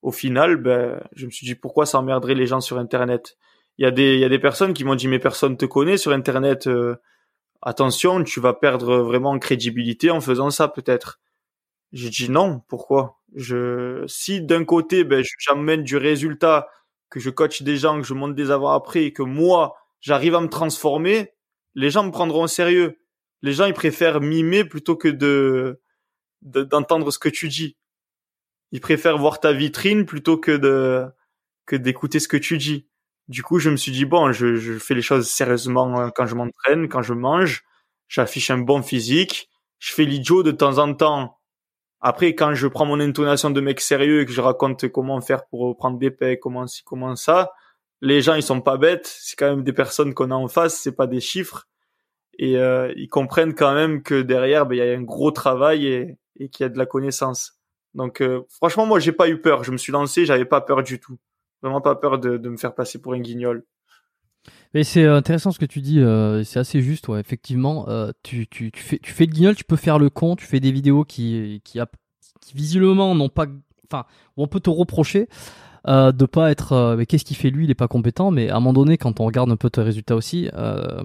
[0.03, 3.37] au final, ben, je me suis dit pourquoi ça emmerderait les gens sur Internet?
[3.79, 5.67] Il y a des, il y a des personnes qui m'ont dit mais personne te
[5.67, 6.67] connaît sur Internet.
[6.67, 6.97] euh,
[7.63, 11.21] attention, tu vas perdre vraiment en crédibilité en faisant ça peut-être.
[11.93, 13.21] J'ai dit non, pourquoi?
[13.37, 16.69] Je si d'un côté ben j'amène du résultat,
[17.11, 20.41] que je coach des gens, que je monte des avant-après et que moi j'arrive à
[20.41, 21.33] me transformer,
[21.75, 22.99] les gens me prendront au sérieux.
[23.43, 25.81] Les gens ils préfèrent mimer plutôt que de
[26.43, 27.77] de- d'entendre ce que tu dis.
[28.73, 31.07] Ils préfèrent voir ta vitrine plutôt que de
[31.67, 32.87] que d'écouter ce que tu dis.
[33.29, 36.27] Du coup, je me suis dit bon, je, je fais les choses sérieusement euh, quand
[36.27, 37.65] je m'entraîne, quand je mange,
[38.09, 41.40] j'affiche un bon physique, je fais l'idiot de temps en temps.
[42.01, 45.47] Après, quand je prends mon intonation de mec sérieux et que je raconte comment faire
[45.47, 47.53] pour prendre des pecs, comment ci, comment ça,
[48.01, 50.79] les gens ils sont pas bêtes, c'est quand même des personnes qu'on a en face,
[50.79, 51.67] c'est pas des chiffres,
[52.39, 55.87] et euh, ils comprennent quand même que derrière, ben, il y a un gros travail
[55.87, 57.61] et, et qu'il y a de la connaissance.
[57.93, 59.63] Donc, euh, franchement, moi, j'ai pas eu peur.
[59.65, 61.19] Je me suis lancé, j'avais pas peur du tout.
[61.61, 63.65] Vraiment pas peur de, de me faire passer pour un guignol.
[64.75, 67.21] Mais c'est intéressant ce que tu dis, euh, c'est assez juste, ouais.
[67.21, 70.37] Effectivement, euh, tu, tu, tu, fais, tu fais le guignol, tu peux faire le con,
[70.37, 71.81] tu fais des vidéos qui, qui,
[72.41, 73.47] qui visiblement n'ont pas,
[73.91, 74.05] enfin,
[74.37, 75.29] on peut te reprocher
[75.89, 78.31] euh, de pas être, euh, mais qu'est-ce qu'il fait lui, il est pas compétent.
[78.31, 81.03] Mais à un moment donné, quand on regarde un peu tes résultats aussi, euh,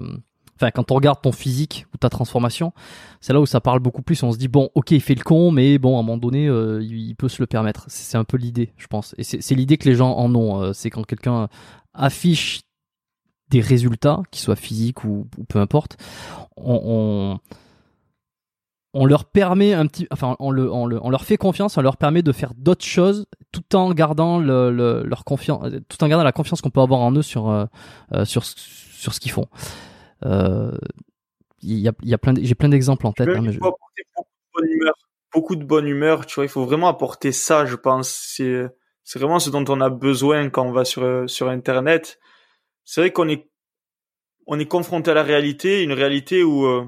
[0.56, 2.72] enfin, quand on regarde ton physique ou ta transformation,
[3.20, 4.22] c'est là où ça parle beaucoup plus.
[4.22, 6.46] On se dit bon, ok, il fait le con, mais bon, à un moment donné,
[6.46, 7.84] euh, il, il peut se le permettre.
[7.88, 9.14] C'est un peu l'idée, je pense.
[9.18, 10.72] Et c'est l'idée que les gens en ont.
[10.72, 11.48] c'est quand quelqu'un
[11.94, 12.60] affiche
[13.50, 15.96] des résultats, qu'ils soient physiques ou, ou peu importe,
[16.56, 17.40] on, on,
[18.92, 21.82] on leur permet un petit, enfin, on, le, on, le- on leur fait confiance, on
[21.82, 26.08] leur permet de faire d'autres choses tout en gardant le, le- leur confiance, tout en
[26.08, 27.66] gardant la confiance qu'on peut avoir en eux sur, euh,
[28.12, 29.46] euh, sur, sur ce qu'ils font.
[30.24, 30.72] Euh,
[31.62, 33.28] Il y a, y a plein, j'ai plein d'exemples en tête.
[33.28, 34.94] Hein, mais je- apporter beaucoup de bonne humeur.
[35.34, 36.44] Beaucoup de bonne humeur, tu vois.
[36.44, 38.08] Il faut vraiment apporter ça, je pense.
[38.08, 38.66] C'est,
[39.04, 42.18] c'est vraiment ce dont on a besoin quand on va sur, sur Internet.
[42.86, 43.50] C'est vrai qu'on est,
[44.46, 46.86] on est confronté à la réalité, une réalité où, euh,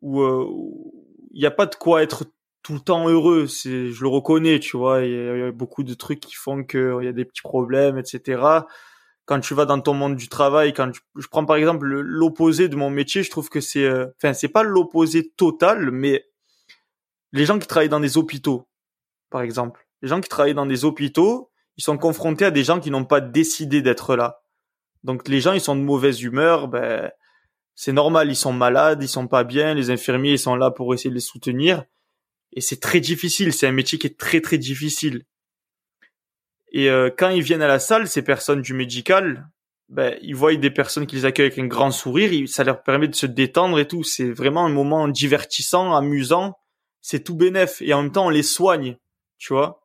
[0.00, 2.24] où il n'y a pas de quoi être
[2.62, 3.48] tout le temps heureux.
[3.48, 5.02] C'est, je le reconnais, tu vois.
[5.02, 8.40] Il y, a beaucoup de trucs qui font qu'il y a des petits problèmes, etc.
[9.26, 12.76] Quand tu vas dans ton monde du travail, quand je prends par exemple l'opposé de
[12.76, 16.24] mon métier, je trouve que c'est, euh, enfin, c'est pas l'opposé total, mais
[17.32, 18.68] les gens qui travaillent dans des hôpitaux,
[19.30, 22.78] par exemple, les gens qui travaillent dans des hôpitaux, ils sont confrontés à des gens
[22.78, 24.43] qui n'ont pas décidé d'être là.
[25.04, 27.10] Donc les gens, ils sont de mauvaise humeur, ben
[27.74, 30.92] c'est normal, ils sont malades, ils sont pas bien, les infirmiers, ils sont là pour
[30.94, 31.84] essayer de les soutenir
[32.54, 33.52] et c'est très difficile.
[33.52, 35.24] C'est un métier qui est très très difficile.
[36.72, 39.48] Et euh, quand ils viennent à la salle, ces personnes du médical,
[39.88, 43.06] ben, ils voient des personnes qui les accueillent avec un grand sourire, ça leur permet
[43.06, 44.02] de se détendre et tout.
[44.02, 46.56] C'est vraiment un moment divertissant, amusant.
[47.00, 47.82] C'est tout bénef.
[47.82, 48.96] Et en même temps, on les soigne,
[49.38, 49.83] tu vois.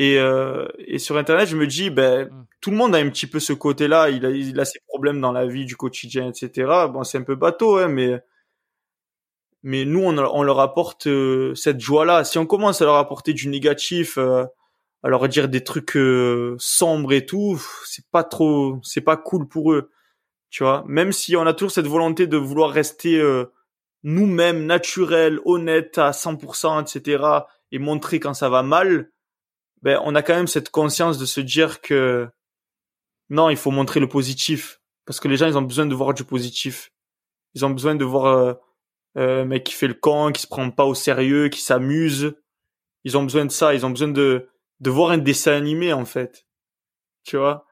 [0.00, 2.46] Et, euh, et sur Internet, je me dis, ben, mm.
[2.62, 4.08] tout le monde a un petit peu ce côté-là.
[4.08, 6.86] Il a, il a ses problèmes dans la vie du quotidien, etc.
[6.90, 8.18] Bon, c'est un peu bateau, hein, mais
[9.62, 12.24] mais nous on, on leur apporte euh, cette joie-là.
[12.24, 14.46] Si on commence à leur apporter du négatif, euh,
[15.02, 19.48] à leur dire des trucs euh, sombres et tout, c'est pas trop, c'est pas cool
[19.48, 19.90] pour eux,
[20.48, 20.82] tu vois?
[20.86, 23.22] Même si on a toujours cette volonté de vouloir rester
[24.02, 27.22] nous-mêmes naturels, honnêtes à 100%, etc.
[27.70, 29.10] et montrer quand ça va mal,
[29.82, 32.28] ben on a quand même cette conscience de se dire que
[33.28, 36.14] non, il faut montrer le positif parce que les gens ils ont besoin de voir
[36.14, 36.92] du positif.
[37.54, 38.58] Ils ont besoin de voir
[39.16, 42.34] euh, mec qui fait le camp, qui se prend pas au sérieux, qui s'amuse.
[43.04, 44.48] Ils ont besoin de ça, ils ont besoin de
[44.80, 46.46] de voir un dessin animé en fait.
[47.24, 47.66] Tu vois?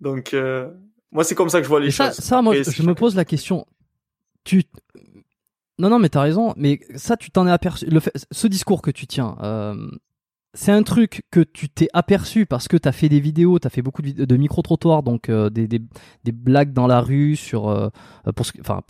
[0.00, 0.70] Donc euh,
[1.10, 2.24] moi c'est comme ça que je vois les ça, choses.
[2.24, 3.66] Ça moi je me pose la question.
[4.44, 4.64] Tu
[5.78, 8.12] Non non mais t'as raison, mais ça tu t'en es aperçu le fait...
[8.30, 9.90] ce discours que tu tiens euh,
[10.54, 13.66] c'est un truc que tu t'es aperçu parce que tu as fait des vidéos, tu
[13.66, 15.68] as fait beaucoup de, micro-trottoirs, donc euh, des,
[16.32, 17.68] blagues dans la rue sur...
[17.68, 17.90] Euh,
[18.60, 18.80] enfin,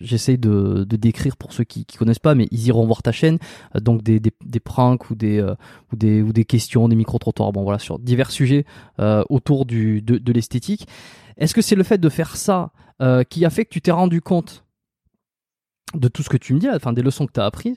[0.00, 3.38] j'essaye de, décrire pour ceux qui, qui connaissent pas, mais ils iront voir ta chaîne,
[3.74, 4.20] euh, donc des,
[4.60, 5.42] pranks ou des,
[5.92, 5.96] ou
[6.32, 8.64] des, questions, des micro-trottoirs, bon voilà, sur divers sujets
[9.28, 10.86] autour de l'esthétique.
[11.36, 12.70] Est-ce que c'est le fait de faire ça
[13.28, 14.64] qui a fait que tu t'es rendu compte
[15.94, 17.76] de tout ce que tu me dis, enfin des leçons que tu as apprises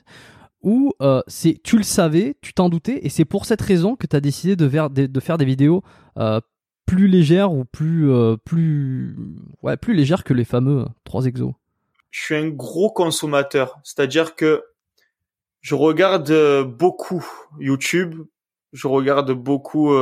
[0.62, 4.06] ou euh, c'est tu le savais, tu t'en doutais, et c'est pour cette raison que
[4.06, 5.82] tu as décidé de faire, de, faire des vidéos
[6.18, 6.40] euh,
[6.86, 9.16] plus légères ou plus, euh, plus,
[9.62, 11.54] ouais, plus légères que les fameux 3 exos
[12.10, 14.64] Je suis un gros consommateur, c'est-à-dire que
[15.60, 16.32] je regarde
[16.64, 17.26] beaucoup
[17.58, 18.22] YouTube,
[18.72, 19.94] je regarde beaucoup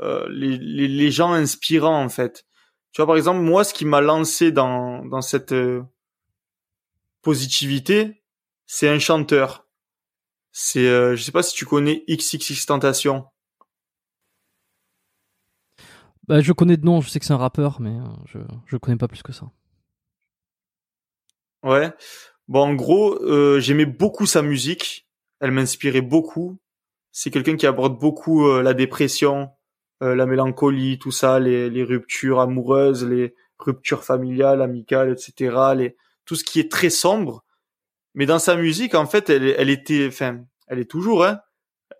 [0.00, 2.44] les, les, les, gens inspirants en fait.
[2.92, 5.54] Tu vois par exemple moi ce qui m'a lancé dans, dans cette
[7.22, 8.22] positivité,
[8.66, 9.66] c'est un chanteur.
[10.52, 13.26] C'est, euh, je sais pas si tu connais XXX Tentation.
[16.26, 18.76] Bah, je connais de nom, je sais que c'est un rappeur, mais euh, je je
[18.76, 19.50] connais pas plus que ça.
[21.62, 21.92] Ouais.
[22.48, 25.06] Bon, en gros, euh, j'aimais beaucoup sa musique.
[25.40, 26.58] Elle m'inspirait beaucoup.
[27.12, 29.50] C'est quelqu'un qui aborde beaucoup la dépression,
[30.00, 35.74] la mélancolie, tout ça, les, les ruptures amoureuses, les ruptures familiales, amicales, etc.
[35.74, 35.96] Les,
[36.26, 37.45] tout ce qui est très sombre
[38.16, 41.40] mais dans sa musique, en fait, elle, elle était, enfin, elle est toujours, hein.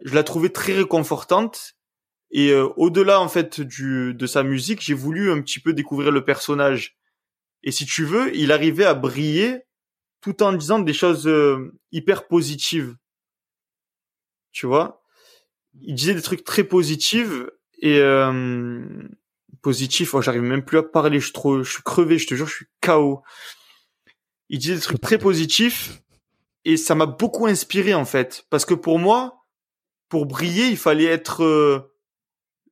[0.02, 1.74] Je la trouvais très réconfortante.
[2.30, 6.10] Et euh, au-delà, en fait, du de sa musique, j'ai voulu un petit peu découvrir
[6.10, 6.96] le personnage.
[7.62, 9.62] Et si tu veux, il arrivait à briller
[10.22, 12.96] tout en disant des choses euh, hyper positives.
[14.52, 15.02] Tu vois?
[15.82, 17.30] Il disait des trucs très positifs
[17.80, 18.82] et euh,
[19.60, 20.14] positifs.
[20.14, 21.20] Oh, j'arrive même plus à parler.
[21.20, 22.16] Je suis trop, je suis crevé.
[22.18, 23.22] Je te jure, je suis KO.
[24.48, 26.02] Il disait des trucs très positifs
[26.66, 28.44] et ça m'a beaucoup inspiré en fait.
[28.50, 29.46] Parce que pour moi
[30.08, 31.94] pour briller il fallait être euh,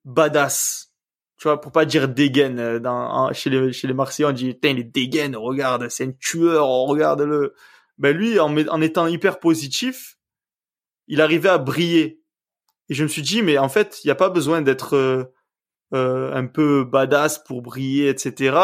[0.04, 0.92] badass.
[1.38, 4.56] Tu vois pour pas dire dégaine euh, dans chez les chez les Marseillais on dit
[4.62, 7.54] il est dégaine regarde c'est un tueur regarde le
[7.96, 10.18] ben lui en, en étant hyper positif
[11.06, 12.20] il arrivait à briller.
[12.88, 15.24] Et je me suis dit mais en fait il y a pas besoin d'être euh,
[15.94, 18.58] euh, un peu badass pour briller etc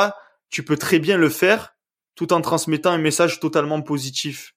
[0.49, 1.77] tu peux très bien le faire
[2.17, 4.57] tout en transmettant un message totalement positif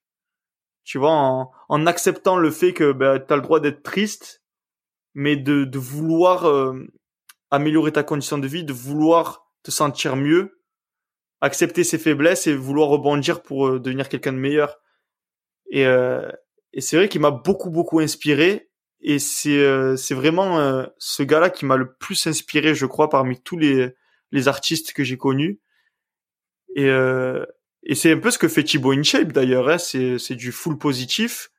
[0.83, 4.43] tu vois, en, en acceptant le fait que ben, tu as le droit d'être triste,
[5.13, 6.73] mais de, de vouloir euh,
[7.51, 10.59] améliorer ta condition de vie, de vouloir te sentir mieux,
[11.41, 14.79] accepter ses faiblesses et vouloir rebondir pour euh, devenir quelqu'un de meilleur.
[15.69, 16.29] Et, euh,
[16.73, 18.69] et c'est vrai qu'il m'a beaucoup, beaucoup inspiré.
[19.05, 23.57] Et c'est c'est vraiment ce gars-là qui m'a le plus inspiré, je crois, parmi tous
[23.57, 23.93] les,
[24.31, 25.59] les artistes que j'ai connus.
[26.73, 26.89] Et,
[27.85, 29.77] et c'est un peu ce que fait Thibaut InShape d'ailleurs, hein.
[29.77, 31.49] c'est, c'est du full positif.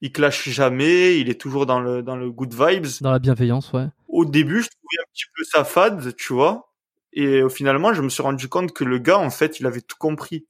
[0.00, 2.86] Il clash jamais, il est toujours dans le, dans le good vibes.
[3.00, 3.86] Dans la bienveillance, ouais.
[4.08, 6.72] Au début, je trouvais un petit peu sa fade, tu vois.
[7.12, 9.96] Et finalement, je me suis rendu compte que le gars, en fait, il avait tout
[9.98, 10.46] compris.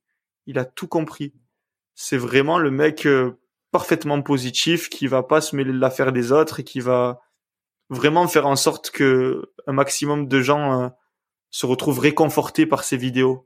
[0.47, 1.33] Il a tout compris.
[1.95, 3.39] C'est vraiment le mec euh,
[3.71, 7.21] parfaitement positif qui va pas se mêler de l'affaire des autres et qui va
[7.89, 10.89] vraiment faire en sorte que un maximum de gens euh,
[11.51, 13.46] se retrouvent réconfortés par ses vidéos.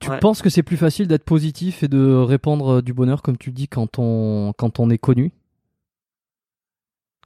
[0.00, 3.52] Tu penses que c'est plus facile d'être positif et de répandre du bonheur, comme tu
[3.52, 5.32] dis, quand on, quand on est connu?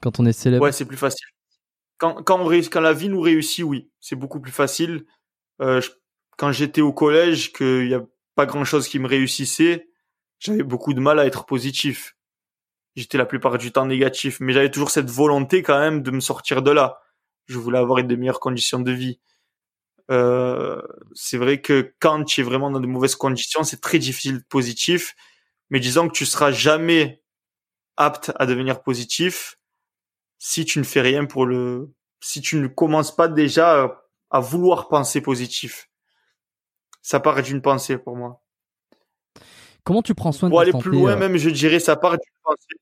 [0.01, 0.63] Quand on est célèbre?
[0.63, 1.27] Ouais, c'est plus facile.
[1.97, 5.07] Quand, quand, on, quand la vie nous réussit, oui, c'est beaucoup plus facile.
[5.61, 5.81] Euh,
[6.37, 8.05] quand j'étais au collège, qu'il y a
[8.37, 9.89] pas grand chose qui me réussissait,
[10.39, 12.17] j'avais beaucoup de mal à être positif.
[12.95, 16.21] J'étais la plupart du temps négatif, mais j'avais toujours cette volonté quand même de me
[16.21, 17.01] sortir de là.
[17.47, 19.19] Je voulais avoir de meilleures conditions de vie.
[20.11, 20.81] Euh,
[21.15, 24.45] c'est vrai que quand tu es vraiment dans de mauvaises conditions, c'est très difficile de
[24.49, 25.15] positif.
[25.71, 27.23] Mais disons que tu seras jamais
[27.97, 29.59] apte à devenir positif
[30.39, 34.89] si tu ne fais rien pour le, si tu ne commences pas déjà à vouloir
[34.89, 35.91] penser positif.
[37.03, 38.43] Ça part d'une pensée pour moi.
[39.85, 42.13] Comment tu prends soin de Pour aller plus loin, euh même, je dirais, ça part
[42.13, 42.81] d'une pensée.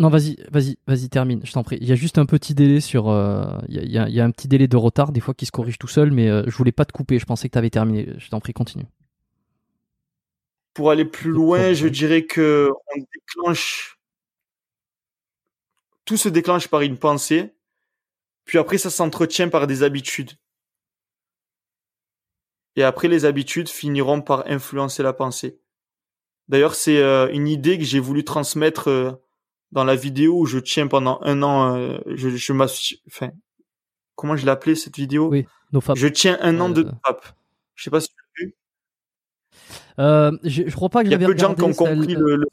[0.00, 1.76] Non, vas-y, vas-y, vas-y, termine, je t'en prie.
[1.78, 3.10] Il y a juste un petit délai sur.
[3.10, 5.88] Euh, il, y a, un petit délai de retard, des fois, qui se corrige tout
[5.88, 8.08] seul, mais euh, je voulais pas te couper, je pensais que tu avais terminé.
[8.16, 8.86] Je t'en prie, continue.
[10.72, 13.98] Pour aller plus loin, je dirais que on déclenche.
[16.06, 17.54] Tout se déclenche par une pensée,
[18.46, 20.32] puis après, ça s'entretient par des habitudes.
[22.74, 25.60] Et après, les habitudes finiront par influencer la pensée.
[26.48, 29.12] D'ailleurs, c'est euh, une idée que j'ai voulu transmettre euh,
[29.72, 31.76] dans la vidéo où je tiens pendant un an.
[31.76, 33.30] Euh, je, je enfin,
[34.14, 35.28] comment je l'ai appelé cette vidéo?
[35.28, 35.46] Oui,
[35.94, 37.26] Je tiens un an de pape.
[37.74, 38.54] Je sais pas si tu l'as vu.
[39.98, 42.14] Euh, je, je, crois pas que Il y a peu de gens qui ont compris
[42.14, 42.46] le, le...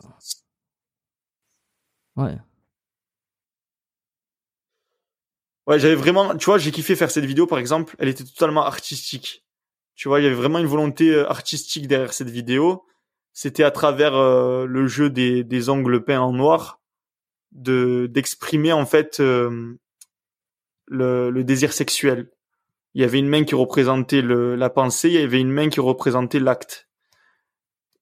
[2.15, 2.37] Ouais.
[5.67, 7.95] Ouais, j'avais vraiment, tu vois, j'ai kiffé faire cette vidéo par exemple.
[7.99, 9.43] Elle était totalement artistique.
[9.95, 12.85] Tu vois, il y avait vraiment une volonté artistique derrière cette vidéo
[13.37, 16.81] c'était à travers euh, le jeu des, des ongles peints en noir
[17.51, 19.77] de d'exprimer en fait euh,
[20.87, 22.29] le, le, désir sexuel.
[22.93, 25.69] Il y avait une main qui représentait le, la pensée, il y avait une main
[25.69, 26.87] qui représentait l'acte.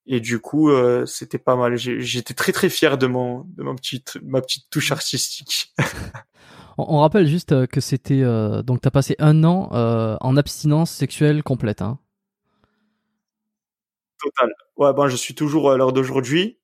[0.08, 1.78] Et du coup, euh, c'était pas mal.
[1.78, 5.74] J'étais très très fier de mon de ma petite ma petite touche artistique.
[6.78, 11.82] on, rappelle juste que c'était euh, donc t'as passé un an en abstinence sexuelle complète.
[11.82, 12.00] Hein.
[14.20, 14.54] Total.
[14.78, 16.60] Ouais, ben je suis toujours à l'heure d'aujourd'hui.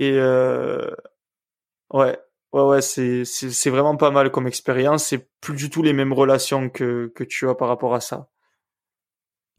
[0.00, 0.90] Et euh,
[1.92, 2.18] ouais,
[2.52, 5.04] ouais, ouais, c'est c'est vraiment pas mal comme expérience.
[5.04, 8.28] C'est plus du tout les mêmes relations que que tu as par rapport à ça.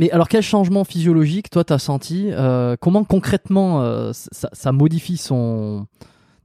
[0.01, 5.15] Mais alors, quel changement physiologique, toi, t'as senti euh, Comment concrètement euh, ça, ça, modifie
[5.15, 5.85] son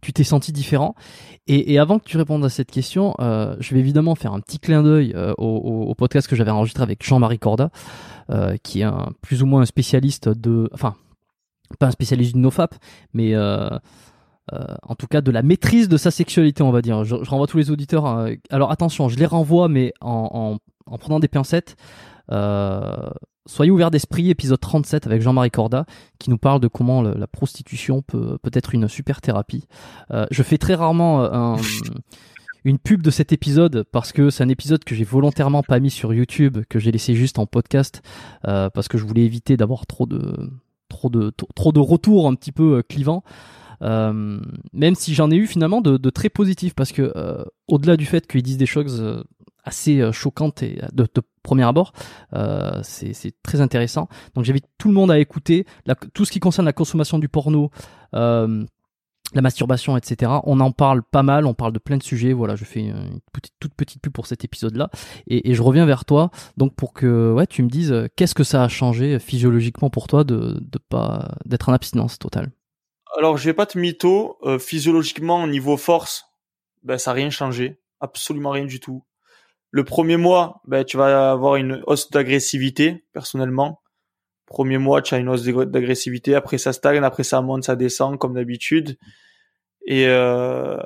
[0.03, 0.95] Tu t'es senti différent?
[1.47, 4.59] Et, avant que tu répondes à cette question, euh, je vais évidemment faire un petit
[4.59, 7.71] clin d'œil au, podcast que j'avais enregistré avec Jean-Marie Corda,
[8.63, 10.97] qui est un, plus ou moins un spécialiste de, enfin,
[11.79, 12.75] pas un spécialiste du nofap,
[13.15, 13.33] mais
[14.53, 17.05] euh, euh, en tout cas de la maîtrise de sa sexualité, on va dire.
[17.05, 18.07] Je, renvoie tous les auditeurs.
[18.07, 18.35] Hein.
[18.51, 21.77] alors attention, je les renvoie, mais en, en, en prenant des pincettes.
[22.33, 23.09] Euh,
[23.47, 25.87] soyez ouverts d'esprit, épisode 37 avec Jean-Marie Corda,
[26.19, 29.67] qui nous parle de comment la prostitution peut, peut être une super thérapie.
[30.11, 31.57] Euh, je fais très rarement un,
[32.67, 35.91] une pub de cet épisode parce que c'est un épisode que j'ai volontairement pas mis
[35.91, 38.03] sur YouTube, que j'ai laissé juste en podcast
[38.49, 40.51] euh, parce que je voulais éviter d'avoir trop de
[40.89, 43.23] trop de trop de retours un petit peu euh, clivants.
[43.83, 44.41] Euh,
[44.73, 48.07] même si j'en ai eu finalement de, de, très positifs parce que euh, au-delà du
[48.07, 49.23] fait qu'ils disent des choses euh,
[49.65, 51.93] assez euh, choquantes et de, de premier abord,
[52.83, 54.09] c'est très intéressant.
[54.35, 57.29] Donc j'invite tout le monde à écouter la, tout ce qui concerne la consommation du
[57.29, 57.71] porno.
[58.15, 58.65] Euh,
[59.35, 60.33] la masturbation, etc.
[60.45, 62.33] On en parle pas mal, on parle de plein de sujets.
[62.33, 63.21] Voilà, je fais une
[63.61, 64.91] toute petite pub pour cet épisode-là.
[65.27, 68.35] Et, et, je reviens vers toi, donc pour que ouais, tu me dises euh, qu'est-ce
[68.35, 72.53] que ça a changé physiologiquement pour toi de, de pas d'être en abstinence totale?
[73.17, 74.37] Alors, je vais pas te mytho.
[74.43, 76.27] Euh, physiologiquement, au niveau force,
[76.83, 79.05] ben ça a rien changé, absolument rien du tout.
[79.71, 83.81] Le premier mois, ben tu vas avoir une hausse d'agressivité personnellement.
[84.47, 88.19] Premier mois, tu as une hausse d'agressivité, après ça stagne, après ça monte, ça descend
[88.19, 88.99] comme d'habitude.
[89.87, 90.79] Et euh,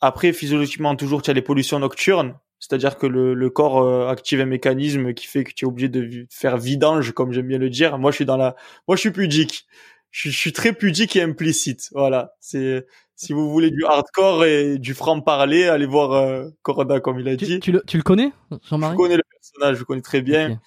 [0.00, 4.40] après, physiologiquement, toujours, tu as les pollutions nocturnes, c'est-à-dire que le, le corps euh, active
[4.40, 7.70] un mécanisme qui fait que tu es obligé de faire vidange, comme j'aime bien le
[7.70, 7.98] dire.
[7.98, 8.54] Moi, je suis dans la,
[8.86, 9.66] moi, je suis pudique.
[10.10, 11.88] Je, je suis très pudique et implicite.
[11.92, 12.34] Voilà.
[12.40, 12.86] C'est
[13.20, 17.28] si vous voulez du hardcore et du franc parler, allez voir euh, Corona, comme il
[17.28, 17.60] a dit.
[17.60, 18.32] Tu le, tu le connais,
[18.70, 20.58] Jean-Marie Je connais le personnage, je le connais très bien.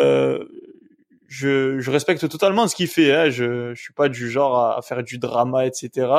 [0.00, 0.42] Euh,
[1.26, 3.14] je, je respecte totalement ce qu'il fait.
[3.14, 3.28] Hein.
[3.28, 6.10] Je, je suis pas du genre à, faire du drama, etc.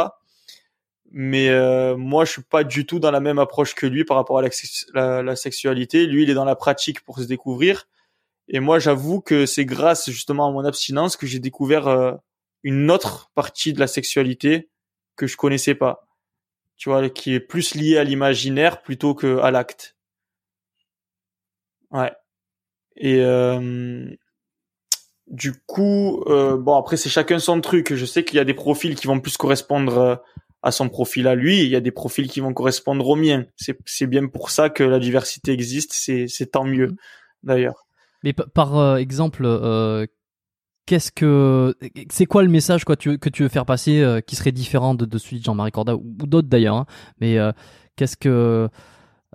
[1.11, 4.17] Mais euh, moi, je suis pas du tout dans la même approche que lui par
[4.17, 4.43] rapport à
[4.93, 6.05] la, la, sexualité.
[6.05, 7.87] Lui, il est dans la pratique pour se découvrir,
[8.47, 12.11] Et moi, j'avoue que c'est grâce justement à mon abstinence que j'ai découvert euh,
[12.63, 14.69] une autre partie de la sexualité
[15.15, 16.07] que je connaissais pas.
[16.77, 19.95] Tu vois, qui est plus liée à l'imaginaire plutôt que à l'acte.
[21.91, 22.11] Ouais.
[22.95, 24.09] Et euh,
[25.27, 27.93] du coup, euh, bon après c'est chacun son truc.
[27.93, 30.15] Je sais qu'il y a des profils qui vont plus correspondre euh,
[30.61, 31.61] à son profil à lui.
[31.63, 33.45] Il y a des profils qui vont correspondre au mien.
[33.55, 35.91] C'est c'est bien pour ça que la diversité existe.
[35.93, 36.97] C'est c'est tant mieux Mhm.
[37.43, 37.85] d'ailleurs.
[38.23, 40.05] Mais pa- par euh, exemple, euh,
[40.89, 41.75] qu'est-ce que
[42.09, 45.17] c'est quoi le message quoi que tu veux faire passer euh, qui serait différent de,
[45.19, 46.85] celui de Jean-Marie Corda ou, d'autres d'ailleurs hein.
[47.21, 47.51] Mais euh,
[47.95, 48.67] qu'est-ce que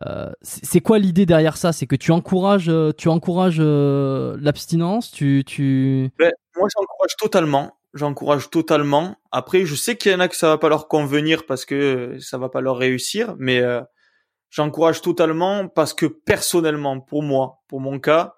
[0.05, 1.73] euh, c'est quoi l'idée derrière ça?
[1.73, 6.11] C'est que tu encourages, tu encourages l'abstinence, tu, tu.
[6.19, 7.77] Ben, moi, j'encourage totalement.
[7.95, 9.15] J'encourage totalement.
[9.31, 12.17] Après, je sais qu'il y en a que ça va pas leur convenir parce que
[12.19, 13.63] ça va pas leur réussir, mais
[14.51, 18.35] j'encourage totalement parce que personnellement, pour moi, pour mon cas,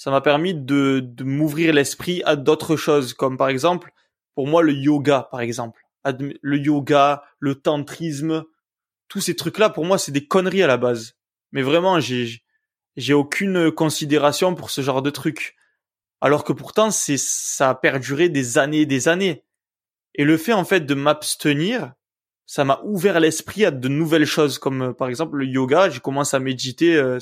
[0.00, 3.92] ça m'a permis de, de m'ouvrir l'esprit à d'autres choses, comme par exemple,
[4.34, 5.82] pour moi, le yoga, par exemple.
[6.06, 8.44] Le yoga, le tantrisme,
[9.08, 11.18] tous ces trucs-là, pour moi, c'est des conneries à la base.
[11.52, 12.42] Mais vraiment, j'ai
[12.96, 15.54] j'ai aucune considération pour ce genre de trucs
[16.22, 19.44] alors que pourtant c'est ça a perduré des années et des années.
[20.14, 21.92] Et le fait en fait de m'abstenir,
[22.46, 26.00] ça m'a ouvert l'esprit à de nouvelles choses comme euh, par exemple le yoga, j'ai
[26.00, 27.18] commencé à méditer euh,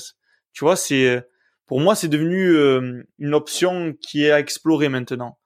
[0.53, 1.21] tu vois, c'est euh,
[1.69, 5.39] pour moi c'est devenu euh, une option qui est à explorer maintenant.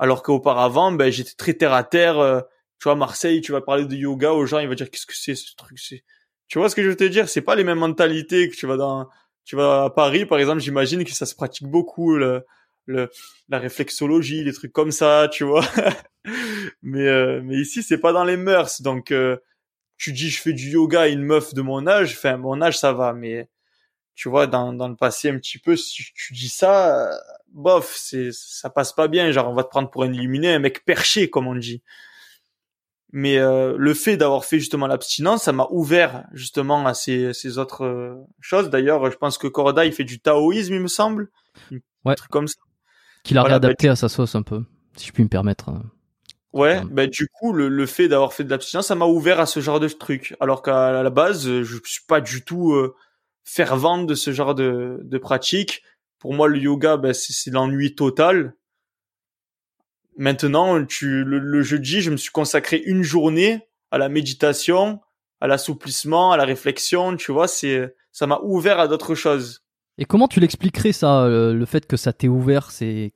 [0.00, 2.40] Alors qu'auparavant, ben j'étais très terre à terre, euh,
[2.80, 5.16] tu vois Marseille, tu vas parler de yoga aux gens, ils vont dire qu'est-ce que
[5.16, 6.02] c'est ce truc, c'est
[6.48, 8.66] Tu vois ce que je veux te dire, c'est pas les mêmes mentalités que tu
[8.66, 9.08] vas dans
[9.44, 12.44] tu vas à Paris par exemple, j'imagine que ça se pratique beaucoup le
[12.86, 13.08] le,
[13.48, 15.64] la réflexologie, des trucs comme ça, tu vois?
[16.82, 19.36] mais euh, mais ici c'est pas dans les mœurs, donc euh,
[19.96, 22.80] tu dis je fais du yoga à une meuf de mon âge, enfin mon âge
[22.80, 23.48] ça va, mais
[24.14, 27.16] tu vois dans dans le passé un petit peu si tu dis ça, euh,
[27.48, 30.58] bof, c'est ça passe pas bien, genre on va te prendre pour un illuminé, un
[30.58, 31.82] mec perché comme on dit.
[33.14, 37.58] Mais euh, le fait d'avoir fait justement l'abstinence, ça m'a ouvert justement à ces, ces
[37.58, 38.70] autres euh, choses.
[38.70, 41.30] D'ailleurs, je pense que Corda, il fait du taoïsme, il me semble.
[41.70, 42.14] Un Ouais.
[42.14, 42.56] truc comme ça.
[43.22, 44.64] Qu'il a Voilà, réadapté à sa sauce un peu,
[44.96, 45.68] si je puis me permettre.
[45.68, 45.82] hein.
[46.54, 46.84] Ouais, Ouais.
[46.90, 49.60] ben du coup, le, le fait d'avoir fait de l'abstinence, ça m'a ouvert à ce
[49.60, 50.34] genre de truc.
[50.40, 52.94] Alors qu'à la base, je suis pas du tout euh,
[53.44, 55.82] fervent de ce genre de, de pratique.
[56.18, 58.54] Pour moi, le yoga, ben, c'est c'est l'ennui total.
[60.16, 65.00] Maintenant, tu, le, le jeudi, je me suis consacré une journée à la méditation,
[65.40, 67.16] à l'assouplissement, à la réflexion.
[67.16, 69.64] Tu vois, c'est ça m'a ouvert à d'autres choses.
[69.98, 73.12] Et comment tu l'expliquerais ça, euh, le fait que ça t'ait ouvert C'est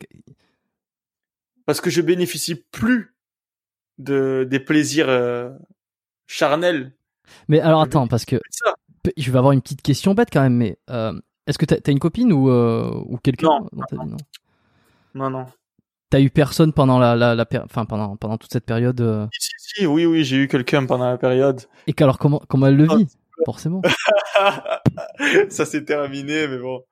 [1.65, 3.17] parce que je bénéficie plus
[3.99, 5.51] de des plaisirs euh,
[6.27, 6.97] charnels.
[7.49, 8.41] Mais alors attends, parce que
[9.17, 11.91] Je vais avoir une petite question bête quand même, mais euh, est-ce que t'as as
[11.91, 14.17] une copine ou, euh, ou quelqu'un Non, dans ta vie non?
[15.15, 15.47] Non, non.
[16.11, 19.51] T'as eu personne pendant la, la, la enfin pendant pendant toute cette période euh, Si,
[19.59, 21.63] si, si, oui, oui, j'ai eu quelqu'un pendant la période.
[21.87, 23.09] et qu'alors comment comment elle le vit?
[23.45, 23.83] Forcément.
[25.51, 26.83] ça s'est terminé, mais bon.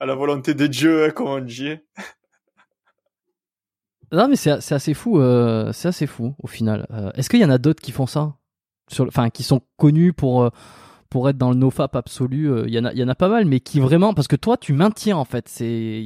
[0.00, 1.76] À la volonté de Dieu, hein, comme on dit.
[4.12, 6.86] Non mais c'est c'est assez fou, euh, c'est assez fou au final.
[6.90, 8.34] Euh, est-ce qu'il y en a d'autres qui font ça,
[9.00, 10.50] enfin qui sont connus pour
[11.14, 13.28] pour être dans le nofap absolu euh, Il y en a y en a pas
[13.28, 16.04] mal, mais qui vraiment parce que toi tu maintiens en fait, c'est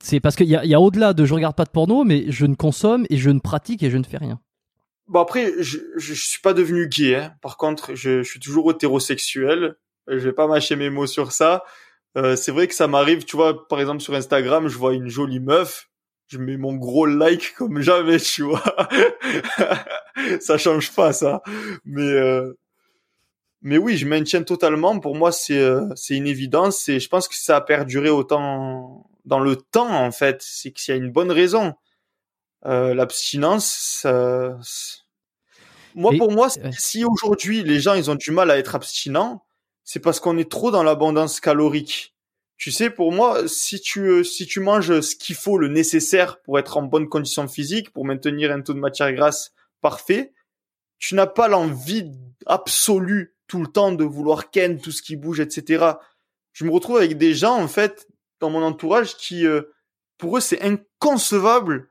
[0.00, 2.26] c'est parce qu'il y a, y a au-delà de je regarde pas de porno, mais
[2.28, 4.38] je ne consomme et je ne pratique et je ne fais rien.
[5.08, 7.32] Bon, après, je, je, suis pas devenu gay, hein.
[7.42, 9.74] Par contre, je, je suis toujours hétérosexuel.
[10.06, 11.64] Je vais pas mâcher mes mots sur ça.
[12.16, 15.08] Euh, c'est vrai que ça m'arrive, tu vois, par exemple, sur Instagram, je vois une
[15.08, 15.88] jolie meuf.
[16.28, 18.62] Je mets mon gros like comme jamais, tu vois.
[20.40, 21.42] ça change pas, ça.
[21.84, 22.52] Mais, euh,
[23.66, 25.00] mais oui, je maintiens totalement.
[25.00, 29.10] Pour moi, c'est, euh, c'est une évidence et je pense que ça a perduré autant
[29.24, 30.40] dans le temps, en fait.
[30.40, 31.74] C'est qu'il y a une bonne raison.
[32.64, 33.66] Euh, l'abstinence,
[34.02, 34.56] ça-
[35.96, 36.48] moi Et- pour moi,
[36.78, 39.44] si aujourd'hui les gens ils ont du mal à être abstinents,
[39.82, 42.14] c'est parce qu'on est trop dans l'abondance calorique.
[42.58, 46.40] Tu sais, pour moi, si tu euh, si tu manges ce qu'il faut, le nécessaire
[46.42, 50.32] pour être en bonne condition physique, pour maintenir un taux de matière grasse parfait,
[51.00, 52.12] tu n'as pas l'envie
[52.46, 55.84] absolue tout le temps de vouloir ken tout ce qui bouge, etc.
[56.52, 58.08] Je me retrouve avec des gens en fait
[58.40, 59.62] dans mon entourage qui, euh,
[60.18, 61.88] pour eux, c'est inconcevable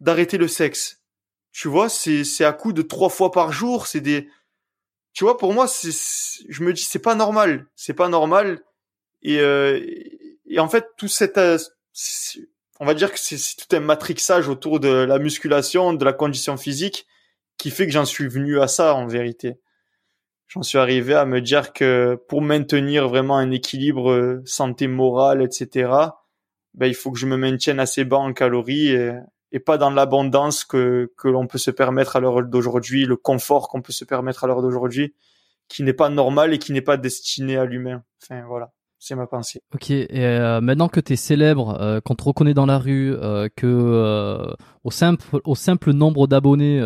[0.00, 1.02] d'arrêter le sexe.
[1.52, 4.28] Tu vois, c'est c'est à coup de trois fois par jour, c'est des
[5.12, 5.90] tu vois pour moi c'est
[6.48, 8.62] je me dis c'est pas normal, c'est pas normal
[9.22, 9.80] et euh,
[10.46, 11.38] et en fait tout cet
[12.80, 16.12] on va dire que c'est c'est tout un matrixage autour de la musculation, de la
[16.12, 17.06] condition physique
[17.56, 19.58] qui fait que j'en suis venu à ça en vérité.
[20.48, 25.42] J'en suis arrivé à me dire que pour maintenir vraiment un équilibre euh, santé morale,
[25.42, 25.90] etc.,
[26.74, 29.12] ben, il faut que je me maintienne assez bas en calories et,
[29.52, 33.68] et pas dans l'abondance que, que l'on peut se permettre à l'heure d'aujourd'hui, le confort
[33.68, 35.14] qu'on peut se permettre à l'heure d'aujourd'hui,
[35.68, 38.04] qui n'est pas normal et qui n'est pas destiné à l'humain.
[38.22, 38.72] Enfin, voilà.
[39.00, 39.60] C'est ma pensée.
[39.72, 43.14] Ok, et euh, maintenant que tu es célèbre, euh, qu'on te reconnaît dans la rue,
[43.14, 44.52] euh, que euh,
[44.82, 46.80] au simple au simple nombre d'abonnés,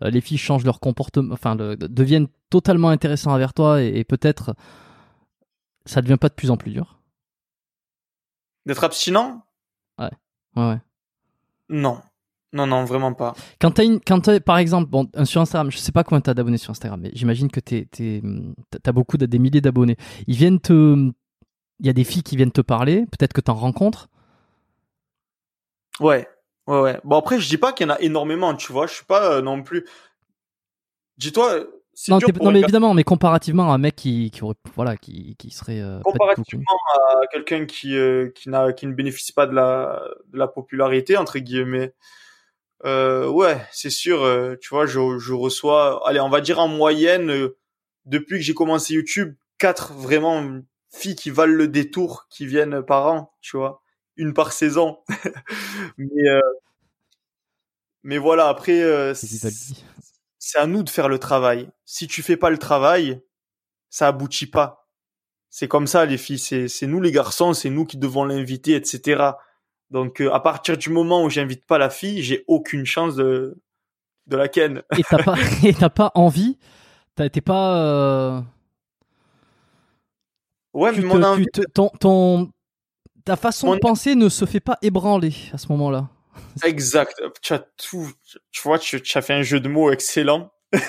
[0.00, 4.54] les filles changent leur comportement, enfin le- deviennent totalement intéressants envers toi et, et peut-être
[5.84, 6.98] ça devient pas de plus en plus dur?
[8.66, 9.42] D'être abstinent?
[9.98, 10.10] Ouais,
[10.56, 10.78] ouais.
[11.68, 12.00] Non.
[12.52, 13.34] Non, non, vraiment pas.
[13.60, 16.34] Quand t'as une, quand t'as, par exemple, bon, sur Instagram, je sais pas combien t'as
[16.34, 18.20] d'abonnés sur Instagram, mais j'imagine que t'es, t'es,
[18.82, 19.96] t'as- beaucoup, de- des milliers d'abonnés.
[20.26, 21.12] Ils viennent te,
[21.80, 24.08] il y a des filles qui viennent te parler, peut-être que t'en rencontres.
[25.98, 26.28] Ouais,
[26.66, 27.00] ouais, ouais.
[27.04, 28.86] Bon après, je dis pas qu'il y en a énormément, tu vois.
[28.86, 29.86] Je suis pas euh, non plus.
[31.16, 31.64] Dis-toi, euh,
[32.08, 34.96] Non, dur pour non, mais évidemment, mais comparativement à un mec qui, qui aurait, voilà,
[34.96, 39.46] qui, qui serait euh, comparativement à quelqu'un qui euh, qui n'a qui ne bénéficie pas
[39.46, 41.94] de la de la popularité entre guillemets.
[42.84, 44.20] Ouais, c'est sûr.
[44.60, 47.50] tu vois, je je reçois, allez, on va dire en moyenne
[48.06, 50.60] depuis que j'ai commencé YouTube, quatre vraiment
[50.90, 53.82] filles qui valent le détour qui viennent par an, tu vois,
[54.16, 54.98] une par saison.
[55.98, 56.40] mais euh,
[58.02, 61.68] mais voilà, après euh, C'est à nous de faire le travail.
[61.84, 63.20] Si tu fais pas le travail,
[63.90, 64.88] ça aboutit pas.
[65.50, 66.38] C'est comme ça, les filles.
[66.38, 69.32] C'est, nous les garçons, c'est nous qui devons l'inviter, etc.
[69.90, 73.60] Donc, euh, à partir du moment où j'invite pas la fille, j'ai aucune chance de,
[74.28, 74.82] de la ken.
[74.96, 76.58] Et t'as pas, et t'as pas envie,
[77.16, 78.40] t'as, t'es pas, euh,
[80.72, 82.50] Ouais, tu mais te- mon tu te- ton, ton,
[83.24, 86.08] ta façon Mon- de penser ne se fait pas ébranler à ce moment-là.
[86.64, 87.20] exact.
[87.42, 88.10] Tu as tout,
[88.52, 90.52] tu vois, tu, tu as fait un jeu de mots excellent.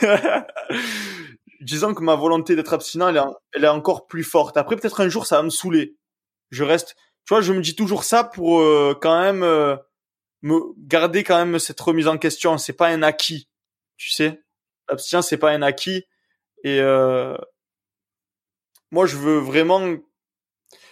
[1.61, 4.57] Disons que ma volonté d'être abstinent, elle est, en- elle est encore plus forte.
[4.57, 5.95] Après, peut-être un jour, ça va me saouler.
[6.49, 6.95] Je reste,
[7.25, 9.75] tu vois, je me dis toujours ça pour euh, quand même euh,
[10.41, 12.57] me garder quand même cette remise en question.
[12.57, 13.47] C'est pas un acquis,
[13.97, 14.41] tu sais.
[14.89, 16.03] L'abstinence, c'est pas un acquis.
[16.63, 17.37] Et euh,
[18.91, 19.95] moi, je veux vraiment.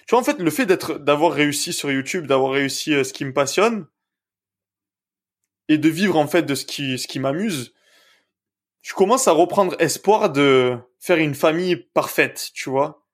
[0.07, 3.13] Tu vois, en fait, le fait d'être, d'avoir réussi sur YouTube, d'avoir réussi euh, ce
[3.13, 3.85] qui me passionne,
[5.69, 7.73] et de vivre en fait de ce qui, ce qui m'amuse,
[8.81, 13.05] je commence à reprendre espoir de faire une famille parfaite, tu vois,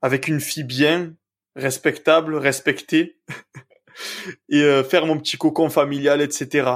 [0.00, 1.14] avec une fille bien,
[1.56, 3.18] respectable, respectée,
[4.48, 6.70] et euh, faire mon petit cocon familial, etc.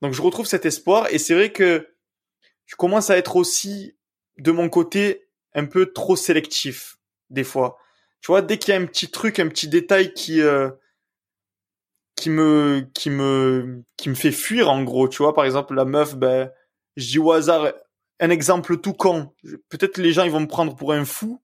[0.00, 1.88] Donc je retrouve cet espoir, et c'est vrai que
[2.66, 3.98] je commence à être aussi,
[4.38, 6.96] de mon côté, un peu trop sélectif,
[7.30, 7.78] des fois.
[8.20, 10.40] Tu vois, dès qu'il y a un petit truc, un petit détail qui...
[10.40, 10.70] euh,
[12.22, 15.08] qui me qui me qui me fait fuir en gros.
[15.08, 16.52] Tu vois par exemple la meuf ben
[16.96, 17.72] je dis au hasard
[18.20, 19.34] un exemple tout con.
[19.68, 21.42] Peut-être les gens ils vont me prendre pour un fou.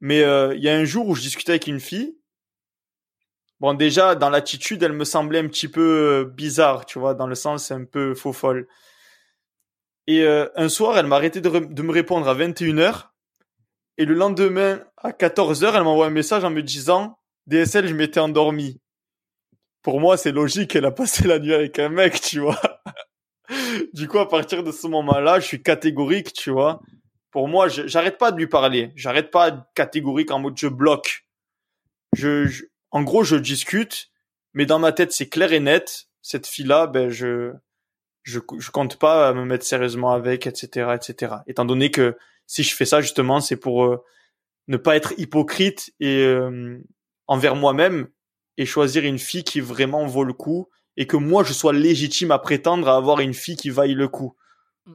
[0.00, 2.16] Mais euh, il y a un jour où je discutais avec une fille.
[3.60, 7.26] Bon déjà dans l'attitude elle me semblait un petit peu euh, bizarre tu vois dans
[7.26, 8.68] le sens un peu faux folle.
[10.06, 13.11] Et euh, un soir elle m'a arrêté de, de me répondre à 21h
[13.98, 18.20] et le lendemain à 14h elle m'envoie un message en me disant DSL je m'étais
[18.20, 18.80] endormi
[19.82, 22.60] pour moi, c'est logique qu'elle a passé la nuit avec un mec, tu vois.
[23.92, 26.80] du coup, à partir de ce moment-là, je suis catégorique, tu vois.
[27.32, 28.92] Pour moi, j'arrête pas de lui parler.
[28.94, 31.26] J'arrête pas de catégorique en mode je bloque.
[32.14, 34.10] Je, je- en gros, je discute,
[34.54, 36.04] mais dans ma tête, c'est clair et net.
[36.20, 37.52] Cette fille-là, ben, je,
[38.22, 41.36] je, je compte pas me mettre sérieusement avec, etc., etc.
[41.46, 42.16] Étant donné que
[42.52, 44.04] si je fais ça, justement, c'est pour euh,
[44.68, 46.78] ne pas être hypocrite et euh,
[47.26, 48.08] envers moi-même
[48.58, 50.68] et choisir une fille qui vraiment vaut le coup
[50.98, 54.06] et que moi je sois légitime à prétendre à avoir une fille qui vaille le
[54.06, 54.36] coup.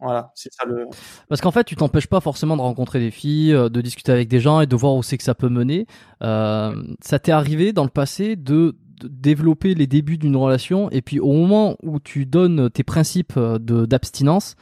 [0.02, 0.86] Voilà, c'est ça le.
[1.30, 4.28] Parce qu'en fait, tu t'empêches pas forcément de rencontrer des filles, euh, de discuter avec
[4.28, 5.88] des gens et de voir où c'est que ça peut mener.
[6.22, 11.02] Euh, ça t'est arrivé dans le passé de, de développer les débuts d'une relation et
[11.02, 14.56] puis au moment où tu donnes tes principes euh, de d'abstinence,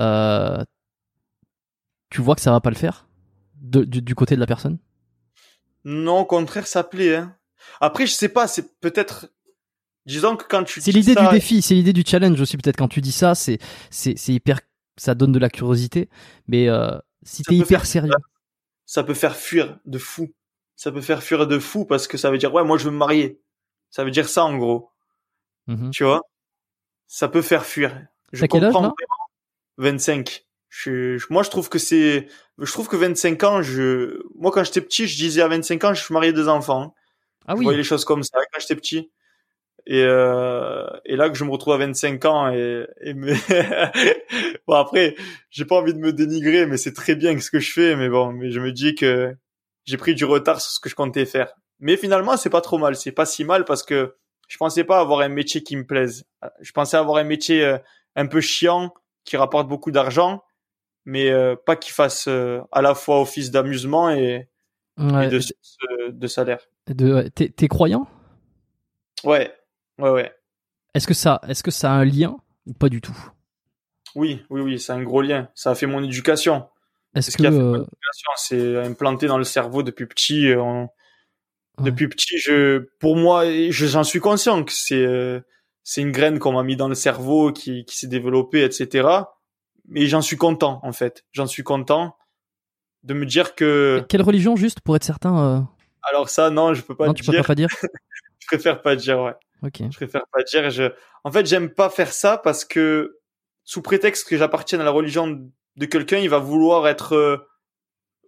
[0.00, 0.62] euh,
[2.10, 3.06] tu vois que ça va pas le faire
[3.60, 4.78] de- du, du côté de la personne?
[5.84, 7.16] Non, au contraire, ça plaît.
[7.16, 7.36] Hein.
[7.80, 9.30] Après, je sais pas, c'est peut-être.
[10.06, 10.80] Disons que quand tu.
[10.80, 12.56] C'est l'idée ça- du défi, c'est l'idée du challenge aussi.
[12.56, 13.58] Peut-être quand tu dis ça, c'est
[13.90, 14.60] c'est hyper,
[14.96, 16.08] ça donne de la curiosité.
[16.46, 18.12] Mais euh, si t'es hyper faire- sérieux,
[18.86, 20.32] Ça peut faire fuir de fou.
[20.76, 22.90] Ça peut faire fuir de fou parce que ça veut dire ouais, moi je veux
[22.90, 23.40] me marier.
[23.90, 24.90] Ça veut dire ça en gros.
[25.66, 25.90] Mhm.
[25.90, 26.22] Tu vois?
[27.06, 28.06] Ça peut faire fuir.
[28.32, 28.88] Je âge, comprends là?
[28.88, 28.94] vraiment.
[29.76, 30.46] 25.
[30.68, 32.28] Je, je- moi, je trouve que c'est,
[32.58, 35.94] je trouve que 25 ans, je, moi, quand j'étais petit, je disais à 25 ans,
[35.94, 36.94] je suis marié deux enfants.
[37.46, 39.10] ah Je oui, voyais les choses comme ça quand j'étais petit.
[39.86, 43.32] Et, euh, et là que je me retrouve à 25 ans et, et me...
[44.66, 45.16] bon après,
[45.50, 47.96] j'ai pas envie de me dénigrer, mais c'est très bien ce que je fais.
[47.96, 49.34] Mais bon, mais je me dis que
[49.84, 51.52] j'ai pris du retard sur ce que je comptais faire.
[51.80, 52.96] Mais finalement, c'est pas trop mal.
[52.96, 54.14] C'est pas si mal parce que
[54.48, 56.24] je pensais pas avoir un métier qui me plaise.
[56.60, 57.78] Je pensais avoir un métier euh,
[58.16, 58.92] un peu chiant
[59.24, 60.42] qui rapporte beaucoup d'argent,
[61.08, 64.48] mais euh, pas qui fasse euh, à la fois office d'amusement et,
[64.98, 65.40] Ouais, et de,
[66.10, 66.60] de salaire.
[66.88, 68.06] de- T'es t'es croyant?
[69.24, 69.52] Ouais,
[69.98, 70.34] ouais, ouais.
[70.94, 72.36] Est-ce que ça, est-ce que ça a un lien
[72.66, 73.16] ou pas du tout?
[74.14, 75.48] Oui, oui, oui, c'est un gros lien.
[75.54, 76.68] Ça a fait mon éducation.
[77.14, 78.30] Est-ce C'est ce que qui a fait euh, mon éducation.
[78.36, 80.48] C'est implanté dans le cerveau depuis petit.
[80.48, 80.88] euh, on-
[81.78, 81.84] Ouais.
[81.92, 85.38] Depuis petit, je, pour moi, je- j'en suis conscient que c'est, euh,
[85.84, 89.08] c'est une graine qu'on m'a mis dans le cerveau, qui, qui s'est développée, etc.
[89.88, 91.24] Mais j'en suis content, en fait.
[91.32, 92.16] J'en suis content
[93.02, 95.60] de me dire que, quelle religion juste pour être certain euh,
[96.02, 97.46] alors ça, non, je peux pas Non, te tu peux dire.
[97.46, 97.68] pas dire.
[98.40, 99.34] Je préfère pas dire, ouais.
[99.62, 99.82] Ok.
[99.90, 100.70] Je préfère pas dire.
[100.70, 100.84] Je...
[101.24, 103.18] En fait, j'aime pas faire ça parce que
[103.64, 107.36] sous prétexte que j'appartienne à la religion de quelqu'un, il va vouloir être euh,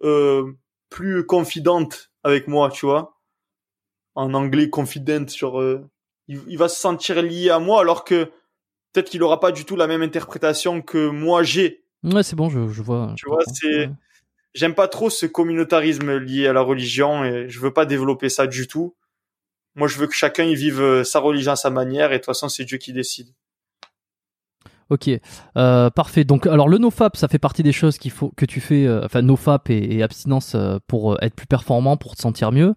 [0.03, 0.53] euh,
[0.89, 3.19] plus confidente avec moi, tu vois.
[4.13, 5.89] En anglais, confident, genre, euh,
[6.27, 8.31] il, il va se sentir lié à moi alors que
[8.93, 11.83] peut-être qu'il aura pas du tout la même interprétation que moi j'ai.
[12.03, 13.13] Ouais, c'est bon, je, je vois.
[13.15, 13.91] Tu je vois, c'est- Ouais.
[14.53, 18.47] J'aime pas trop ce communautarisme lié à la religion et je veux pas développer ça
[18.47, 18.95] du tout.
[19.75, 22.19] Moi, je veux que chacun y vive euh, sa religion à sa manière et de
[22.19, 23.29] toute façon, c'est Dieu qui décide.
[24.89, 25.09] Ok,
[25.55, 26.25] euh, parfait.
[26.25, 29.05] Donc, alors le nofap, ça fait partie des choses qu'il faut que tu fais, euh,
[29.05, 32.75] enfin nofap et, et abstinence euh, pour être plus performant, pour te sentir mieux.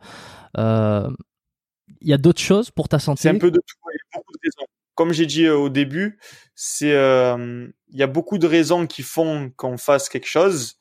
[0.56, 3.22] Il y a d'autres choses pour ta santé?
[3.22, 3.76] C'est un peu de tout.
[3.92, 4.66] Il y a beaucoup de raisons.
[4.94, 6.18] Comme j'ai dit euh, au début,
[6.54, 10.76] c'est euh, il y a beaucoup de raisons qui font qu'on fasse quelque chose.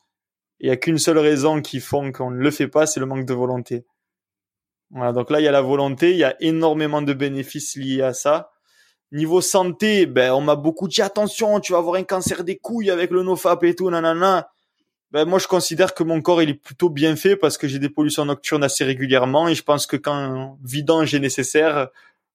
[0.60, 3.06] Il y a qu'une seule raison qui font qu'on ne le fait pas, c'est le
[3.06, 3.84] manque de volonté.
[4.90, 8.02] Voilà, donc là il y a la volonté, il y a énormément de bénéfices liés
[8.02, 8.52] à ça.
[9.10, 12.90] Niveau santé, ben on m'a beaucoup dit attention, tu vas avoir un cancer des couilles
[12.90, 14.48] avec le nofap et tout, nanana.
[15.10, 17.78] Ben moi je considère que mon corps il est plutôt bien fait parce que j'ai
[17.78, 21.88] des pollutions nocturnes assez régulièrement et je pense que quand vidange est nécessaire,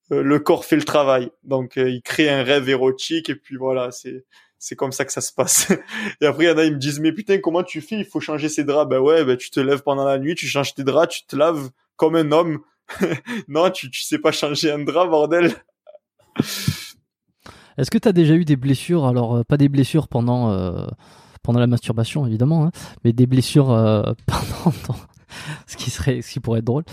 [0.09, 1.31] le corps fait le travail.
[1.43, 4.25] Donc euh, il crée un rêve érotique et puis voilà, c'est
[4.57, 5.71] c'est comme ça que ça se passe.
[6.21, 7.97] et après il y en a ils me disent mais putain comment tu fais?
[7.97, 8.89] Il faut changer ses draps.
[8.89, 11.35] Ben ouais, ben tu te lèves pendant la nuit, tu changes tes draps, tu te
[11.35, 12.59] laves comme un homme.
[13.47, 15.53] non, tu tu sais pas changer un drap bordel.
[17.77, 19.05] Est-ce que tu as déjà eu des blessures?
[19.05, 20.85] Alors, euh, pas des blessures pendant, euh,
[21.43, 22.71] pendant la masturbation, évidemment, hein,
[23.05, 24.75] mais des blessures euh, pendant
[25.65, 26.83] ce, qui serait, ce qui pourrait être drôle.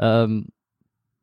[0.00, 0.40] Euh,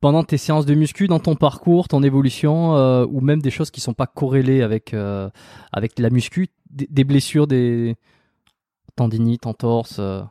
[0.02, 3.70] pendant tes séances de muscu, dans ton parcours, ton évolution, euh, ou même des choses
[3.70, 5.30] qui sont pas corrélées avec, euh,
[5.72, 7.96] avec la muscu, des, blessures, des
[8.96, 10.00] tendinites, entorses.
[10.00, 10.22] euh?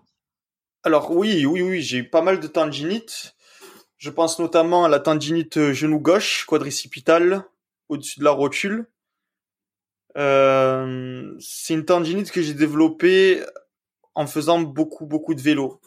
[0.83, 3.37] Alors oui, oui, oui, j'ai eu pas mal de tendinites.
[3.97, 7.45] Je pense notamment à la tendinite genou gauche, quadricipitale,
[7.89, 8.87] au-dessus de la rotule.
[10.17, 13.41] C'est une tendinite que j'ai développée
[14.15, 15.81] en faisant beaucoup, beaucoup de vélo.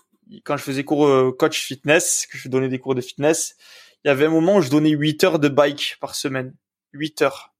[0.43, 3.55] Quand je faisais cours euh, coach fitness, que je donnais des cours de fitness,
[4.03, 6.55] il y avait un moment où je donnais 8 heures de bike par semaine.
[6.93, 7.53] 8 heures.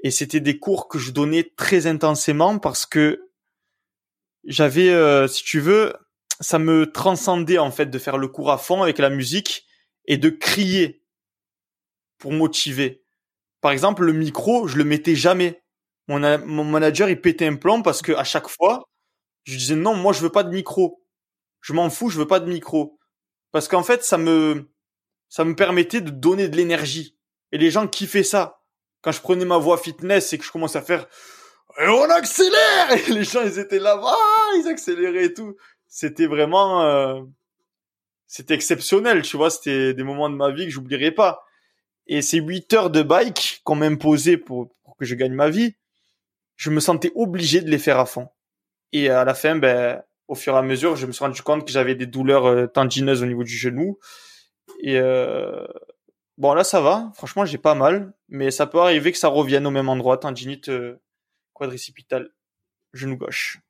[0.00, 3.30] Et c'était des cours que je donnais très intensément parce que
[4.44, 5.94] j'avais, euh, si tu veux,
[6.40, 9.66] ça me transcendait en fait de faire le cours à fond avec la musique
[10.06, 11.02] et de crier
[12.18, 13.04] pour motiver.
[13.60, 15.62] Par exemple, le micro, je le mettais jamais.
[16.08, 18.84] Mon, mon manager, il pétait un plomb parce que à chaque fois,
[19.44, 21.02] je disais non, moi je veux pas de micro.
[21.60, 22.98] Je m'en fous, je veux pas de micro.
[23.52, 24.68] Parce qu'en fait, ça me
[25.28, 27.16] ça me permettait de donner de l'énergie.
[27.52, 28.60] Et les gens kiffaient ça.
[29.02, 31.06] Quand je prenais ma voix fitness et que je commençais à faire
[31.78, 35.56] et on accélère et les gens ils étaient là, ah, ils accéléraient et tout.
[35.86, 37.20] C'était vraiment euh,
[38.26, 41.44] c'était exceptionnel, tu vois, c'était des moments de ma vie que j'oublierai pas.
[42.06, 45.74] Et ces 8 heures de bike qu'on m'imposait pour, pour que je gagne ma vie,
[46.56, 48.28] je me sentais obligé de les faire à fond.
[48.92, 51.64] Et à la fin, ben, au fur et à mesure, je me suis rendu compte
[51.64, 53.98] que j'avais des douleurs euh, tendineuses au niveau du genou.
[54.80, 55.66] Et euh,
[56.38, 57.10] bon, là, ça va.
[57.14, 58.12] Franchement, j'ai pas mal.
[58.28, 61.00] Mais ça peut arriver que ça revienne au même endroit, tendinite euh,
[61.52, 62.30] quadricipitale,
[62.92, 63.60] genou gauche.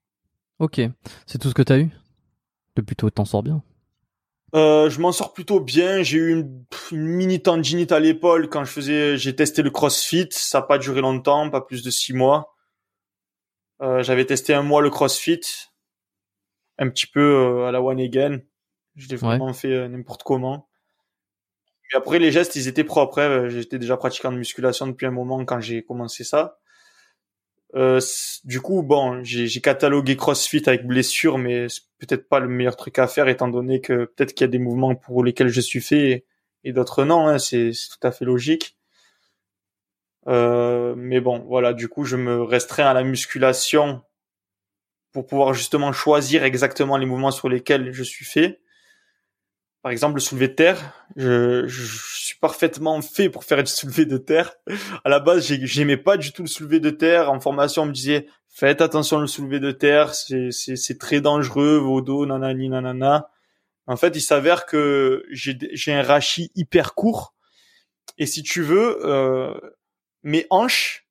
[0.59, 0.81] Ok,
[1.27, 1.91] c'est tout ce que tu as eu?
[2.77, 3.63] Depuis toi, t'en sors bien?
[4.55, 6.03] Euh, je m'en sors plutôt bien.
[6.03, 6.33] J'ai eu
[6.93, 10.29] une mini tendinite à l'épaule quand je faisais, j'ai testé le CrossFit.
[10.31, 12.55] Ça n'a pas duré longtemps, pas plus de six mois.
[13.83, 15.41] Euh, J'avais testé un mois le CrossFit,
[16.79, 18.41] un petit peu euh, à la one again.
[18.97, 20.69] Je l'ai vraiment fait euh, n'importe comment.
[21.93, 23.21] Mais après les gestes, ils étaient propres.
[23.21, 23.29] hein.
[23.31, 26.59] Euh, J'étais déjà pratiquant de musculation depuis un moment quand j'ai commencé ça.
[27.75, 28.01] Euh,
[28.45, 32.77] du coup, bon, j'ai j'ai catalogué CrossFit avec blessure, mais c'est peut-être pas le meilleur
[32.77, 35.61] truc à faire étant donné que peut-être qu'il y a des mouvements pour lesquels je
[35.61, 36.27] suis fait et,
[36.65, 37.27] et d'autres non.
[37.29, 38.77] Hein, c'est tout à fait logique.
[40.29, 44.03] Euh, mais bon, voilà, du coup, je me restreins à la musculation
[45.17, 48.61] pour pouvoir justement choisir exactement les mouvements sur lesquels je suis fait.
[49.81, 54.19] Par exemple, le soulevé de terre, je, suis parfaitement fait pour faire du soulevé de
[54.19, 54.57] terre.
[55.05, 57.33] À la base, j'aimais pas du tout le soulevé de terre.
[57.33, 62.03] En formation, on me disait faites attention le soulevé de terre, c'est très dangereux, vos
[62.03, 63.31] dos, nanani, nanana.
[63.87, 67.33] En fait, il s'avère que j'ai un rachis hyper court.
[68.19, 69.55] Et si tu veux, euh,
[70.23, 71.07] mes hanches,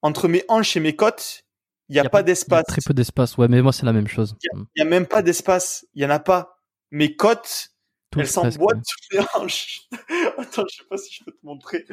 [0.00, 1.44] entre mes hanches et mes côtes,
[1.88, 2.64] il n'y a, pas d'espace.
[2.66, 4.36] Très peu d'espace, ouais, mais moi c'est la même chose.
[4.54, 6.58] Il n'y a, même pas d'espace, il y en a pas.
[6.90, 7.70] Mes côtes,
[8.16, 9.88] elles s'emboîtent sur les hanches.
[10.38, 11.84] Attends, je sais pas si je peux te montrer.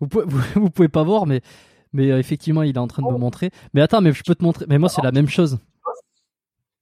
[0.00, 0.24] Vous pouvez,
[0.54, 1.42] vous, pouvez pas voir, mais,
[1.92, 3.50] mais euh, effectivement, il est en train de me montrer.
[3.74, 4.66] Mais attends, mais je peux te montrer.
[4.68, 5.58] Mais moi, c'est la même chose.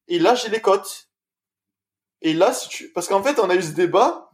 [0.09, 1.09] Et là, j'ai les côtes.
[2.23, 2.93] Et là, si tu...
[2.93, 4.31] parce qu'en fait, on a eu ce débat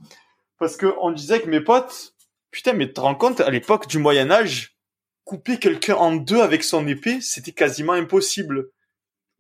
[0.59, 2.15] parce qu'on disait que mes potes,
[2.51, 4.72] putain, mais tu te rends compte, à l'époque du Moyen Âge,
[5.25, 8.71] couper quelqu'un en deux avec son épée, c'était quasiment impossible.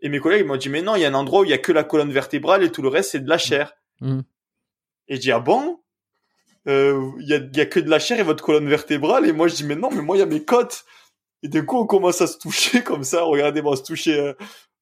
[0.00, 1.54] Et mes collègues m'ont dit, mais non, il y a un endroit où il y
[1.54, 3.74] a que la colonne vertébrale et tout le reste, c'est de la chair.
[4.00, 4.20] Mmh.
[5.08, 5.80] Et je dis, ah bon?
[6.68, 9.26] Euh, Il y, a, y a que de la chair et votre colonne vertébrale?
[9.26, 10.84] Et moi, je dis, mais non, mais moi, il y a mes côtes.
[11.42, 13.22] Et du coup, on commence à se toucher comme ça.
[13.22, 14.34] Regardez-moi, se toucher euh,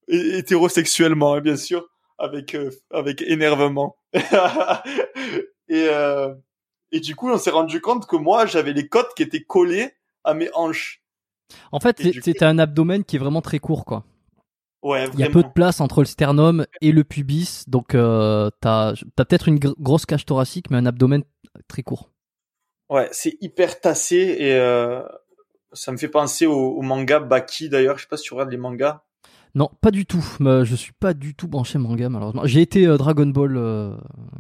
[0.09, 3.97] hétérosexuellement, hein, bien sûr, avec euh, avec énervement.
[5.69, 5.89] et
[6.93, 9.95] et du coup, on s'est rendu compte que moi, j'avais les côtes qui étaient collées
[10.25, 11.03] à mes hanches.
[11.73, 14.05] En fait, c'était un abdomen qui est vraiment très court, quoi.
[14.83, 18.49] Ouais, Il y a peu de place entre le sternum et le pubis, donc euh,
[18.63, 21.23] t'as as, peut-être une grosse cage thoracique, mais un abdomen
[21.69, 22.11] très court.
[22.91, 25.03] Ouais, c'est hyper tassé et euh,
[25.73, 27.99] ça me fait penser au, manga Baki d'ailleurs.
[27.99, 29.03] Je sais pas si tu regardes les mangas.
[29.55, 30.25] Non, pas du tout.
[30.41, 32.47] Je suis pas du tout branché manga malheureusement.
[32.47, 33.97] J'ai été euh, Dragon Ball euh,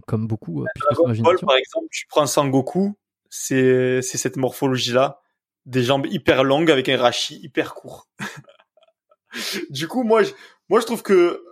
[0.06, 0.64] comme beaucoup.
[0.90, 2.96] Dragon Ball par exemple, tu prends Sangoku,
[3.28, 5.19] c'est c'est cette morphologie là,
[5.66, 8.08] des jambes hyper longues avec un rachi hyper court.
[9.70, 10.32] du coup, moi, je,
[10.68, 11.44] moi, je trouve que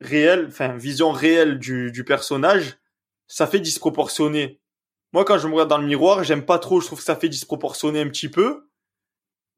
[0.00, 2.78] réel, enfin, vision réelle du, du personnage,
[3.26, 4.60] ça fait disproportionné.
[5.12, 6.80] Moi, quand je me regarde dans le miroir, j'aime pas trop.
[6.80, 8.68] Je trouve que ça fait disproportionné un petit peu.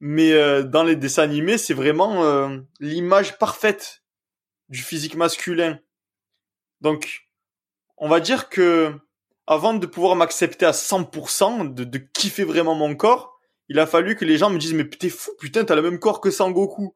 [0.01, 4.02] Mais euh, dans les dessins animés, c'est vraiment euh, l'image parfaite
[4.69, 5.78] du physique masculin.
[6.81, 7.28] Donc,
[7.98, 8.94] on va dire que
[9.51, 13.37] avant de pouvoir m'accepter à 100%, de, de kiffer vraiment mon corps,
[13.69, 15.99] il a fallu que les gens me disent mais t'es fou, putain, t'as le même
[15.99, 16.95] corps que Sangoku.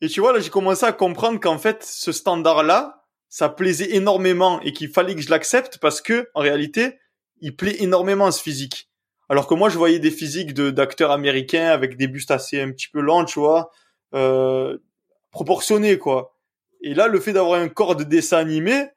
[0.00, 4.60] Et tu vois, là, j'ai commencé à comprendre qu'en fait, ce standard-là, ça plaisait énormément
[4.60, 6.96] et qu'il fallait que je l'accepte parce que, en réalité,
[7.40, 8.88] il plaît énormément ce physique.
[9.28, 12.70] Alors que moi, je voyais des physiques de d'acteurs américains avec des bustes assez un
[12.70, 13.72] petit peu longs, tu vois,
[14.14, 14.78] euh,
[15.32, 16.36] proportionnés, quoi.
[16.82, 18.90] Et là, le fait d'avoir un corps de dessin animé,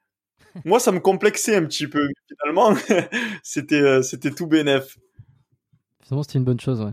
[0.64, 2.08] moi, ça me complexait un petit peu.
[2.28, 2.74] Finalement,
[3.42, 4.96] c'était euh, c'était tout bénef.
[6.02, 6.92] Finalement, c'était une bonne chose, ouais.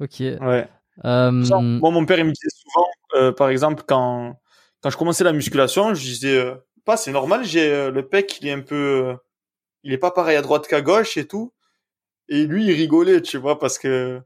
[0.00, 0.20] Ok.
[0.20, 0.68] Ouais.
[1.04, 4.38] Euh, moi, mon père, il me disait souvent, euh, par exemple, quand,
[4.82, 8.48] quand je commençais la musculation, je disais, euh, pas, c'est normal, j'ai le pec, il
[8.48, 9.16] est un peu,
[9.82, 11.52] il est pas pareil à droite qu'à gauche et tout.
[12.28, 14.20] Et lui, il rigolait, tu vois, parce que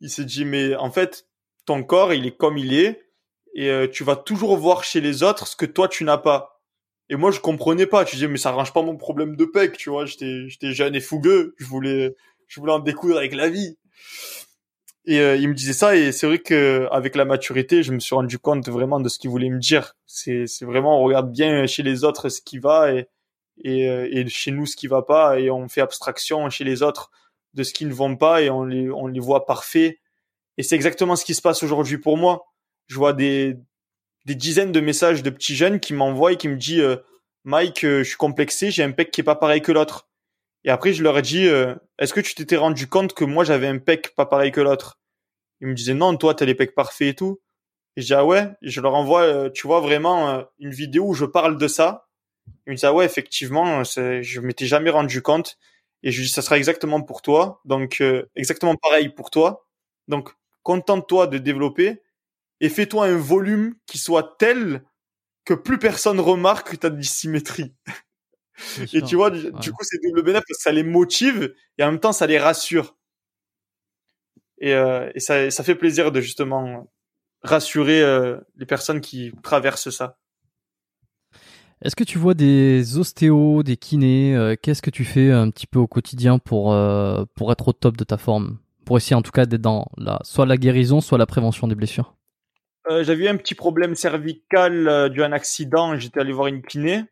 [0.00, 1.26] il s'est dit, mais en fait,
[1.66, 3.09] ton corps, il est comme il est,
[3.54, 6.60] et tu vas toujours voir chez les autres ce que toi, tu n'as pas.
[7.10, 8.04] Et moi, je comprenais pas.
[8.04, 10.06] Tu disais, mais ça arrange pas mon problème de pec, tu vois.
[10.06, 11.54] J'étais, j'étais jeune et fougueux.
[11.58, 12.14] Je voulais,
[12.46, 13.76] je voulais en découdre avec la vie.
[15.06, 17.98] Et euh, il me disait ça et c'est vrai que avec la maturité, je me
[18.00, 19.94] suis rendu compte vraiment de ce qu'il voulait me dire.
[20.06, 23.08] C'est c'est vraiment on regarde bien chez les autres ce qui va et
[23.64, 26.82] et, euh, et chez nous ce qui va pas et on fait abstraction chez les
[26.82, 27.10] autres
[27.54, 29.98] de ce qui ne vont pas et on les on les voit parfaits.
[30.58, 32.44] Et c'est exactement ce qui se passe aujourd'hui pour moi.
[32.90, 33.56] Je vois des
[34.26, 36.96] des dizaines de messages de petits jeunes qui m'envoient et qui me disent euh,
[37.44, 40.08] Mike, je suis complexé, j'ai un pec qui est pas pareil que l'autre.
[40.64, 43.44] Et après, je leur ai dit, euh, est-ce que tu t'étais rendu compte que moi,
[43.44, 44.98] j'avais un pec pas pareil que l'autre?
[45.60, 47.40] Ils me disaient, non, toi, t'as les pecs parfaits et tout.
[47.96, 48.48] Et je dis, ah ouais?
[48.62, 52.08] Je leur envoie, euh, tu vois, vraiment euh, une vidéo où je parle de ça.
[52.66, 55.58] Ils me disent, ah ouais, effectivement, je m'étais jamais rendu compte.
[56.02, 57.60] Et je dis, ça sera exactement pour toi.
[57.64, 58.02] Donc,
[58.36, 59.66] exactement pareil pour toi.
[60.08, 60.30] Donc,
[60.62, 62.02] contente-toi de développer
[62.60, 64.84] et fais-toi un volume qui soit tel
[65.44, 67.74] que plus personne remarque ta dissymétrie.
[68.92, 71.92] Et tu vois, du, coup, c'est double bénéfice parce que ça les motive et en
[71.92, 72.96] même temps, ça les rassure.
[74.58, 76.92] Et, euh, et ça, ça fait plaisir de justement
[77.42, 80.18] rassurer euh, les personnes qui traversent ça.
[81.82, 85.66] Est-ce que tu vois des ostéos, des kinés euh, Qu'est-ce que tu fais un petit
[85.66, 86.76] peu au quotidien pour,
[87.34, 88.58] pour être au top de ta forme?
[88.84, 91.74] Pour essayer en tout cas d'être dans la, soit la guérison, soit la prévention des
[91.74, 92.14] blessures
[93.02, 95.96] J'avais eu un petit problème cervical dû à un accident.
[95.96, 97.04] J'étais allé voir une kiné.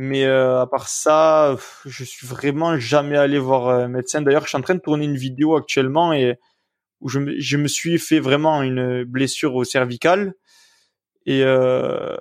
[0.00, 4.22] Mais euh, à part ça, je suis vraiment jamais allé voir un médecin.
[4.22, 6.36] D'ailleurs, je suis en train de tourner une vidéo actuellement et
[7.00, 10.34] où je me, je me suis fait vraiment une blessure au cervical.
[11.26, 12.16] Et, euh,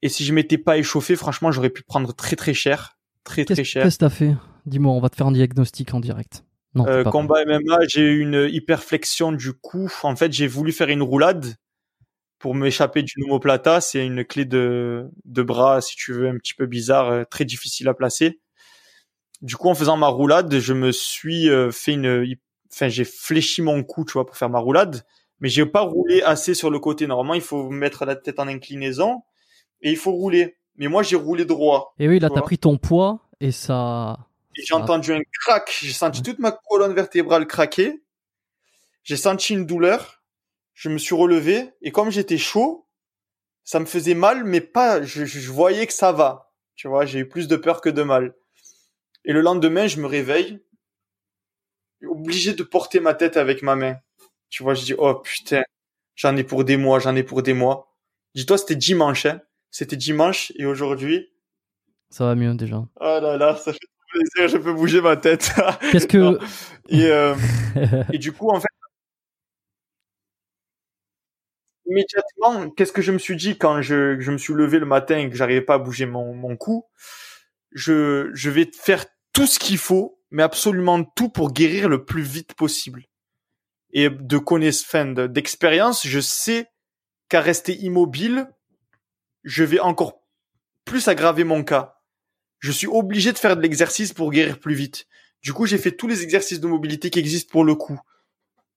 [0.00, 2.96] et si je m'étais pas échauffé, franchement, j'aurais pu prendre très très cher.
[3.24, 3.82] Très très cher.
[3.82, 4.34] qu'est-ce que t'as fait?
[4.64, 6.44] Dis-moi, on va te faire un diagnostic en direct.
[6.74, 9.92] Non, Euh, combat MMA, j'ai eu une hyperflexion du cou.
[10.02, 11.56] En fait, j'ai voulu faire une roulade
[12.38, 13.80] pour m'échapper d'une omoplata.
[13.80, 17.44] C'est une clé de, de bras, si tu veux, un petit peu bizarre, euh, très
[17.44, 18.40] difficile à placer.
[19.42, 22.36] Du coup, en faisant ma roulade, je me suis euh, fait une,
[22.72, 25.04] enfin, j'ai fléchi mon cou, tu vois, pour faire ma roulade.
[25.40, 27.06] Mais j'ai pas roulé assez sur le côté.
[27.06, 29.22] Normalement, il faut mettre la tête en inclinaison
[29.82, 30.56] et il faut rouler.
[30.76, 31.94] Mais moi, j'ai roulé droit.
[31.98, 34.18] Et oui, là, t'as pris ton poids et ça.
[34.56, 35.78] Et j'ai entendu un crack.
[35.82, 38.02] J'ai senti toute ma colonne vertébrale craquer.
[39.02, 40.22] J'ai senti une douleur.
[40.76, 41.70] Je me suis relevé.
[41.82, 42.86] Et comme j'étais chaud,
[43.64, 46.52] ça me faisait mal, mais pas, je, je- voyais que ça va.
[46.76, 48.34] Tu vois, j'ai eu plus de peur que de mal.
[49.24, 50.60] Et le lendemain, je me réveille.
[52.06, 53.96] Obligé de porter ma tête avec ma main.
[54.50, 55.62] Tu vois, je dis, oh putain,
[56.14, 57.96] j'en ai pour des mois, j'en ai pour des mois.
[58.34, 59.40] Dis-toi, c'était dimanche, hein.
[59.70, 60.52] C'était dimanche.
[60.56, 61.32] Et aujourd'hui,
[62.10, 62.76] Ça va mieux déjà.
[63.00, 63.78] oh là là, ça fait
[64.12, 65.50] plaisir, je peux bouger ma tête.
[65.90, 66.38] Qu'est-ce que.
[66.88, 67.34] Et, euh,
[68.12, 68.68] et du coup, en fait,
[71.88, 75.18] immédiatement, qu'est-ce que je me suis dit quand je, je me suis levé le matin
[75.18, 76.84] et que j'arrivais pas à bouger mon, mon cou?
[77.72, 82.22] Je, je vais faire tout ce qu'il faut, mais absolument tout pour guérir le plus
[82.22, 83.04] vite possible.
[83.92, 86.68] Et de connaissance, d'expérience, je sais
[87.28, 88.48] qu'à rester immobile,
[89.44, 90.22] je vais encore
[90.84, 92.00] plus aggraver mon cas.
[92.58, 95.06] Je suis obligé de faire de l'exercice pour guérir plus vite.
[95.42, 98.00] Du coup, j'ai fait tous les exercices de mobilité qui existent pour le cou.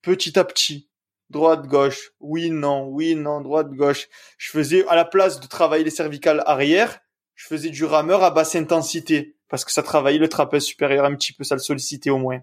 [0.01, 0.88] Petit à petit.
[1.29, 2.11] Droite, gauche.
[2.19, 4.07] Oui, non, oui, non, droite, gauche.
[4.37, 6.99] Je faisais, à la place de travailler les cervicales arrière,
[7.35, 9.35] je faisais du rameur à basse intensité.
[9.47, 12.41] Parce que ça travaillait le trapèze supérieur un petit peu, ça le sollicitait au moins.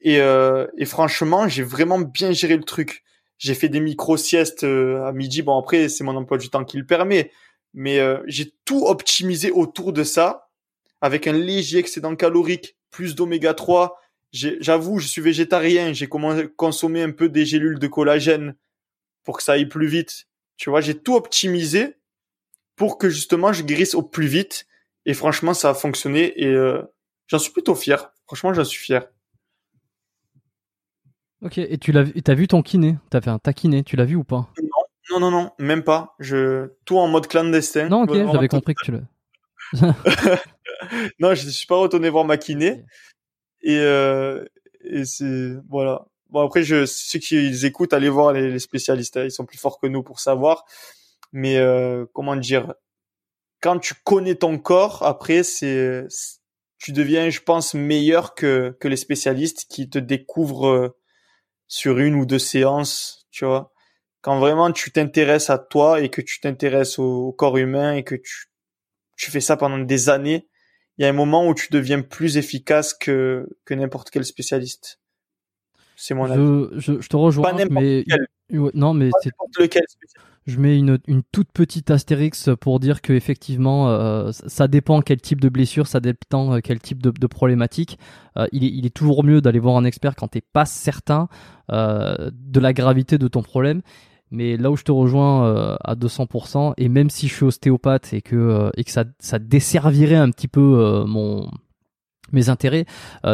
[0.00, 3.02] Et, euh, et franchement, j'ai vraiment bien géré le truc.
[3.38, 5.42] J'ai fait des micro-siestes euh, à midi.
[5.42, 7.30] Bon, après, c'est mon emploi du temps qui le permet.
[7.72, 10.48] Mais euh, j'ai tout optimisé autour de ça,
[11.00, 14.00] avec un léger excédent calorique, plus d'oméga 3.
[14.34, 15.92] J'avoue, je suis végétarien.
[15.92, 18.56] J'ai commencé consommé un peu des gélules de collagène
[19.22, 20.26] pour que ça aille plus vite.
[20.56, 21.96] Tu vois, j'ai tout optimisé
[22.74, 24.66] pour que justement je guérisse au plus vite.
[25.06, 26.82] Et franchement, ça a fonctionné et euh,
[27.28, 28.12] j'en suis plutôt fier.
[28.26, 29.06] Franchement, j'en suis fier.
[31.42, 32.96] ok, et tu l'as vu, t'as vu ton kiné?
[33.10, 34.50] T'as fait un ta kiné, tu l'as vu ou pas?
[35.10, 36.16] Non, non, non, même pas.
[36.18, 37.88] Je tout en mode clandestin.
[37.88, 39.04] Non, ok, j'avais compris que tu l'as.
[41.18, 42.84] Non, je suis pas retourné voir ma kiné.
[43.64, 44.44] Et, euh,
[44.84, 46.06] et c'est voilà.
[46.30, 49.18] Bon après, je ceux qui les écoutent, allez voir les, spécialistes.
[49.18, 50.66] hein, Ils sont plus forts que nous pour savoir.
[51.32, 52.74] Mais euh, comment dire?
[53.60, 56.38] Quand tu connais ton corps, après, c'est c'est-
[56.78, 60.96] tu deviens, je pense, meilleur que que les spécialistes qui te découvrent euh,
[61.68, 63.26] sur une ou deux séances.
[63.30, 63.72] Tu vois?
[64.22, 68.04] Quand vraiment tu t'intéresses à toi et que tu t'intéresses au, au corps humain et
[68.04, 68.46] que tu
[69.16, 70.48] tu fais ça pendant des années,
[70.98, 75.00] il y a un moment où tu deviens plus efficace que, que n'importe quel spécialiste.
[75.96, 76.34] C'est mon avis.
[76.36, 78.26] je, je, je te rejoins, Pas n'importe mais quel.
[78.74, 79.84] Non, mais c'est lequel.
[80.46, 85.18] Je mets une, une toute petite astérix pour dire que effectivement, euh, ça dépend quel
[85.18, 87.98] type de blessure, ça dépend euh, quel type de, de problématique.
[88.36, 91.28] Euh, il, est, il est toujours mieux d'aller voir un expert quand t'es pas certain
[91.70, 93.80] euh, de la gravité de ton problème.
[94.34, 98.12] Mais là où je te rejoins euh, à 200%, et même si je suis ostéopathe
[98.12, 98.70] et que, euh,
[99.20, 101.48] ça, desservirait un petit peu euh, mon,
[102.32, 102.84] mes intérêts,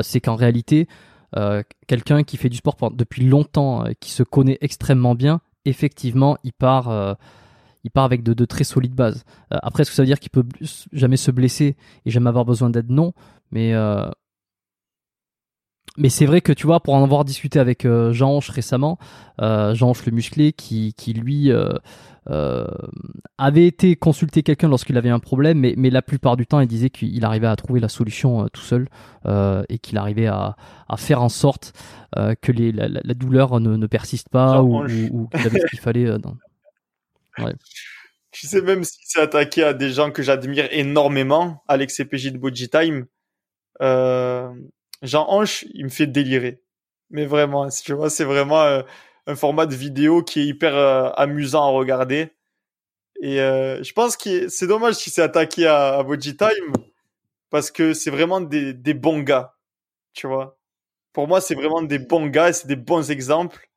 [0.02, 0.86] c'est qu'en réalité,
[1.86, 7.16] quelqu'un qui fait du sport depuis longtemps, qui se connaît extrêmement bien, effectivement, il part,
[7.82, 9.24] il part avec de, très solides bases.
[9.50, 10.44] Après, est-ce que ça veut dire qu'il peut
[10.92, 12.90] jamais se blesser et jamais avoir besoin d'aide?
[12.90, 13.14] Non,
[13.52, 13.72] mais
[15.96, 18.98] mais c'est vrai que tu vois, pour en avoir discuté avec euh, Jean Hanche récemment,
[19.40, 21.72] euh, Jean Hanche le musclé, qui, qui lui euh,
[22.30, 22.66] euh,
[23.38, 26.68] avait été consulter quelqu'un lorsqu'il avait un problème, mais, mais la plupart du temps, il
[26.68, 28.88] disait qu'il arrivait à trouver la solution euh, tout seul
[29.26, 30.56] euh, et qu'il arrivait à,
[30.88, 31.72] à faire en sorte
[32.16, 35.46] euh, que les, la, la- douleur ne, ne persiste pas Jean ou, ou- ou qu'il
[35.46, 36.06] avait ce qu'il fallait.
[36.06, 36.36] euh, dans-
[38.32, 42.38] Tu sais, même s'il s'est attaqué à des gens que j'admire énormément, Alex CPJ de
[42.38, 43.06] Boji Time,
[43.82, 44.48] euh,
[45.02, 46.62] Jean Hanche, il me fait délirer.
[47.10, 48.82] Mais vraiment, tu vois, c'est vraiment euh,
[49.26, 52.32] un format de vidéo qui est hyper euh, amusant à regarder.
[53.20, 56.72] Et euh, je pense que c'est dommage qu'il s'est attaqué à, à Time
[57.50, 59.54] parce que c'est vraiment des, des bons gars,
[60.14, 60.58] tu vois.
[61.12, 63.68] Pour moi, c'est vraiment des bons gars c'est des bons exemples.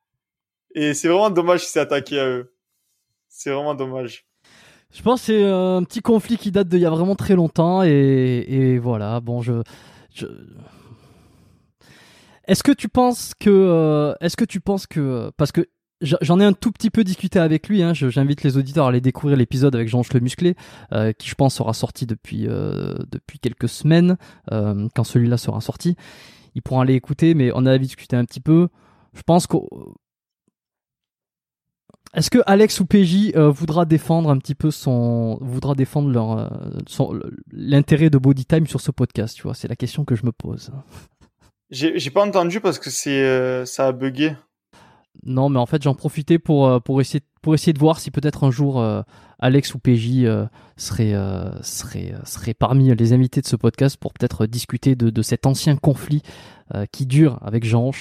[0.76, 2.56] Et c'est vraiment dommage qu'il s'est attaqué à eux.
[3.28, 4.26] C'est vraiment dommage.
[4.92, 7.84] Je pense que c'est un petit conflit qui date d'il y a vraiment très longtemps
[7.84, 7.90] et,
[8.48, 9.20] et voilà.
[9.20, 9.64] Bon, je,
[10.14, 10.28] je...
[12.48, 15.70] Est-ce que tu penses que, euh, est-ce que tu penses que, parce que
[16.02, 17.82] j'en ai un tout petit peu discuté avec lui.
[17.82, 20.56] Hein, J'invite les auditeurs à aller découvrir l'épisode avec Jean-Jean Le Musclé,
[20.92, 24.18] euh, qui je pense sera sorti depuis euh, depuis quelques semaines,
[24.50, 25.96] quand celui-là sera sorti.
[26.56, 28.68] Ils pourront aller écouter, mais on a discuté un petit peu.
[29.14, 29.58] Je pense que
[32.16, 36.52] est-ce que Alex ou PJ voudra défendre un petit peu son, voudra défendre leur,
[37.52, 39.56] l'intérêt de Bodytime sur ce podcast, tu vois?
[39.56, 40.72] C'est la question que je me pose.
[41.70, 44.36] J'ai pas entendu parce que c'est, euh, ça a bugué.
[45.24, 48.44] Non, mais en fait, j'en profitais pour pour essayer pour essayer de voir si peut-être
[48.44, 48.84] un jour
[49.40, 50.26] Alex ou PJ
[50.76, 51.14] serait
[51.62, 55.78] serait serait parmi les invités de ce podcast pour peut-être discuter de, de cet ancien
[55.78, 56.24] conflit
[56.92, 57.92] qui dure avec Jean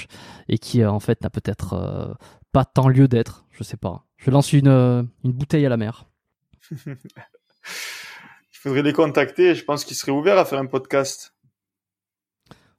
[0.48, 2.16] et qui en fait n'a peut-être
[2.52, 3.46] pas tant lieu d'être.
[3.50, 4.06] Je sais pas.
[4.18, 6.06] Je lance une, euh, une bouteille à la mer.
[6.86, 6.86] Il
[8.52, 9.54] faudrait les contacter.
[9.54, 11.31] Je pense qu'ils seraient ouverts à faire un podcast.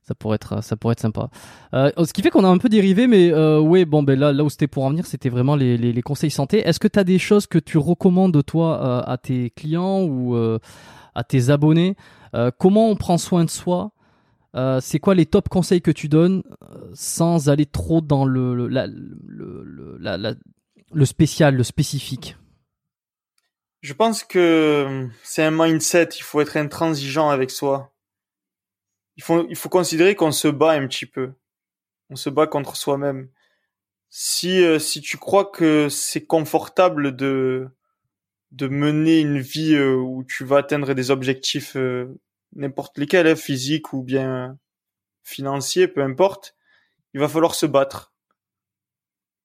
[0.06, 1.30] Ça pourrait être, ça pourrait être sympa.
[1.74, 4.34] Euh, ce qui fait qu'on a un peu dérivé, mais euh, ouais, bon, ben là,
[4.34, 6.60] là où c'était pour en venir, c'était vraiment les, les, les, conseils santé.
[6.60, 10.36] Est-ce que tu as des choses que tu recommandes toi euh, à tes clients ou
[10.36, 10.60] euh,
[11.16, 11.96] à tes abonnés?
[12.58, 13.92] Comment on prend soin de soi?
[14.56, 18.54] Euh, c'est quoi les top conseils que tu donnes euh, sans aller trop dans le,
[18.56, 20.38] le, la, le,
[20.92, 22.38] le spécial, le spécifique?
[23.82, 27.93] Je pense que c'est un mindset, il faut être intransigeant avec soi.
[29.18, 31.34] Il faut, il faut considérer qu'on se bat un petit peu.
[32.10, 33.30] On se bat contre soi-même.
[34.10, 37.68] Si, euh, si tu crois que c'est confortable de,
[38.52, 41.76] de mener une vie où tu vas atteindre des objectifs
[42.56, 44.58] n'importe lesquels, hein, physique ou bien
[45.24, 46.56] financier, peu importe,
[47.14, 48.14] il va falloir se battre.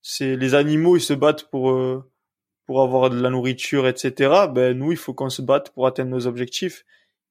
[0.03, 2.11] C'est les animaux, ils se battent pour euh,
[2.67, 4.47] pour avoir de la nourriture, etc.
[4.51, 6.85] Ben nous, il faut qu'on se batte pour atteindre nos objectifs.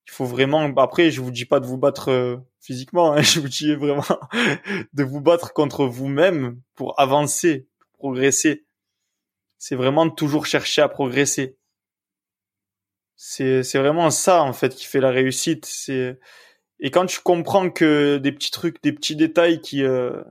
[0.08, 0.72] Il faut vraiment.
[0.78, 3.14] Après, je vous dis pas de vous battre euh, physiquement.
[3.14, 4.06] Hein, je vous dis vraiment
[4.94, 8.66] de vous battre contre vous-même pour avancer, pour progresser.
[9.58, 11.58] C'est vraiment toujours chercher à progresser.
[13.16, 15.66] C'est c'est vraiment ça en fait qui fait la réussite.
[15.66, 16.20] C'est
[16.80, 20.24] et quand tu comprends que des petits trucs, des petits détails qui euh,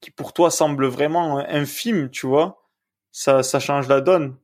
[0.00, 2.68] qui pour toi semblent vraiment infimes, tu vois,
[3.12, 4.36] ça ça change la donne.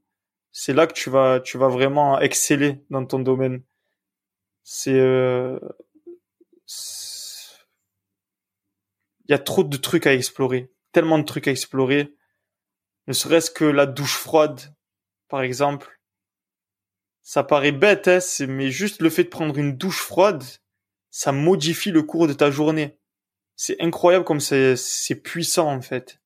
[0.52, 3.62] C'est là que tu vas tu vas vraiment exceller dans ton domaine.
[4.62, 5.58] C'est euh,
[9.24, 12.14] il y a trop de trucs à explorer, tellement de trucs à explorer.
[13.06, 14.60] Ne serait-ce que la douche froide,
[15.28, 16.00] par exemple
[17.22, 18.18] ça paraît bête, hein,
[18.48, 20.42] mais juste le fait de prendre une douche froide,
[21.10, 22.98] ça modifie le cours de ta journée.
[23.54, 24.74] C'est incroyable comme c'est,
[25.22, 26.20] puissant en fait.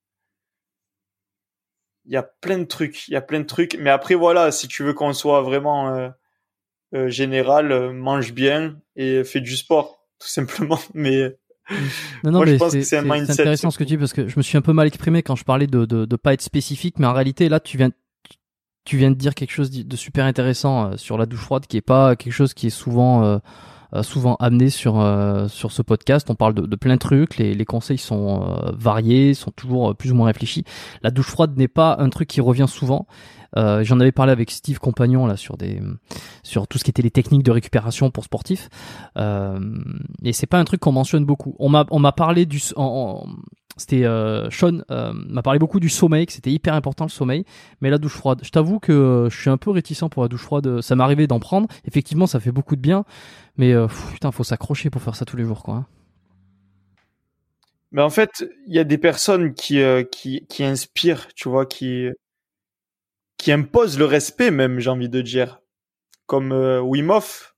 [2.06, 3.76] Il y a plein de trucs, il y a plein de trucs.
[3.78, 6.08] Mais après voilà, si tu veux qu'on soit vraiment euh,
[6.94, 10.78] euh, général, euh, mange bien et fais du sport, tout simplement.
[10.94, 11.36] Mais
[12.22, 14.62] non, non, mais c'est, intéressant ce que tu dis parce que je me suis un
[14.62, 17.48] peu mal exprimé quand je parlais de, de, de pas être spécifique, mais en réalité
[17.48, 17.90] là tu viens
[18.84, 21.76] tu viens de dire quelque chose de super intéressant euh, sur la douche froide qui
[21.76, 23.38] est pas quelque chose qui est souvent euh,
[24.02, 24.94] souvent amené sur
[25.48, 26.28] sur ce podcast.
[26.30, 30.14] On parle de, plein de trucs, les, les conseils sont variés, sont toujours plus ou
[30.14, 30.64] moins réfléchis.
[31.02, 33.06] La douche froide n'est pas un truc qui revient souvent.
[33.56, 35.80] Euh, J'en avais parlé avec Steve Compagnon là sur des
[36.42, 38.68] sur tout ce qui était les techniques de récupération pour sportifs.
[39.16, 39.60] Euh,
[40.22, 41.54] et c'est pas un truc qu'on mentionne beaucoup.
[41.58, 43.24] On m'a on m'a parlé du en,
[43.76, 47.44] c'était euh, Sean euh, m'a parlé beaucoup du sommeil, que c'était hyper important le sommeil,
[47.80, 48.40] mais la douche froide.
[48.42, 50.80] Je t'avoue que euh, je suis un peu réticent pour la douche froide.
[50.80, 51.68] Ça m'est arrivé d'en prendre.
[51.86, 53.04] Effectivement, ça fait beaucoup de bien,
[53.56, 53.74] mais
[54.12, 55.74] putain, faut s'accrocher pour faire ça tous les jours, quoi.
[55.74, 55.86] Hein.
[57.90, 59.80] Mais en fait, il y a des personnes qui,
[60.10, 62.08] qui qui inspirent, tu vois, qui
[63.38, 65.60] qui imposent le respect même, j'ai envie de dire,
[66.26, 67.54] comme Wim Hof,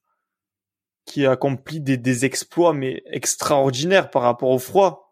[1.06, 5.05] qui accomplit des, des exploits mais extraordinaires par rapport au froid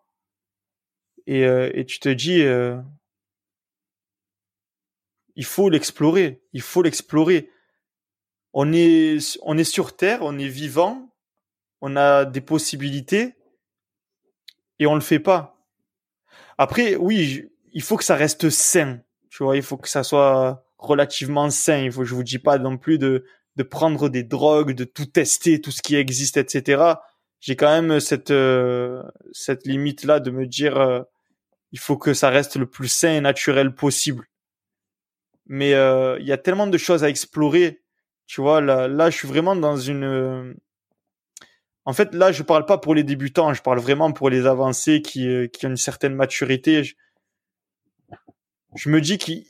[1.26, 2.76] et, euh, et tu te dis euh,
[5.36, 7.50] il faut l'explorer, il faut l'explorer.
[8.52, 11.10] On est on est sur terre, on est vivant,
[11.80, 13.34] on a des possibilités
[14.78, 15.56] et on le fait pas.
[16.58, 20.66] Après oui, il faut que ça reste sain, tu vois, il faut que ça soit
[20.78, 23.24] relativement sain, il faut je vous dis pas non plus de
[23.56, 26.94] de prendre des drogues, de tout tester, tout ce qui existe, etc.
[27.40, 29.02] J'ai quand même cette euh,
[29.32, 31.04] cette limite là de me dire
[31.74, 34.28] il faut que ça reste le plus sain et naturel possible.
[35.46, 37.82] Mais euh, il y a tellement de choses à explorer.
[38.28, 40.04] Tu vois, là, là, je suis vraiment dans une.
[40.04, 40.54] Euh,
[41.84, 45.02] en fait, là, je parle pas pour les débutants, je parle vraiment pour les avancés
[45.02, 46.84] qui, euh, qui ont une certaine maturité.
[48.76, 49.44] Je, me dis qu'il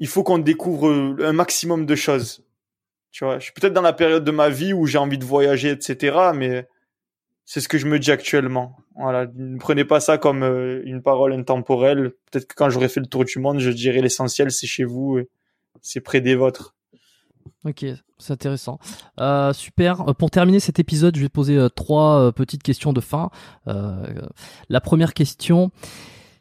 [0.00, 2.44] il faut qu'on découvre un maximum de choses.
[3.10, 5.24] Tu vois, je suis peut-être dans la période de ma vie où j'ai envie de
[5.24, 6.32] voyager, etc.
[6.34, 6.68] Mais
[7.46, 8.76] c'est ce que je me dis actuellement.
[8.96, 12.12] Voilà, ne prenez pas ça comme euh, une parole intemporelle.
[12.30, 15.20] Peut-être que quand j'aurai fait le tour du monde, je dirai l'essentiel, c'est chez vous,
[15.80, 16.74] c'est près des vôtres.
[17.64, 17.84] Ok,
[18.18, 18.78] c'est intéressant.
[19.20, 20.08] Euh, super.
[20.08, 23.30] Euh, pour terminer cet épisode, je vais poser euh, trois petites questions de fin.
[23.66, 25.70] la première question,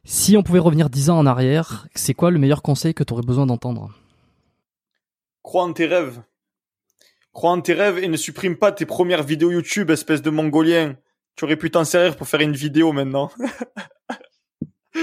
[0.04, 3.14] si on pouvait revenir dix ans en arrière, c'est quoi le meilleur conseil que tu
[3.14, 3.92] aurais besoin d'entendre?
[5.42, 6.22] Crois en tes rêves.
[7.36, 10.96] Crois en tes rêves et ne supprime pas tes premières vidéos YouTube, espèce de mongolien.
[11.36, 13.30] Tu aurais pu t'en servir pour faire une vidéo maintenant.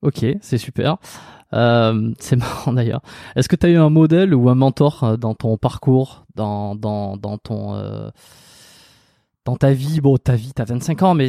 [0.00, 0.96] ok, c'est super.
[1.52, 3.02] Euh, c'est marrant d'ailleurs.
[3.36, 6.74] Est-ce que tu as eu un modèle ou un mentor euh, dans ton parcours, dans,
[6.74, 7.74] dans, dans ton...
[7.74, 8.08] Euh,
[9.44, 11.28] dans ta vie, bon, ta vie, t'as 25 ans, mais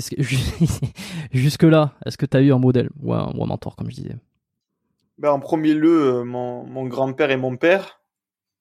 [1.33, 3.95] jusque-là, est-ce que tu as eu un modèle ou un, ou un, mentor, comme je
[3.95, 4.15] disais?
[5.17, 7.99] Ben, En premier lieu, mon, mon grand-père et mon père,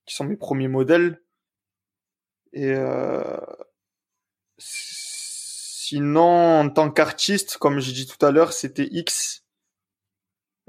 [0.06, 1.20] qui sont mes premiers modèles.
[2.52, 3.36] Et euh,
[4.58, 9.44] sinon, en tant qu'artiste, comme j'ai dit tout à l'heure, c'était X,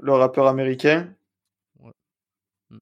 [0.00, 1.14] le rappeur américain.
[2.70, 2.78] Mm.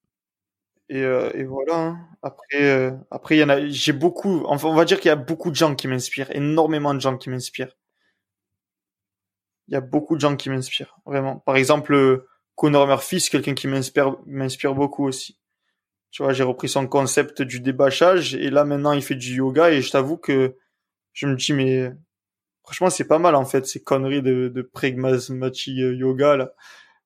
[0.88, 1.76] Et, euh, et, voilà.
[1.76, 2.08] Hein.
[2.22, 3.66] Après, euh, après, il y en a.
[3.68, 4.44] J'ai beaucoup.
[4.46, 7.16] Enfin, on va dire qu'il y a beaucoup de gens qui m'inspirent, énormément de gens
[7.18, 7.76] qui m'inspirent.
[9.68, 11.38] Il y a beaucoup de gens qui m'inspirent, vraiment.
[11.38, 12.24] Par exemple,
[12.54, 15.38] Conor Murphy, c'est quelqu'un qui m'inspire, m'inspire beaucoup aussi.
[16.16, 19.70] Tu vois, j'ai repris son concept du débâchage et là maintenant il fait du yoga
[19.70, 20.56] et je t'avoue que
[21.12, 21.92] je me dis mais
[22.62, 26.54] franchement c'est pas mal en fait ces conneries de, de pragmatic yoga là.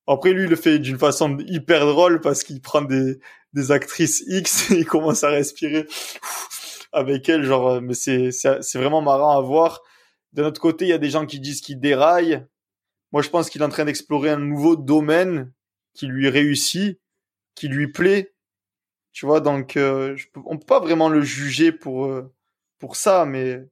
[0.06, 3.18] Après, lui, il le fait d'une façon hyper drôle parce qu'il prend des,
[3.52, 5.88] des actrices X et il commence à respirer
[6.92, 7.42] avec elles.
[7.42, 9.82] Genre, euh, mais c'est, c'est, vraiment marrant à voir.
[10.34, 12.46] De notre côté, il y a des gens qui disent qu'il déraille.
[13.10, 15.52] Moi, je pense qu'il est en train d'explorer un nouveau domaine
[15.94, 17.00] qui lui réussit,
[17.56, 18.32] qui lui plaît.
[19.12, 22.32] Tu vois, donc, euh, je on peut pas vraiment le juger pour, euh,
[22.78, 23.66] pour ça, mais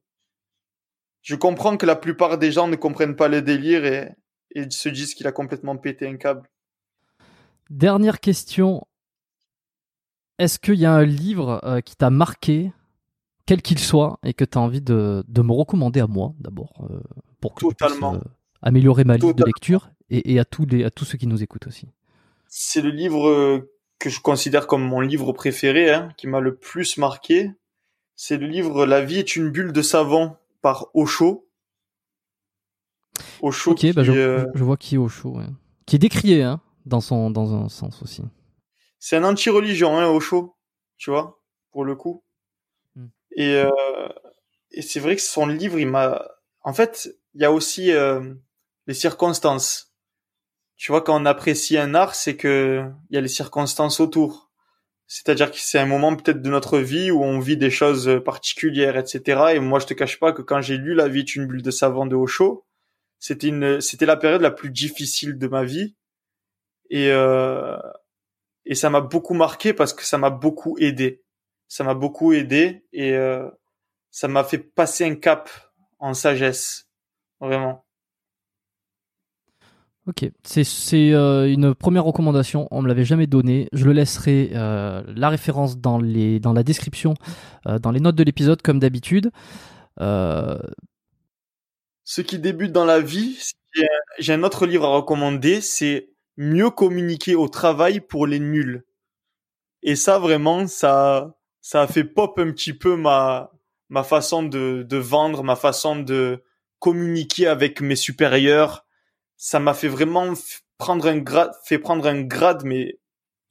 [1.21, 4.09] je comprends que la plupart des gens ne comprennent pas le délire et,
[4.51, 6.49] et se disent qu'il a complètement pété un câble.
[7.69, 8.85] Dernière question.
[10.39, 12.71] Est-ce qu'il y a un livre euh, qui t'a marqué,
[13.45, 16.87] quel qu'il soit, et que tu as envie de, de, me recommander à moi d'abord,
[16.89, 17.01] euh,
[17.41, 18.13] pour que Totalement.
[18.13, 21.05] Je puisse, euh, améliorer ma liste de lecture et, et, à, tous les, à tous
[21.05, 21.87] ceux qui nous écoutent aussi?
[22.47, 26.97] C'est le livre que je considère comme mon livre préféré, hein, qui m'a le plus
[26.97, 27.51] marqué.
[28.15, 31.49] C'est le livre La vie est une bulle de savon par Osho.
[33.41, 33.71] Osho.
[33.71, 35.45] Ok, bah je, je, vois qui est Osho, ouais.
[35.85, 38.23] qui est décrié hein, dans son dans un sens aussi.
[38.99, 40.57] C'est un anti-religion, hein, Osho,
[40.97, 42.23] tu vois, pour le coup.
[42.95, 43.05] Mm.
[43.35, 43.69] Et euh,
[44.71, 46.25] et c'est vrai que son livre, il m'a.
[46.61, 48.33] En fait, il y a aussi euh,
[48.87, 49.88] les circonstances.
[50.79, 54.49] Tu vois, quand on apprécie un art, c'est que il y a les circonstances autour.
[55.07, 58.95] C'est-à-dire que c'est un moment peut-être de notre vie où on vit des choses particulières,
[58.95, 59.55] etc.
[59.55, 61.71] Et moi, je te cache pas que quand j'ai lu La vie est bulle de
[61.71, 62.65] savon de Osho,
[63.19, 65.97] c'était une, c'était la période la plus difficile de ma vie.
[66.89, 67.77] Et, euh,
[68.65, 71.23] et ça m'a beaucoup marqué parce que ça m'a beaucoup aidé.
[71.67, 73.49] Ça m'a beaucoup aidé et euh,
[74.11, 75.49] ça m'a fait passer un cap
[75.99, 76.89] en sagesse,
[77.41, 77.85] vraiment.
[80.07, 82.67] Ok, c'est euh, une première recommandation.
[82.71, 83.69] On me l'avait jamais donné.
[83.73, 87.13] Je le laisserai euh, la référence dans les dans la description,
[87.67, 89.31] euh, dans les notes de l'épisode comme d'habitude.
[89.99, 90.57] Euh,
[92.03, 93.37] ceux qui débutent dans la vie,
[94.17, 96.09] j'ai un autre livre à recommander, c'est
[96.41, 98.85] Mieux communiquer au travail pour les nuls.
[99.83, 103.51] Et ça vraiment, ça, ça a fait pop un petit peu ma,
[103.89, 106.41] ma façon de, de vendre, ma façon de
[106.79, 108.85] communiquer avec mes supérieurs.
[109.41, 110.33] Ça m'a fait vraiment
[110.77, 112.99] prendre un grade, fait prendre un grade, mais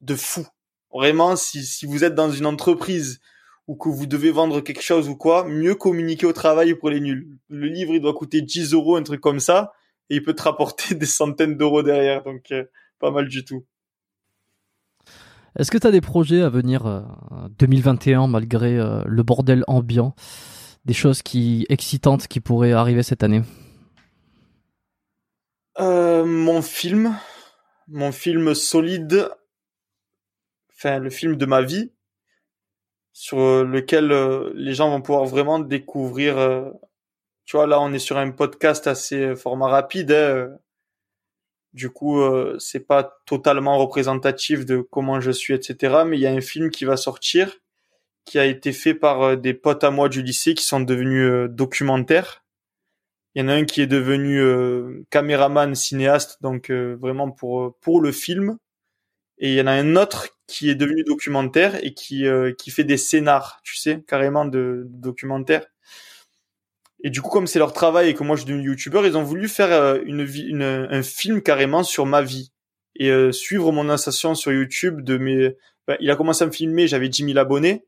[0.03, 0.47] de fou.
[0.93, 3.21] Vraiment, si, si vous êtes dans une entreprise
[3.69, 7.01] ou que vous devez vendre quelque chose ou quoi, mieux communiquer au travail pour les
[7.01, 7.39] nuls.
[7.49, 9.73] Le livre, il doit coûter 10 euros, un truc comme ça,
[10.11, 12.65] et il peut te rapporter des centaines d'euros derrière, donc euh,
[12.99, 13.65] pas mal du tout.
[15.59, 17.01] Est-ce que tu as des projets à venir euh,
[17.59, 20.15] 2021 malgré euh, le bordel ambiant?
[20.85, 23.43] Des choses qui excitantes qui pourraient arriver cette année?
[25.81, 27.17] Euh, Mon film,
[27.87, 29.31] mon film solide,
[30.73, 31.93] enfin le film de ma vie,
[33.13, 36.37] sur euh, lequel euh, les gens vont pouvoir vraiment découvrir.
[37.45, 40.13] Tu vois, là, on est sur un podcast assez format rapide.
[40.13, 40.59] Hein,
[41.73, 42.21] du coup,
[42.59, 46.03] c'est pas totalement représentatif de comment je suis, etc.
[46.07, 47.53] Mais il y a un film qui va sortir,
[48.25, 52.43] qui a été fait par des potes à moi du lycée qui sont devenus documentaires.
[53.39, 57.79] Il y en a un qui est devenu euh, caméraman, cinéaste, donc euh, vraiment pour
[57.79, 58.59] pour le film.
[59.39, 62.25] Et il y en a un autre qui est devenu documentaire et qui
[62.59, 65.65] qui fait des scénars, tu sais, carrément de, de documentaires.
[67.05, 69.17] Et du coup, comme c'est leur travail et que moi je suis devenu youtubeur, ils
[69.17, 72.51] ont voulu faire une, une, un film carrément sur ma vie
[72.97, 75.57] et suivre mon ascension sur YouTube de mes.
[75.87, 77.85] Ben, il a commencé à me filmer, j'avais 10 000 abonnés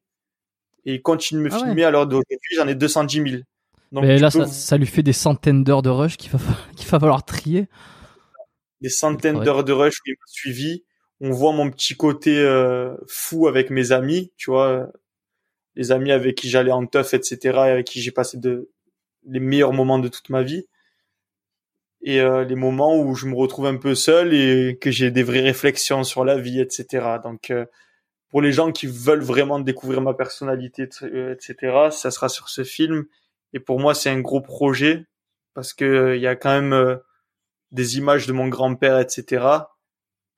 [0.84, 1.82] et il continue de me Ah filmer.
[1.82, 3.42] Alors d'aujourd'hui, j'en ai 210 000.
[3.92, 6.38] Donc, Mais là, ça, ça lui fait des centaines d'heures de rush qu'il va,
[6.76, 7.68] qu'il va falloir trier.
[8.80, 9.44] des centaines Ouais.
[9.44, 10.84] d'heures de rush il m'a suivi.
[11.20, 14.88] On voit mon petit côté euh, fou avec mes amis, tu vois,
[15.74, 18.70] les amis avec qui j'allais en teuf, etc., et avec qui j'ai passé de
[19.26, 20.66] les meilleurs moments de toute ma vie.
[22.02, 25.22] Et euh, les moments où je me retrouve un peu seul et que j'ai des
[25.22, 27.18] vraies réflexions sur la vie, etc.
[27.22, 27.66] Donc, euh,
[28.30, 33.04] pour les gens qui veulent vraiment découvrir ma personnalité, etc., ça sera sur ce film.
[33.52, 35.06] Et pour moi, c'est un gros projet
[35.54, 36.96] parce que euh, il y a quand même euh,
[37.72, 39.44] des images de mon grand-père, etc.,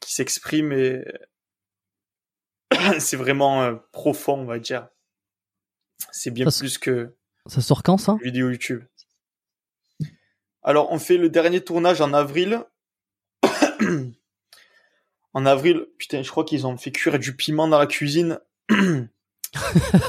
[0.01, 1.05] qui s'expriment et
[2.99, 4.89] c'est vraiment euh, profond, on va dire.
[6.11, 7.15] C'est bien Ça plus que
[7.47, 8.17] Ça sort quand ça?
[8.23, 8.83] vidéo YouTube.
[10.65, 12.65] Alors, on fait le dernier tournage en avril.
[15.33, 18.41] en avril, putain, je crois qu'ils ont fait cuire du piment dans la cuisine.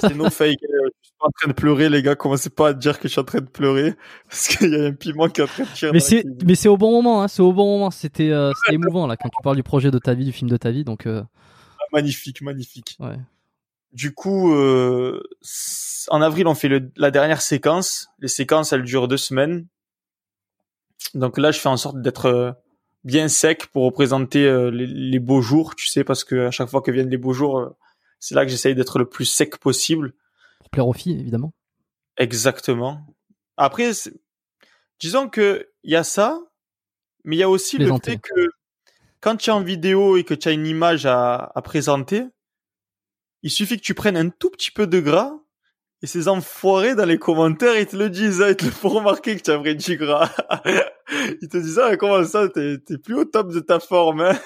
[0.02, 0.60] C'est no fake.
[1.28, 2.16] En train de pleurer, les gars.
[2.16, 3.94] Commencez pas à dire que je suis en train de pleurer.
[4.30, 6.56] Parce qu'il y a un piment qui est en train de cuire Mais c'est, mais
[6.56, 7.92] c'est au bon moment, hein, c'est au bon moment.
[7.92, 10.50] C'était, euh, c'était émouvant là quand tu parles du projet de ta vie, du film
[10.50, 10.84] de ta vie.
[10.84, 11.24] Donc, euh,
[11.92, 12.96] Magnifique, magnifique.
[13.00, 13.18] ouais.
[13.92, 15.22] Du coup, euh,
[16.10, 18.08] en avril, on fait le- la dernière séquence.
[18.20, 19.68] Les séquences, elles durent deux semaines.
[21.14, 22.58] Donc là, je fais en sorte d'être
[23.04, 24.42] bien sec pour représenter
[24.72, 27.34] les, les beaux jours, tu sais, parce que à chaque fois que viennent les beaux
[27.34, 27.76] jours,
[28.20, 30.14] c'est là que j'essaye d'être le plus sec possible.
[30.74, 31.54] Plaire aux filles, évidemment.
[32.18, 33.08] Exactement.
[33.56, 33.92] Après,
[35.00, 36.40] disons que il y a ça,
[37.24, 38.50] mais il y a aussi le fait que
[39.22, 42.26] quand tu es en vidéo et que tu as une image à, à présenter,
[43.42, 45.34] il suffit que tu prennes un tout petit peu de gras
[46.04, 48.90] et ces enfoirés dans les commentaires, ils te le disent, hein, ils te le font
[48.90, 50.30] remarquer que tu as pris du gras.
[51.42, 54.38] ils te disent, ah, comment ça, t'es, t'es plus au top de ta forme, hein.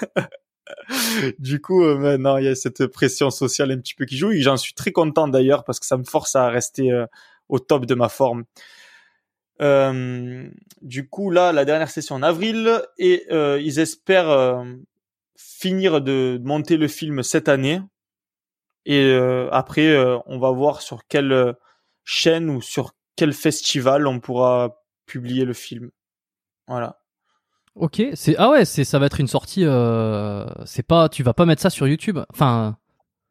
[1.40, 4.32] Du coup, euh, maintenant, il y a cette pression sociale un petit peu qui joue
[4.32, 7.06] et j'en suis très content d'ailleurs parce que ça me force à rester euh,
[7.50, 8.46] au top de ma forme.
[9.62, 10.50] Euh,
[10.82, 14.64] du coup, là, la dernière session en avril et euh, ils espèrent
[15.36, 17.82] finir de monter le film cette année.
[18.86, 19.14] Et
[19.52, 21.56] après, on va voir sur quelle
[22.06, 25.92] chaîne ou sur quel festival on pourra publier le film.
[26.68, 27.00] Voilà.
[27.80, 29.64] Ok, c'est ah ouais, c'est ça va être une sortie.
[29.66, 32.20] Euh, c'est pas, tu vas pas mettre ça sur YouTube.
[32.34, 32.78] Enfin,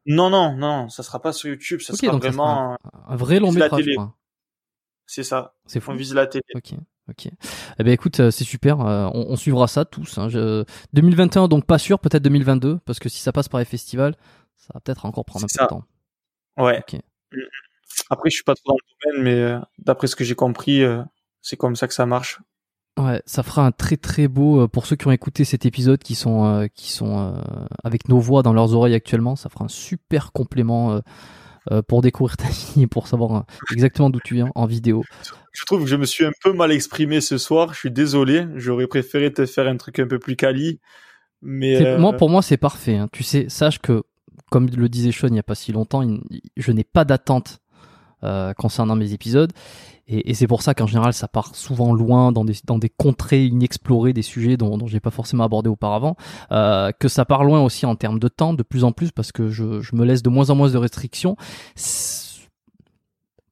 [0.05, 2.77] Non, non, non, ça sera pas sur YouTube, ça sera donc ça sera vraiment, un,
[3.13, 3.83] un vrai long métrage.
[5.05, 5.53] c'est ça.
[5.65, 5.91] C'est fou.
[5.91, 6.43] On vise la télé.
[6.55, 6.73] Ok,
[7.09, 7.27] ok.
[7.79, 8.81] Eh ben écoute, euh, c'est super.
[8.81, 10.17] euh, on, on suivra ça tous.
[10.17, 10.29] hein.
[10.29, 10.63] Je-
[10.93, 14.15] 2021 donc pas sûr, peut-être 2022 parce que si ça passe par les festivals,
[14.55, 15.83] ça va peut-être encore prendre un peu de temps.
[16.57, 16.83] Ouais.
[17.33, 17.37] Mm.
[18.09, 20.83] Après, je suis pas trop dans le domaine, mais euh, d'après ce que j'ai compris,
[20.83, 21.01] euh,
[21.41, 22.39] c'est comme ça que ça marche.
[22.97, 25.99] Ouais, ça fera un très très beau euh, pour ceux qui ont écouté cet épisode,
[25.99, 27.33] qui sont euh, qui sont euh,
[27.83, 29.35] avec nos voix dans leurs oreilles actuellement.
[29.35, 30.99] Ça fera un super complément euh,
[31.71, 33.41] euh, pour découvrir ta vie et pour savoir euh,
[33.71, 35.03] exactement d'où tu viens en vidéo.
[35.51, 37.73] Je trouve que je me suis un peu mal exprimé ce soir.
[37.73, 38.45] Je suis désolé.
[38.55, 40.79] J'aurais préféré te faire un truc un peu plus quali.
[41.43, 42.95] Mais euh, Moi, pour moi, c'est parfait.
[42.97, 43.09] hein.
[43.11, 44.03] Tu sais, sache que,
[44.49, 46.21] comme le disait Sean il n'y a pas si longtemps, il-
[46.57, 47.59] je n'ai pas d'attente
[48.23, 49.51] euh, concernant mes épisodes.
[50.07, 52.89] Et, et c'est pour ça qu'en général, ça part souvent loin dans des, dans des
[52.89, 56.15] contrées inexplorées, des sujets dont, dont j'ai pas forcément abordé auparavant.
[56.51, 59.31] Euh, que ça part loin aussi en termes de temps, de plus en plus, parce
[59.31, 61.35] que je, je me laisse de moins en moins de restrictions.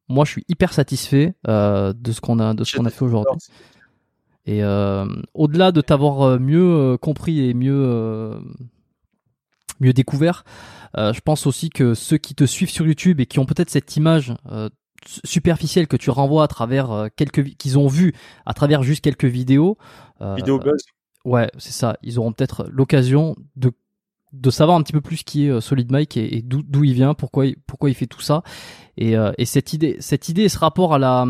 [0.08, 3.04] Moi, je suis hyper satisfait euh, de ce qu'on a, de ce qu'on a fait
[3.04, 3.40] aujourd'hui.
[4.46, 8.40] Et euh, au-delà de t'avoir euh, mieux compris et mieux euh,
[9.80, 10.44] mieux découvert,
[10.98, 13.70] euh, je pense aussi que ceux qui te suivent sur YouTube et qui ont peut-être
[13.70, 14.70] cette image euh,
[15.06, 18.14] su- superficielle que tu renvoies à travers euh, quelques qu'ils ont vu
[18.46, 19.78] à travers juste quelques vidéos,
[20.22, 20.82] euh, vidéo buzz.
[21.26, 23.72] ouais, c'est ça, ils auront peut-être l'occasion de
[24.34, 26.84] de savoir un petit peu plus qui est euh, Solid Mike et, et d'où d'où
[26.84, 28.44] il vient, pourquoi il, pourquoi il fait tout ça.
[28.98, 31.26] Et, euh, et cette idée cette idée et ce rapport à la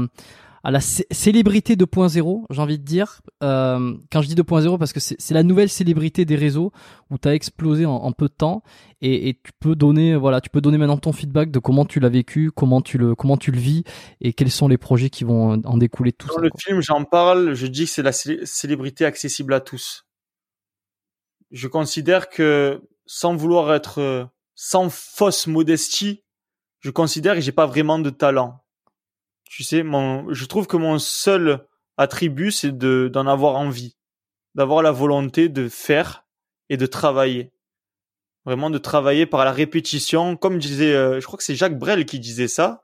[0.66, 3.22] à la cé- célébrité 2.0, j'ai envie de dire.
[3.44, 6.72] Euh, quand je dis 2.0, parce que c'est la nouvelle célébrité des réseaux
[7.12, 8.64] où tu as explosé en, en peu de temps
[9.02, 12.00] et, et tu peux donner, voilà, tu peux donner maintenant ton feedback de comment tu
[12.00, 13.84] l'as vécu, comment tu le, comment tu le vis
[14.22, 16.42] et quels sont les projets qui vont en découler tout Dans ça.
[16.42, 16.60] le quoi.
[16.62, 17.54] film, j'en parle.
[17.54, 20.08] Je dis que c'est la célé- célébrité accessible à tous.
[21.52, 24.26] Je considère que, sans vouloir être, euh,
[24.56, 26.24] sans fausse modestie,
[26.80, 28.65] je considère que j'ai pas vraiment de talent.
[29.56, 31.66] Tu sais, mon, je trouve que mon seul
[31.96, 33.96] attribut, c'est de d'en avoir envie,
[34.54, 36.26] d'avoir la volonté de faire
[36.68, 37.54] et de travailler.
[38.44, 42.06] Vraiment de travailler par la répétition, comme disait, euh, je crois que c'est Jacques Brel
[42.06, 42.84] qui disait ça,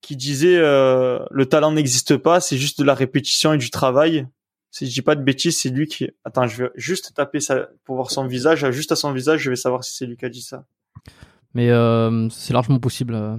[0.00, 4.26] qui disait euh, le talent n'existe pas, c'est juste de la répétition et du travail.
[4.70, 6.08] Si je dis pas de bêtises, c'est lui qui.
[6.24, 8.70] Attends, je vais juste taper ça pour voir son visage.
[8.70, 10.64] Juste à son visage, je vais savoir si c'est lui qui a dit ça.
[11.52, 13.38] Mais euh, c'est largement possible.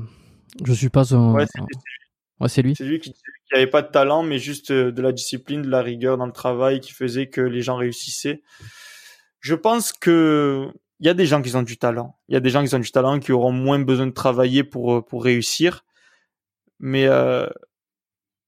[0.63, 1.33] Je suis pas un.
[1.33, 1.47] Ouais,
[2.39, 2.75] Ouais, c'est lui.
[2.75, 5.11] C'est lui qui disait qu'il n'y avait pas de talent, mais juste euh, de la
[5.11, 8.43] discipline, de la rigueur dans le travail qui faisait que les gens réussissaient.
[9.39, 12.19] Je pense que il y a des gens qui ont du talent.
[12.27, 14.63] Il y a des gens qui ont du talent qui auront moins besoin de travailler
[14.63, 15.85] pour euh, pour réussir.
[16.79, 17.47] Mais euh,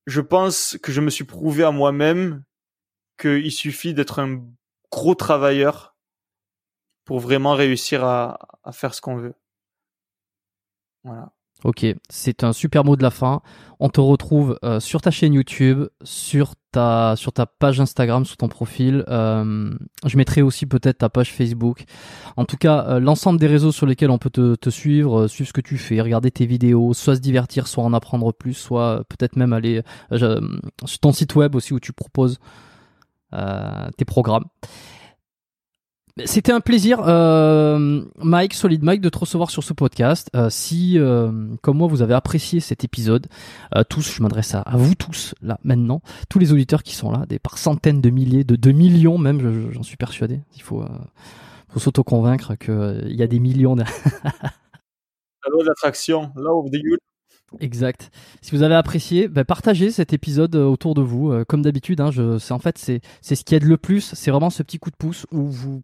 [0.06, 2.44] je pense que je me suis prouvé à moi-même
[3.18, 4.44] qu'il suffit d'être un
[4.92, 5.96] gros travailleur
[7.06, 9.34] pour vraiment réussir à, à faire ce qu'on veut.
[11.04, 11.32] Voilà.
[11.66, 13.42] Ok, c'est un super mot de la fin.
[13.82, 18.38] On te retrouve euh, sur ta chaîne YouTube, sur ta sur ta page Instagram, sous
[18.38, 19.04] ton profil.
[19.10, 19.74] Euh,
[20.06, 21.84] je mettrai aussi peut-être ta page Facebook.
[22.38, 25.28] En tout cas, euh, l'ensemble des réseaux sur lesquels on peut te, te suivre, euh,
[25.28, 28.54] suivre ce que tu fais, regarder tes vidéos, soit se divertir, soit en apprendre plus,
[28.54, 29.82] soit euh, peut-être même aller
[30.12, 32.40] sur ton site web aussi où tu proposes
[33.98, 34.46] tes programmes.
[36.26, 40.30] C'était un plaisir, euh, Mike, Solid Mike, de te recevoir sur ce podcast.
[40.36, 41.32] Euh, si, euh,
[41.62, 43.28] comme moi, vous avez apprécié cet épisode,
[43.76, 47.12] euh, tous, je m'adresse à, à vous tous, là, maintenant, tous les auditeurs qui sont
[47.12, 50.42] là, des par centaines de milliers, de, de millions même, je- je- j'en suis persuadé.
[50.56, 50.88] Il faut, euh,
[51.70, 53.76] faut s'auto-convaincre qu'il y a des millions.
[53.76, 53.84] de-
[55.46, 57.00] La loi de l'attraction, law of the universe.
[57.62, 58.12] Exact.
[58.42, 61.32] Si vous avez apprécié, ben, partagez cet épisode euh, autour de vous.
[61.32, 62.12] Euh, comme d'habitude, hein,
[62.52, 64.12] en fait c'est c'est ce qui aide le plus.
[64.14, 65.82] C'est vraiment ce petit coup de pouce où vous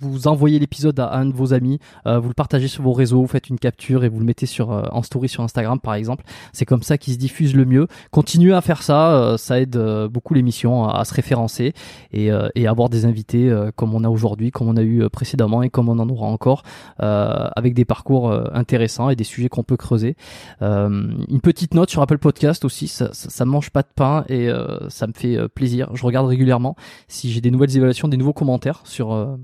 [0.00, 3.20] vous envoyez l'épisode à un de vos amis, euh, vous le partagez sur vos réseaux,
[3.20, 5.94] vous faites une capture et vous le mettez sur euh, en story sur Instagram par
[5.94, 6.24] exemple.
[6.52, 7.86] C'est comme ça qu'il se diffuse le mieux.
[8.10, 11.72] Continuez à faire ça, euh, ça aide euh, beaucoup l'émission à, se référencer
[12.12, 15.08] et, euh, et avoir des invités euh, comme on a aujourd'hui, comme on a eu
[15.10, 16.62] précédemment et comme on en aura encore,
[16.98, 20.16] avec des parcours intéressants et des sujets qu'on peut creuser.
[20.60, 24.48] Une petite note sur Apple Podcast aussi, ça, ça, ça mange pas de pain et
[24.88, 25.88] ça me fait plaisir.
[25.94, 26.76] Je regarde régulièrement
[27.08, 29.36] si j'ai des nouvelles évaluations, des nouveaux commentaires sur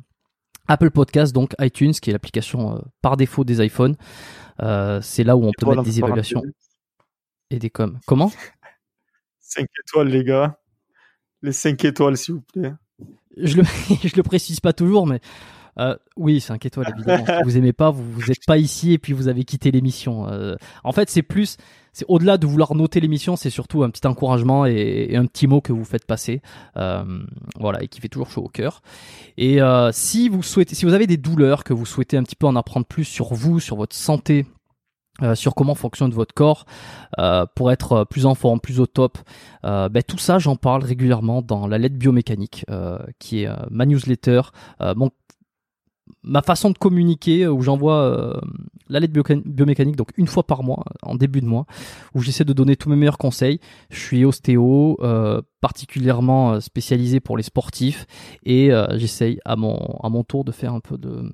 [0.69, 3.97] Apple Podcast, donc iTunes, qui est l'application euh, par défaut des iPhones.
[4.63, 6.43] Euh, c'est là où on peut mettre des évaluations
[7.51, 7.99] et des coms.
[8.07, 8.31] Comment?
[9.41, 10.59] 5 étoiles, les gars.
[11.43, 12.73] Les 5 étoiles, s'il vous plaît.
[13.37, 13.63] je le,
[14.05, 15.21] je le précise pas toujours, mais
[15.79, 17.25] euh, oui, 5 étoiles, évidemment.
[17.45, 20.29] vous aimez pas, vous vous êtes pas ici et puis vous avez quitté l'émission.
[20.29, 21.57] Euh, en fait, c'est plus,
[21.93, 25.61] c'est au-delà de vouloir noter l'émission, c'est surtout un petit encouragement et, un petit mot
[25.61, 26.43] que vous faites passer,
[26.77, 27.05] euh,
[27.59, 28.83] voilà, et qui fait toujours chaud au cœur.
[29.37, 32.37] Et euh, si vous souhaitez, si vous avez des douleurs, que vous souhaitez un petit
[32.37, 34.47] peu en apprendre plus sur vous, sur votre santé.
[35.35, 36.65] sur comment fonctionne votre corps
[37.57, 39.19] pour être plus en forme, plus au top.
[39.65, 42.65] Euh, ben, tout ça, j'en parle régulièrement dans la lettre biomécanique,
[43.19, 44.43] qui est ma newsletter,
[44.95, 45.11] mon,
[46.23, 48.41] ma façon de communiquer, euh, où j'envoie euh,
[48.89, 49.13] la lettre
[49.45, 51.67] biomécanique donc une fois par mois, en début de mois,
[52.15, 53.61] où j'essaie de donner tous mes meilleurs conseils.
[53.91, 58.07] Je suis ostéo, euh, particulièrement spécialisé pour les sportifs,
[58.45, 61.33] et j'essaye à mon, tour de faire un peu de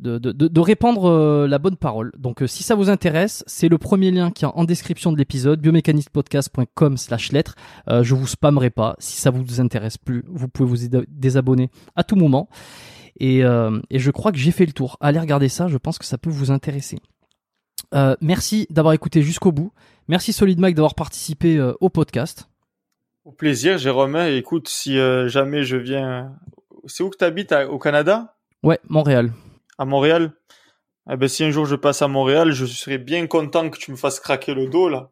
[0.00, 2.12] de, répandre la bonne parole.
[2.16, 5.60] Donc si ça vous intéresse, c'est le premier lien qui est en description de l'épisode,
[5.60, 7.56] biomécanistpodcast.com slash lettres.
[7.88, 8.94] Euh, je vous spammerai pas.
[8.98, 12.48] Si ça vous intéresse plus, vous pouvez vous désabonner à tout moment.
[13.18, 14.96] Et, euh, et je crois que j'ai fait le tour.
[15.00, 16.98] Allez regarder ça, je pense que ça peut vous intéresser.
[17.94, 19.72] Euh, merci d'avoir écouté jusqu'au bout.
[20.08, 22.48] Merci Solid Mike d'avoir participé euh, au podcast.
[23.24, 24.16] Au plaisir, Jérôme.
[24.16, 26.34] Et Écoute, si euh, jamais je viens...
[26.86, 28.36] C'est où que tu habites Au Canada?
[28.62, 29.32] Ouais, Montréal.
[29.78, 30.32] À Montréal?
[31.10, 33.90] Eh ben, si un jour je passe à Montréal, je serais bien content que tu
[33.90, 35.10] me fasses craquer le dos, là.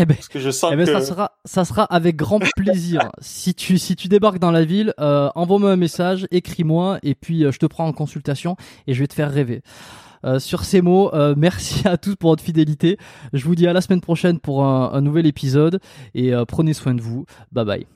[0.00, 0.92] Eh ben, Parce que je sens Eh ben, que...
[0.92, 3.10] ça sera, ça sera avec grand plaisir.
[3.20, 7.44] si tu, si tu débarques dans la ville, euh, envoie-moi un message, écris-moi, et puis
[7.44, 8.56] euh, je te prends en consultation
[8.86, 9.60] et je vais te faire rêver.
[10.24, 12.96] Euh, sur ces mots, merci à tous pour votre fidélité.
[13.34, 15.80] Je vous dis à la semaine prochaine pour un, un nouvel épisode
[16.14, 17.26] et prenez soin de vous.
[17.52, 17.86] Bye bye.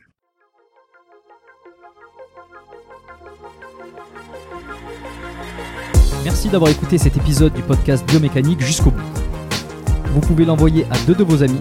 [6.22, 9.24] Merci d'avoir écouté cet épisode du podcast Biomécanique jusqu'au bout.
[10.14, 11.60] Vous pouvez l'envoyer à deux de vos amis